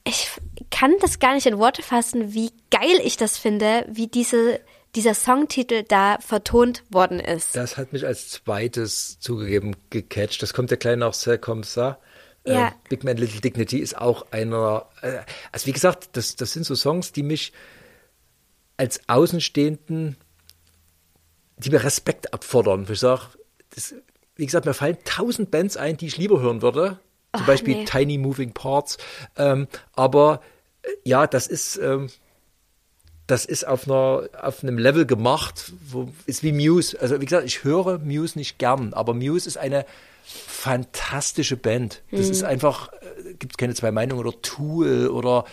[0.05, 0.29] ich
[0.71, 4.61] kann das gar nicht in Worte fassen, wie geil ich das finde, wie diese,
[4.95, 7.55] dieser Songtitel da vertont worden ist.
[7.55, 10.43] Das hat mich als zweites zugegeben gecatcht.
[10.43, 11.99] Das kommt ja gleich nach C'est comme ça.
[12.47, 12.69] Ja.
[12.69, 15.19] Äh, Big Man Little Dignity ist auch einer, äh,
[15.53, 17.53] also wie gesagt, das, das sind so Songs, die mich
[18.79, 20.17] als Außenstehenden
[21.59, 22.87] die mir Respekt abfordern.
[22.91, 23.23] Ich sage,
[23.75, 23.95] das,
[24.37, 26.99] wie gesagt, mir fallen tausend Bands ein, die ich lieber hören würde.
[27.33, 27.85] Zum Ach, Beispiel nee.
[27.85, 28.99] Tiny Moving Parts.
[29.37, 30.41] Ähm, aber
[30.83, 32.11] äh, ja, das ist, ähm,
[33.27, 37.01] das ist auf, einer, auf einem Level gemacht, wo ist wie Muse.
[37.01, 39.87] Also wie gesagt, ich höre Muse nicht gern, aber Muse ist eine
[40.25, 42.03] fantastische Band.
[42.11, 45.45] Das ist einfach, äh, gibt es keine zwei Meinungen, oder Tool oder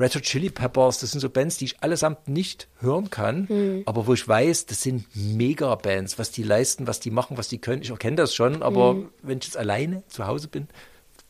[0.00, 4.06] Red Hot Chili Peppers, das sind so Bands, die ich allesamt nicht hören kann, aber
[4.06, 7.82] wo ich weiß, das sind Mega-Bands, was die leisten, was die machen, was die können.
[7.82, 10.68] Ich erkenne das schon, aber wenn ich jetzt alleine zu Hause bin,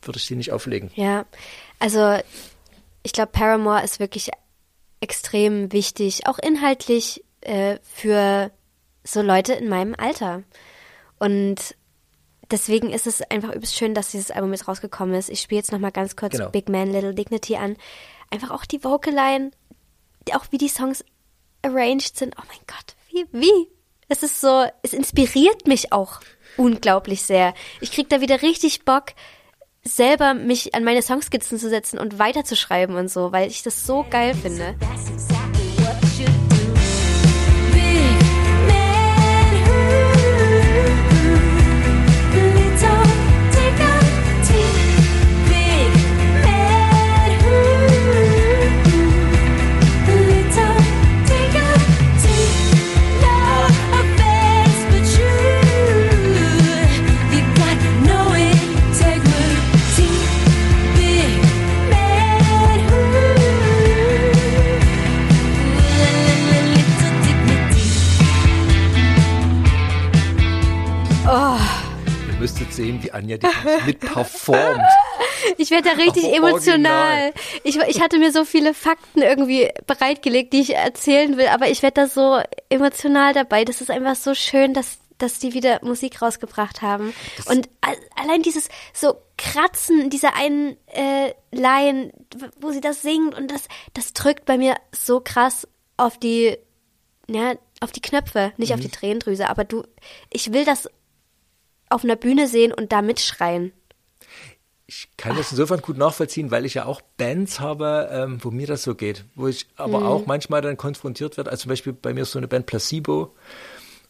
[0.01, 0.91] würde ich sie nicht auflegen.
[0.95, 1.25] Ja,
[1.79, 2.17] also
[3.03, 4.29] ich glaube, Paramore ist wirklich
[4.99, 8.51] extrem wichtig, auch inhaltlich äh, für
[9.03, 10.43] so Leute in meinem Alter.
[11.17, 11.75] Und
[12.51, 15.29] deswegen ist es einfach übelst schön, dass dieses Album jetzt rausgekommen ist.
[15.29, 16.49] Ich spiele jetzt nochmal ganz kurz Genau.
[16.49, 17.77] Big Man, Little Dignity an.
[18.29, 19.51] Einfach auch die Vocal-Line,
[20.27, 21.03] die- auch wie die Songs
[21.63, 22.35] arranged sind.
[22.39, 23.67] Oh mein Gott, wie, wie?
[24.07, 26.19] Es ist so, es inspiriert mich auch
[26.57, 27.53] unglaublich sehr.
[27.79, 29.13] Ich krieg da wieder richtig Bock,
[29.83, 34.05] selber mich an meine Songskizzen zu setzen und weiterzuschreiben und so, weil ich das so
[34.09, 34.75] geil finde.
[72.73, 73.47] Sehen, wie Anja die
[73.85, 74.81] mit performt.
[75.57, 77.33] Ich werde da richtig Oh, emotional.
[77.63, 81.81] Ich, ich hatte mir so viele Fakten irgendwie bereitgelegt, die ich erzählen will, aber ich
[81.83, 82.39] werde da so
[82.69, 83.65] emotional dabei.
[83.65, 87.13] Das ist einfach so schön, dass, dass die wieder Musik rausgebracht haben.
[87.45, 92.11] Und a- allein dieses so Kratzen dieser einen äh, Line,
[92.59, 95.67] wo sie das singt und das, das drückt bei mir so krass
[95.97, 96.55] auf die,
[97.27, 98.83] ja, auf die Knöpfe, nicht auf Mhm.
[98.83, 99.83] die Tränendrüse, aber du,
[100.29, 100.87] ich will das
[101.91, 103.71] auf einer Bühne sehen und da mitschreien.
[104.87, 108.67] Ich kann das insofern gut nachvollziehen, weil ich ja auch Bands habe, ähm, wo mir
[108.67, 111.49] das so geht, wo ich aber auch manchmal dann konfrontiert werde.
[111.49, 113.33] Also zum Beispiel bei mir ist so eine Band Placebo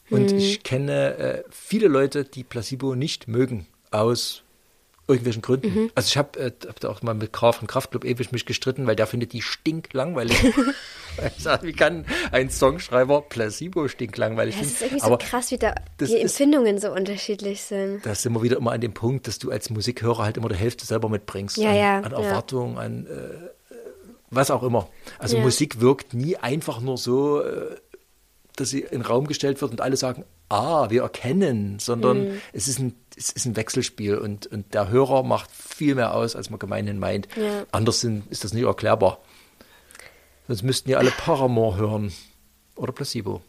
[0.09, 4.43] und ich kenne äh, viele Leute, die Placebo nicht mögen aus
[5.07, 5.89] irgendwelchen Gründen.
[5.95, 8.87] Also ich habe äh, hab da auch mal mit Graf von Kraftclub ewig mich gestritten,
[8.87, 10.41] weil der findet die stinklangweilig.
[11.37, 14.95] ich sag, wie kann ein Songschreiber Placebo stinklangweilig Das ist finden?
[14.95, 18.05] irgendwie Aber so krass, wie da die ist- Empfindungen so unterschiedlich sind.
[18.05, 20.55] da sind wir wieder immer an dem Punkt, dass du als Musikhörer halt immer die
[20.55, 21.57] Hälfte selber mitbringst.
[21.57, 22.19] Ja, an, ja, an ja.
[22.19, 23.73] Erwartungen, an äh,
[24.29, 24.87] was auch immer.
[25.19, 25.43] Also Ja.
[25.43, 27.75] Musik wirkt nie einfach nur so, äh,
[28.55, 32.41] dass sie in den Raum gestellt wird und alle sagen, ah, wir erkennen, sondern Mhm.
[32.53, 36.35] es, ist ein, es ist ein Wechselspiel und, und der Hörer macht viel mehr aus,
[36.35, 37.27] als man gemeinhin meint.
[37.35, 37.63] Ja.
[37.71, 39.19] Anders sind, ist das nicht erklärbar.
[40.47, 42.13] Sonst müssten ja alle Paramore hören
[42.75, 43.41] oder Placebo.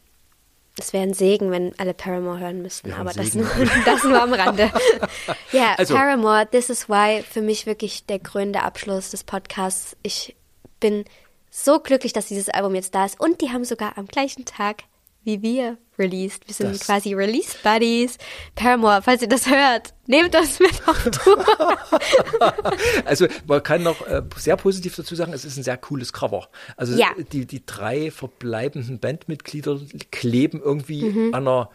[0.78, 3.46] Es wäre ein Segen, wenn alle Paramore hören müssten, aber das nur,
[3.84, 4.70] das nur am Rande.
[5.52, 9.96] ja, Also- Paramore, This is Why, für mich wirklich der krönende Abschluss des Podcasts.
[10.02, 10.34] Ich
[10.80, 11.04] bin
[11.50, 14.84] so glücklich, dass dieses Album jetzt da ist und die haben sogar am gleichen Tag
[15.24, 16.46] wie wir released.
[16.48, 18.18] Wir sind Das- quasi Release Buddies.
[18.54, 21.44] Paramore, falls ihr das hört, nehmt uns mit auf Tour.
[23.04, 26.48] Also man kann noch äh, sehr positiv dazu sagen, es ist ein sehr cooles Cover.
[26.76, 27.08] Also Ja.
[27.32, 29.80] die, die drei verbleibenden Bandmitglieder
[30.10, 31.34] kleben irgendwie Mhm.
[31.34, 31.70] an, einer,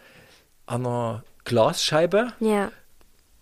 [0.66, 2.70] an einer Glasscheibe, ja.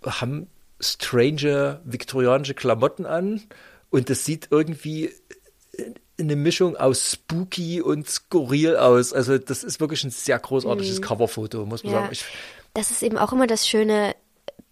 [0.04, 0.48] haben
[0.80, 3.42] strange viktorianische Klamotten an
[3.90, 5.10] und das sieht irgendwie
[6.18, 9.12] eine Mischung aus spooky und skurril aus.
[9.12, 11.96] Also das ist wirklich ein sehr großartiges Coverfoto, muss man Mhm.
[11.96, 12.12] Ja, sagen.
[12.12, 12.24] Ich,
[12.74, 14.14] das ist eben auch immer das Schöne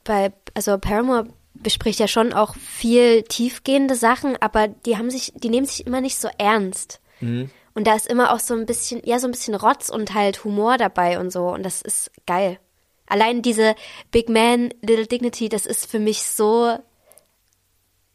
[0.05, 5.49] bei, also Paramore bespricht ja schon auch viel tiefgehende Sachen, aber die haben sich, die
[5.49, 7.01] nehmen sich immer nicht so ernst.
[7.21, 7.51] Mhm.
[7.75, 10.45] Und da ist immer auch so ein bisschen, ja, so ein bisschen Rotz und halt
[10.45, 11.49] Humor dabei und so.
[11.49, 12.59] Und das ist geil.
[13.07, 13.75] Allein diese
[14.11, 16.79] Big Man, Little Dignity, das ist für mich so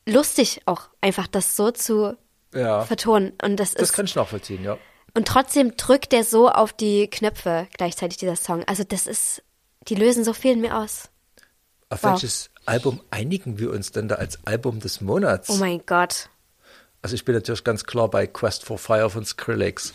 [0.05, 2.17] lustig auch, einfach das so zu
[2.53, 3.33] ja, vertonen.
[3.43, 4.77] Und das, das ist, kann ich nachvollziehen, ja.
[5.15, 8.63] und trotzdem drückt der so auf die Knöpfe gleichzeitig, dieser Song.
[8.65, 9.41] Also das ist,
[9.87, 11.09] die lösen so viel in mir aus.
[11.89, 12.11] Auf Wow.
[12.11, 15.49] welches Album einigen wir uns denn da als Album des Monats?
[15.49, 16.29] Oh mein Gott.
[17.01, 19.93] Also ich bin natürlich ganz klar bei Quest for Fire von Skrillex.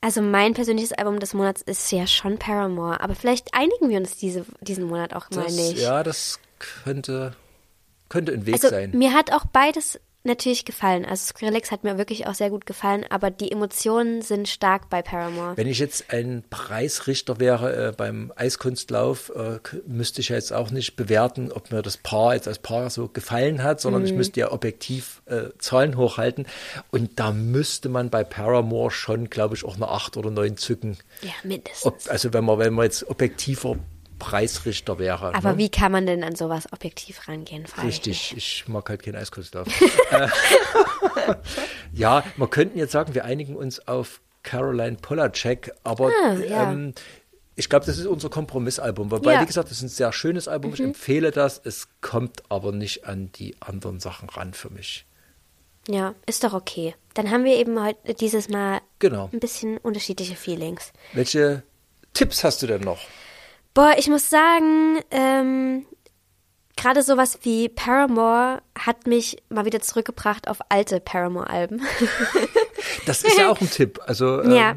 [0.00, 4.16] Also mein persönliches Album des Monats ist ja schon Paramore, aber vielleicht einigen wir uns
[4.16, 5.78] diese, diesen Monat auch mal Das, nicht.
[5.78, 7.36] ja, das könnte,
[8.12, 8.90] könnte ein Weg also sein.
[8.92, 11.04] mir hat auch beides natürlich gefallen.
[11.04, 15.02] Also Skrillex hat mir wirklich auch sehr gut gefallen, aber die Emotionen sind stark bei
[15.02, 15.56] Paramore.
[15.56, 20.70] Wenn ich jetzt ein Preisrichter wäre äh, beim Eiskunstlauf, äh, müsste ich ja jetzt auch
[20.70, 24.40] nicht bewerten, ob mir das Paar jetzt als Paar so gefallen hat, sondern ich müsste
[24.40, 26.46] ja objektiv äh, Zahlen hochhalten.
[26.90, 30.98] Und da müsste man bei Paramore schon, glaube ich, auch eine 8 oder 9 zücken.
[31.22, 31.84] Ja, mindestens.
[31.84, 33.76] Ob, also wenn man, wenn man jetzt objektiver
[34.22, 35.34] Preisrichter wäre.
[35.34, 35.58] aber ne?
[35.58, 37.64] wie kann man denn an sowas objektiv rangehen?
[37.82, 39.66] Richtig, ich mag halt keinen Eiskunstlauf.
[40.12, 40.28] Äh,
[41.92, 46.72] ja, wir könnten jetzt sagen, wir einigen uns auf Caroline Polacek, aber Ah, ja.
[46.72, 46.94] ähm,
[47.54, 49.10] ich glaube, das ist unser Kompromissalbum.
[49.10, 49.38] Wobei, Ja.
[49.38, 49.42] Mhm.
[49.42, 50.72] wie gesagt, das ist ein sehr schönes Album.
[50.74, 51.60] Ich empfehle das.
[51.64, 55.04] Es kommt aber nicht an die anderen Sachen ran für mich.
[55.88, 56.94] Ja, ist doch okay.
[57.14, 59.28] Dann haben wir eben heute dieses Mal Genau.
[59.32, 60.92] ein bisschen unterschiedliche Feelings.
[61.12, 61.62] Welche
[62.14, 63.00] Tipps hast du denn noch?
[63.74, 65.86] Boah, ich muss sagen, ähm,
[66.76, 71.82] gerade sowas wie Paramore hat mich mal wieder zurückgebracht auf alte Paramore-Alben.
[73.06, 74.00] Das ist ja auch ein Tipp.
[74.06, 74.76] Also, ähm, ja.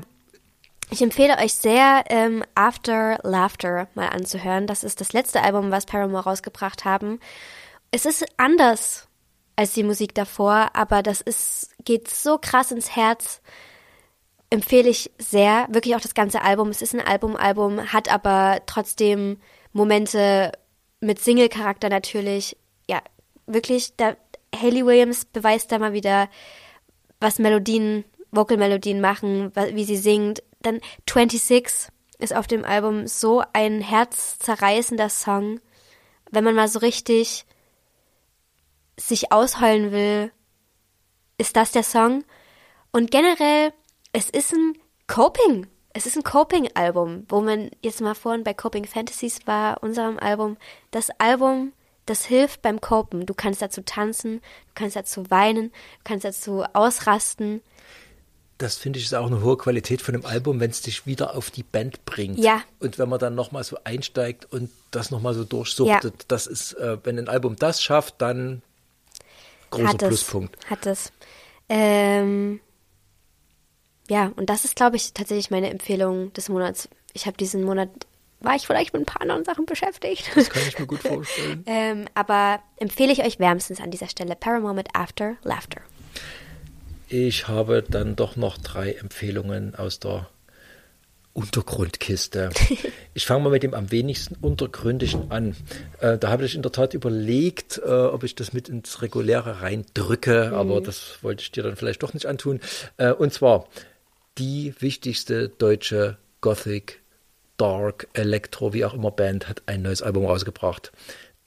[0.90, 4.68] Ich empfehle euch sehr, ähm, After Laughter mal anzuhören.
[4.68, 7.20] Das ist das letzte Album, was Paramore rausgebracht haben.
[7.92, 9.08] Es ist anders
[9.56, 13.42] als die Musik davor, aber das ist, geht so krass ins Herz.
[14.50, 15.68] Empfehle ich sehr.
[15.70, 16.70] Wirklich auch das ganze Album.
[16.70, 19.38] Es ist ein Album-Album, hat aber trotzdem
[19.74, 20.52] Momente
[21.00, 22.58] mit Single-Charakter natürlich.
[22.88, 23.02] Ja,
[23.48, 24.16] wirklich, da,
[24.56, 26.30] Hayley Williams beweist da mal wieder,
[27.20, 30.44] was Melodien, Vocal-Melodien machen, wie sie singt.
[30.62, 35.60] Dann 26 ist auf dem Album so ein herzzerreißender Song.
[36.32, 37.46] Wenn man mal so richtig
[38.98, 40.32] sich ausheulen will,
[41.38, 42.24] ist das der Song.
[42.92, 43.74] Und generell,
[44.16, 44.78] es ist ein
[45.08, 45.68] Coping.
[45.92, 50.56] Es ist ein Coping-Album, wo man jetzt mal vorhin bei Coping Fantasies war, unserem Album.
[50.92, 51.74] Das Album,
[52.06, 53.26] das hilft beim Copen.
[53.26, 57.62] Du kannst dazu tanzen, du kannst dazu weinen, du kannst dazu ausrasten.
[58.58, 61.36] Das finde ich ist auch eine hohe Qualität von einem Album, wenn es dich wieder
[61.36, 62.40] auf die Band bringt.
[62.40, 62.62] Ja.
[62.80, 66.98] Und wenn man dann nochmal so einsteigt und das nochmal so durchsuchtet, das ist, äh,
[67.04, 68.62] wenn ein Album das schafft, dann
[69.72, 70.70] großer hat es, Pluspunkt.
[70.70, 71.12] Hat es.
[71.68, 72.62] Ähm,
[74.10, 76.90] ja, und das ist, glaube ich, tatsächlich meine Empfehlung des Monats.
[77.14, 77.90] Ich habe diesen Monat,
[78.40, 80.30] war ich vielleicht mit ein paar anderen Sachen beschäftigt.
[80.36, 81.64] Das kann ich mir gut vorstellen.
[81.66, 85.82] ähm, aber empfehle ich euch wärmstens an dieser Stelle Paramore mit After Laughter.
[87.08, 90.28] Ich habe dann doch noch drei Empfehlungen aus der
[91.34, 92.50] Untergrundkiste.
[93.18, 95.56] Ich fange mal mit dem am wenigsten untergründigen an.
[96.02, 99.62] Äh, da habe ich in der Tat überlegt, äh, ob ich das mit ins Reguläre
[99.62, 102.60] reindrücke, aber das wollte ich dir dann vielleicht doch nicht antun.
[102.98, 103.70] Äh, und zwar
[104.38, 107.02] die wichtigste deutsche Gothic,
[107.58, 110.92] Dark, Electro, wie auch immer Band hat ein neues Album rausgebracht.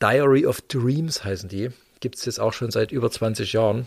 [0.00, 1.70] Diary of Dreams heißen die.
[2.00, 3.86] Gibt es jetzt auch schon seit über 20 Jahren.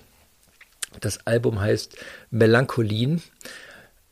[0.99, 1.98] Das Album heißt
[2.30, 3.22] Melancholin.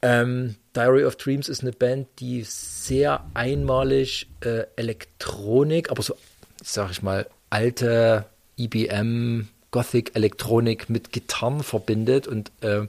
[0.02, 6.16] Ähm, Diary of Dreams ist eine Band, die sehr einmalig äh, Elektronik, aber so,
[6.64, 8.26] sag ich mal, alte
[8.58, 12.88] IBM Gothic Elektronik mit Gitarren verbindet und ähm,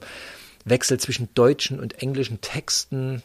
[0.65, 3.23] wechselt zwischen deutschen und englischen Texten.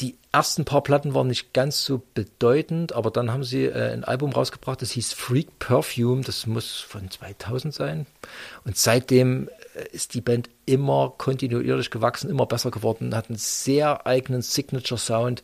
[0.00, 4.04] Die ersten paar Platten waren nicht ganz so bedeutend, aber dann haben sie äh, ein
[4.04, 8.06] Album rausgebracht, das hieß Freak Perfume, das muss von 2000 sein.
[8.64, 14.06] Und seitdem äh, ist die Band immer kontinuierlich gewachsen, immer besser geworden, hat einen sehr
[14.06, 15.42] eigenen Signature-Sound.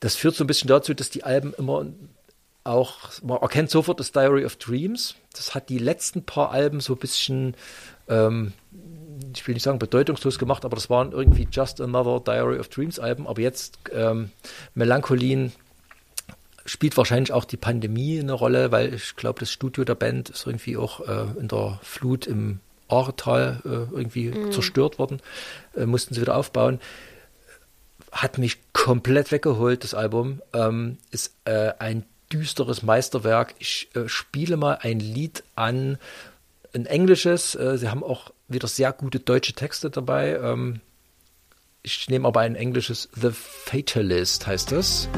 [0.00, 1.86] Das führt so ein bisschen dazu, dass die Alben immer
[2.64, 5.14] auch, man erkennt sofort das Diary of Dreams.
[5.34, 7.56] Das hat die letzten paar Alben so ein bisschen,
[8.08, 8.52] ähm,
[9.34, 12.98] ich will nicht sagen bedeutungslos gemacht, aber das waren irgendwie Just Another Diary of Dreams
[12.98, 13.26] Alben.
[13.26, 14.30] Aber jetzt ähm,
[14.74, 15.52] Melancholin
[16.64, 20.46] spielt wahrscheinlich auch die Pandemie eine Rolle, weil ich glaube, das Studio der Band ist
[20.46, 25.20] irgendwie auch äh, in der Flut im Ahrtal äh, irgendwie zerstört worden.
[25.76, 26.80] Äh, mussten sie wieder aufbauen
[28.12, 30.42] hat mich komplett weggeholt, das Album.
[30.52, 33.54] Ähm, ist äh, ein düsteres Meisterwerk.
[33.58, 35.98] Ich äh, spiele mal ein Lied an,
[36.74, 37.54] ein englisches.
[37.54, 40.36] Äh, sie haben auch wieder sehr gute deutsche Texte dabei.
[40.36, 40.80] Ähm,
[41.82, 45.08] ich nehme aber ein englisches The Fatalist heißt es.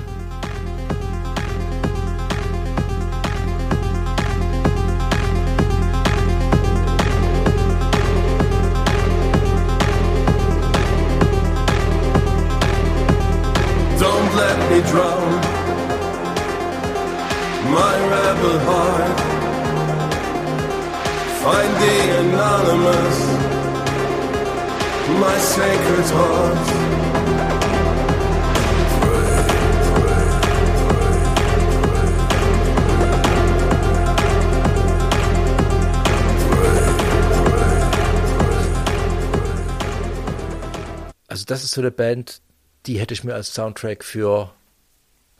[41.72, 42.40] So eine Band,
[42.86, 44.52] die hätte ich mir als Soundtrack für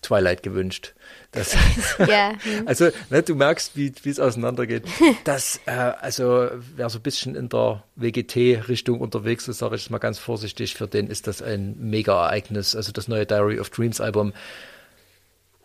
[0.03, 0.95] Twilight gewünscht.
[1.31, 1.57] Das,
[1.99, 2.33] Ja.
[2.43, 2.67] hm.
[2.67, 4.85] also, ne, du merkst, wie es auseinandergeht.
[5.25, 9.91] Das, äh, also, wer so ein bisschen in der WGT-Richtung unterwegs ist, sage ich es
[9.91, 12.75] mal ganz vorsichtig, für den ist das ein Mega-Ereignis.
[12.75, 14.33] Also das neue Diary of Dreams Album,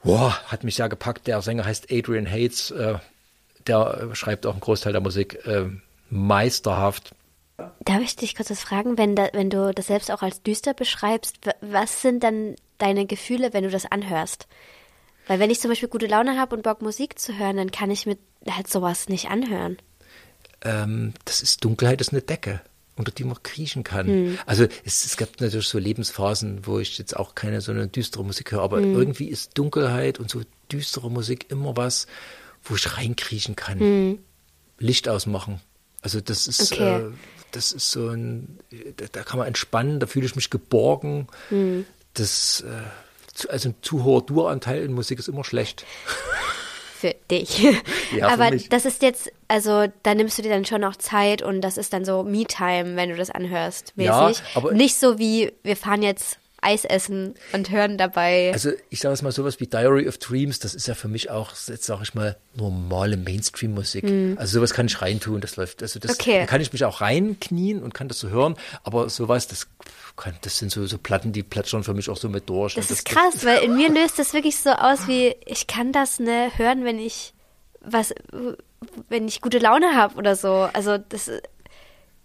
[0.04, 1.28] boah, hat mich sehr gepackt.
[1.28, 2.96] Der Sänger heißt Adrian Hates, äh,
[3.66, 5.66] der schreibt auch einen Großteil der Musik äh,
[6.10, 7.12] meisterhaft.
[7.58, 10.74] Darf ich dich kurz was fragen, wenn, da, wenn du das selbst auch als düster
[10.76, 14.48] beschreibst, wa- was sind dann deine Gefühle, wenn du das anhörst?
[15.26, 17.90] Weil wenn ich zum Beispiel gute Laune habe und Bock Musik zu hören, dann kann
[17.90, 18.18] ich mir
[18.50, 19.78] halt sowas nicht anhören.
[20.62, 22.62] ähm, das ist Dunkelheit ist eine Decke,
[22.96, 24.08] unter die man kriechen kann.
[24.08, 24.40] Hm.
[24.46, 28.24] Also es, es gibt natürlich so Lebensphasen, wo ich jetzt auch keine so eine düstere
[28.24, 28.66] Musik höre, Hm.
[28.66, 32.06] aber irgendwie ist Dunkelheit und so düstere Musik immer was,
[32.64, 34.20] wo ich reinkriechen kann.
[34.78, 35.60] Licht ausmachen.
[36.04, 36.78] Also das ist, Hm.
[36.78, 37.06] Okay.
[37.08, 37.12] äh,
[37.52, 38.60] das ist so ein,
[39.12, 41.28] da, kann man entspannen, da fühle ich mich geborgen.
[41.50, 41.86] Hm.
[42.14, 45.86] Das, äh, also ein zu hoher Duranteil in Musik ist immer schlecht.
[47.00, 47.60] Für dich.
[47.60, 47.72] Ja,
[48.12, 48.70] für Aber mich.
[48.70, 51.94] das ist jetzt, also da nimmst du dir dann schon noch Zeit und das ist
[51.94, 54.44] dann so Me-Time, wenn du das anhörst, Ja, mäßig.
[54.56, 58.52] aber- Nicht so wie, wir fahren jetzt Eis essen und hören dabei.
[58.54, 61.30] Also ich sage es mal sowas wie Diary of Dreams, das ist ja für mich
[61.30, 64.04] auch, jetzt sage ich mal, normale Mainstream-Musik.
[64.38, 65.82] Also sowas kann ich reintun, das läuft.
[65.82, 66.22] Also das Mhm.
[66.22, 66.40] Okay.
[66.40, 69.68] da kann ich mich auch reinknien und kann das so hören, aber sowas, das
[70.16, 72.74] kann, das sind so, so Platten, die plätschern für mich auch so mit durch.
[72.76, 75.92] Das Und ist krass, weil in mir löst das wirklich so aus wie, ich kann
[75.92, 77.34] das ne hören, wenn ich
[77.82, 78.14] was,
[79.10, 80.70] wenn ich gute Laune habe oder so.
[80.74, 81.32] Also das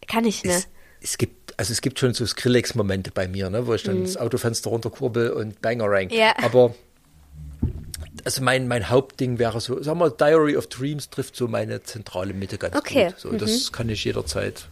[0.08, 0.52] kann ich ne.
[0.52, 0.68] es,
[1.00, 4.16] es gibt, also es gibt schon so Skrillex-Momente bei mir, ne, wo ich dann das
[4.16, 6.10] Autofenster runterkurbel und Banger Rank.
[6.10, 6.16] Mhm.
[6.18, 6.34] Ja.
[6.42, 6.74] Aber
[8.24, 12.34] also mein, mein Hauptding wäre so, sagen wir, Diary of Dreams trifft so meine zentrale
[12.34, 13.06] Mitte ganz Okay.
[13.06, 13.14] gut.
[13.18, 14.66] So, Das kann ich jederzeit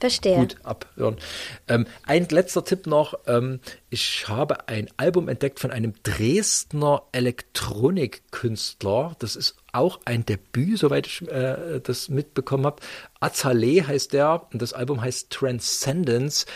[0.00, 0.36] Verstehe.
[0.36, 1.16] gut abhören.
[1.68, 3.14] Ähm, ein letzter Tipp noch.
[3.26, 3.60] Ähm,
[3.90, 9.14] ich habe ein Album entdeckt von einem Dresdner Elektronikkünstler.
[9.18, 12.82] Das ist auch ein Debüt, soweit ich äh, das mitbekommen habe.
[13.20, 16.46] Azaleh heißt der und das Album heißt Transcendence.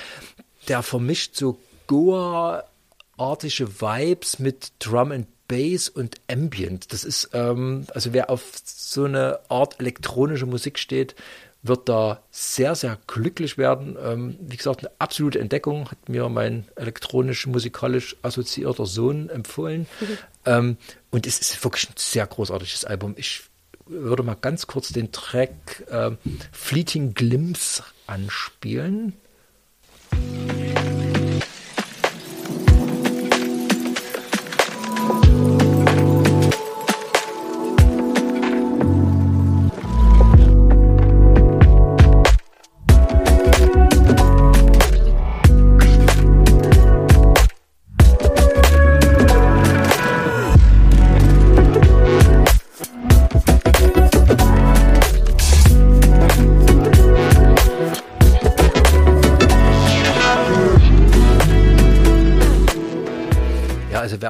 [0.68, 6.92] Der vermischt so Goa-artige Vibes mit Drum and Bass und Ambient.
[6.92, 11.16] Das ist, ähm, also wer auf so eine Art elektronische Musik steht,
[11.62, 13.98] wird da sehr, sehr glücklich werden.
[14.02, 19.86] Ähm, wie gesagt, eine absolute Entdeckung hat mir mein elektronisch-musikalisch assoziierter Sohn empfohlen.
[20.46, 20.76] Ähm,
[21.10, 23.14] und es ist wirklich ein sehr großartiges Album.
[23.16, 23.42] Ich
[23.86, 26.18] würde mal ganz kurz den Track ähm,
[26.52, 29.14] Fleeting Glimpse anspielen.
[30.12, 30.79] Ja,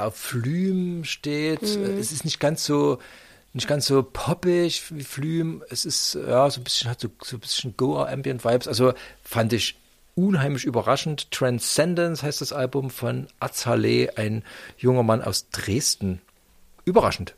[0.05, 2.99] auf Flüm steht, äh, es ist nicht ganz so
[3.53, 5.65] nicht ganz so poppig wie Flüm.
[5.71, 8.69] Es ist ja so ein bisschen hat so, so ein bisschen Goa Ambient Vibes.
[8.69, 8.93] Also
[9.25, 9.77] fand ich
[10.15, 11.31] unheimlich überraschend.
[11.31, 14.45] Transcendence heißt das Album von Azaleh, ein
[14.79, 16.21] junger Mann aus Dresden.
[16.85, 17.35] Überraschend.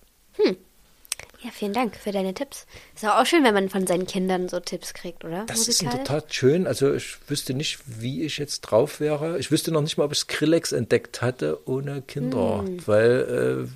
[1.45, 2.67] Ja, vielen Dank für deine Tipps.
[2.95, 5.45] Ist auch, auch schön, wenn man von seinen Kindern so Tipps kriegt, oder?
[5.47, 6.07] Das ist Musikalisch?
[6.09, 6.67] total schön.
[6.69, 9.39] Also ich wüsste nicht, wie ich jetzt drauf wäre.
[9.39, 12.61] Ich wüsste noch nicht mal, ob ich Skrillex entdeckt hatte ohne Kinder.
[12.65, 12.87] Hm.
[12.87, 13.69] Weil, äh,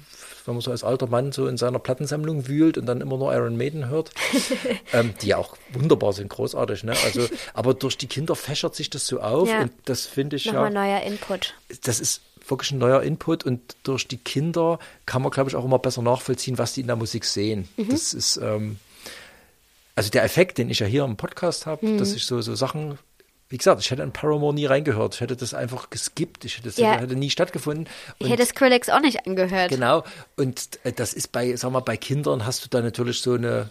[0.47, 3.35] wenn man so als alter Mann so in seiner Plattensammlung wühlt und dann immer nur
[3.35, 4.13] Iron Maiden hört,
[4.93, 6.85] ähm, die ja auch wunderbar sind, großartig.
[6.85, 6.93] Ne?
[7.05, 9.63] Also, aber durch die Kinder fächert sich das so auf Ja.
[9.63, 11.55] und das finde ich ja Nochmal neuer Input.
[11.83, 15.65] das ist wirklich ein neuer Input und durch die Kinder kann man, glaube ich, auch
[15.65, 17.69] immer besser nachvollziehen, was die in der Musik sehen.
[17.77, 18.79] Das ist, ähm,
[19.95, 22.99] also der Effekt, den ich ja hier im Podcast habe, dass ich so, so Sachen,
[23.49, 25.15] wie gesagt, ich hätte an Paramore nie reingehört.
[25.15, 26.45] Ich hätte das einfach geskippt.
[26.45, 26.99] Ich hätte, das Ja.
[26.99, 27.87] hätte nie stattgefunden.
[28.19, 29.71] Ich Und- hätte Skrillex auch nicht angehört.
[29.71, 30.05] Genau.
[30.37, 33.71] Und äh, das ist bei, sag mal, bei Kindern hast du da natürlich so eine,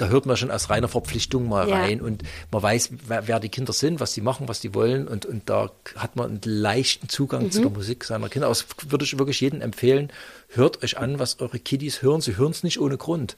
[0.00, 1.76] da hört man schon aus reiner Verpflichtung mal Ja.
[1.80, 5.06] rein und man weiß, wer, wer die Kinder sind, was die machen, was die wollen
[5.08, 7.50] und, und da hat man einen leichten Zugang Mhm.
[7.52, 8.48] zu der Musik seiner Kinder.
[8.48, 10.10] Das würde ich wirklich jedem empfehlen.
[10.48, 12.20] Hört euch an, was eure Kiddies hören.
[12.20, 13.36] Sie hören es nicht ohne Grund.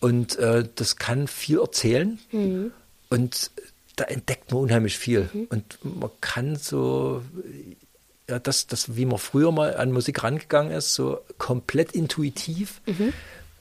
[0.00, 2.18] Und äh, das kann viel erzählen.
[2.32, 2.72] Mhm.
[3.10, 3.50] Und
[3.96, 5.28] da entdeckt man unheimlich viel.
[5.50, 7.22] Und man kann so,
[8.28, 12.80] ja, das, das, wie man früher mal an Musik rangegangen ist, so komplett intuitiv.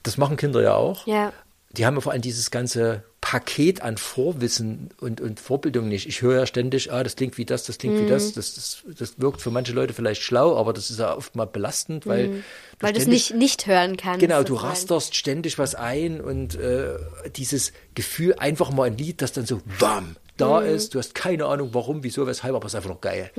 [0.02, 1.06] Das machen Kinder ja auch.
[1.08, 1.32] Ja.
[1.76, 6.08] Die haben ja vor allem dieses ganze Paket an Vorwissen und, und Vorbildung nicht.
[6.08, 8.10] Ich höre ja ständig, ah, das klingt wie das, das klingt wie Mhm.
[8.10, 8.34] das.
[8.34, 8.54] das.
[8.54, 12.06] Das das wirkt für manche Leute vielleicht schlau, aber das ist ja oft mal belastend,
[12.06, 12.44] weil Mhm.
[12.80, 14.20] Weil du es ständig- nicht, nicht hören kannst.
[14.20, 16.96] Genau, du rasterst ständig was ein und äh,
[17.36, 20.68] dieses Gefühl, einfach mal ein Lied, das dann so wam, da Mhm.
[20.68, 20.94] ist.
[20.94, 23.32] Du hast keine Ahnung, warum, wieso, weshalb, aber es ist einfach noch geil.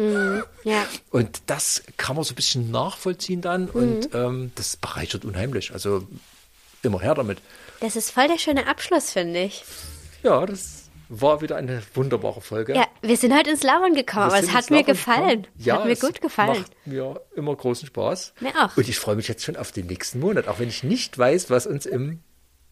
[0.64, 0.86] Ja.
[1.10, 5.72] Und das kann man so ein bisschen nachvollziehen dann und ähm, das bereichert unheimlich.
[5.72, 6.04] Also
[6.82, 7.38] immer her damit.
[7.84, 9.62] Das ist voll der schöne Abschluss, finde ich.
[10.22, 12.74] Ja, das war wieder eine wunderbare Folge.
[12.74, 15.46] Ja, wir sind heute ins Labern gekommen, Wir aber es hat mir gefallen.
[15.58, 16.60] Ja, hat mir gut gefallen.
[16.60, 18.32] Macht mir immer großen Spaß.
[18.40, 18.74] Mir auch.
[18.78, 21.50] Und ich freue mich jetzt schon auf den nächsten Monat, auch wenn ich nicht weiß,
[21.50, 22.22] was uns im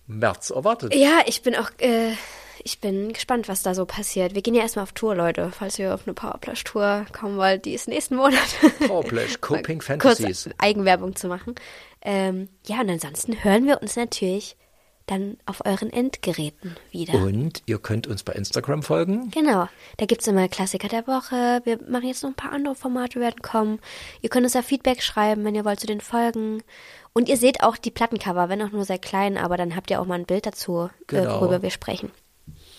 [0.06, 0.94] März erwartet.
[0.94, 2.12] Ja, ich bin auch, äh,
[2.64, 4.34] ich bin gespannt, was da so passiert.
[4.34, 5.52] Wir gehen ja erstmal auf Tour, Leute.
[5.55, 8.40] Falls ihr auf eine Powerplash-Tour kommen wollt, die ist nächsten Monat.
[8.86, 10.48] Powerplash, Coping Kurz Fantasies.
[10.56, 11.55] Eigenwerbung zu machen.
[12.01, 14.56] Ähm, ja, und ansonsten hören wir uns natürlich
[15.12, 17.14] dann auf euren Endgeräten wieder.
[17.14, 19.30] Und ihr könnt uns bei Instagram folgen.
[19.30, 19.68] Genau,
[19.98, 21.60] da gibt's immer Klassiker der Woche.
[21.64, 23.78] Wir machen jetzt noch ein paar andere Formate, werden kommen.
[24.22, 26.62] Ihr könnt uns da Feedback schreiben, wenn ihr wollt zu den Folgen.
[27.12, 30.01] Und ihr seht auch die Plattencover, wenn auch nur sehr klein, aber dann habt ihr
[30.01, 31.40] auch mal ein Bild dazu, äh, Genau.
[31.40, 32.10] worüber wir sprechen.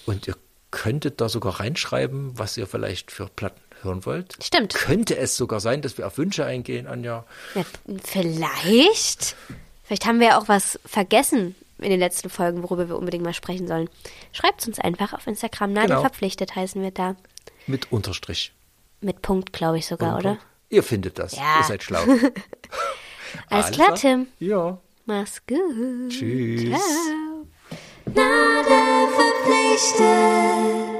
[0.07, 0.35] Und ihr
[0.72, 4.38] könntet da sogar reinschreiben, was ihr vielleicht für Platten hören wollt.
[4.41, 4.73] Stimmt.
[4.73, 7.26] Könnte es sogar sein, dass wir auf Wünsche eingehen, Anja?
[7.53, 7.64] Ja,
[8.03, 9.35] vielleicht.
[9.84, 13.34] Vielleicht haben wir ja auch was vergessen in den letzten Folgen, worüber wir unbedingt mal
[13.34, 13.89] sprechen sollen.
[14.31, 15.73] Schreibt uns einfach auf Instagram.
[15.73, 16.01] Nadel Genau.
[16.01, 17.15] verpflichtet heißen wir da.
[17.68, 18.53] Mit Unterstrich.
[19.01, 20.38] Mit Punkt, glaube ich sogar, oder?
[20.69, 21.35] Ihr findet das.
[21.35, 21.60] Ja.
[21.60, 22.01] Ihr seid schlau.
[23.49, 24.27] Alles klar, Tim.
[24.39, 24.77] Ja.
[25.05, 26.10] Mach's gut.
[26.10, 26.80] Tschüss.
[26.80, 27.47] Ciao.
[28.05, 30.93] Nadel verpflichtet.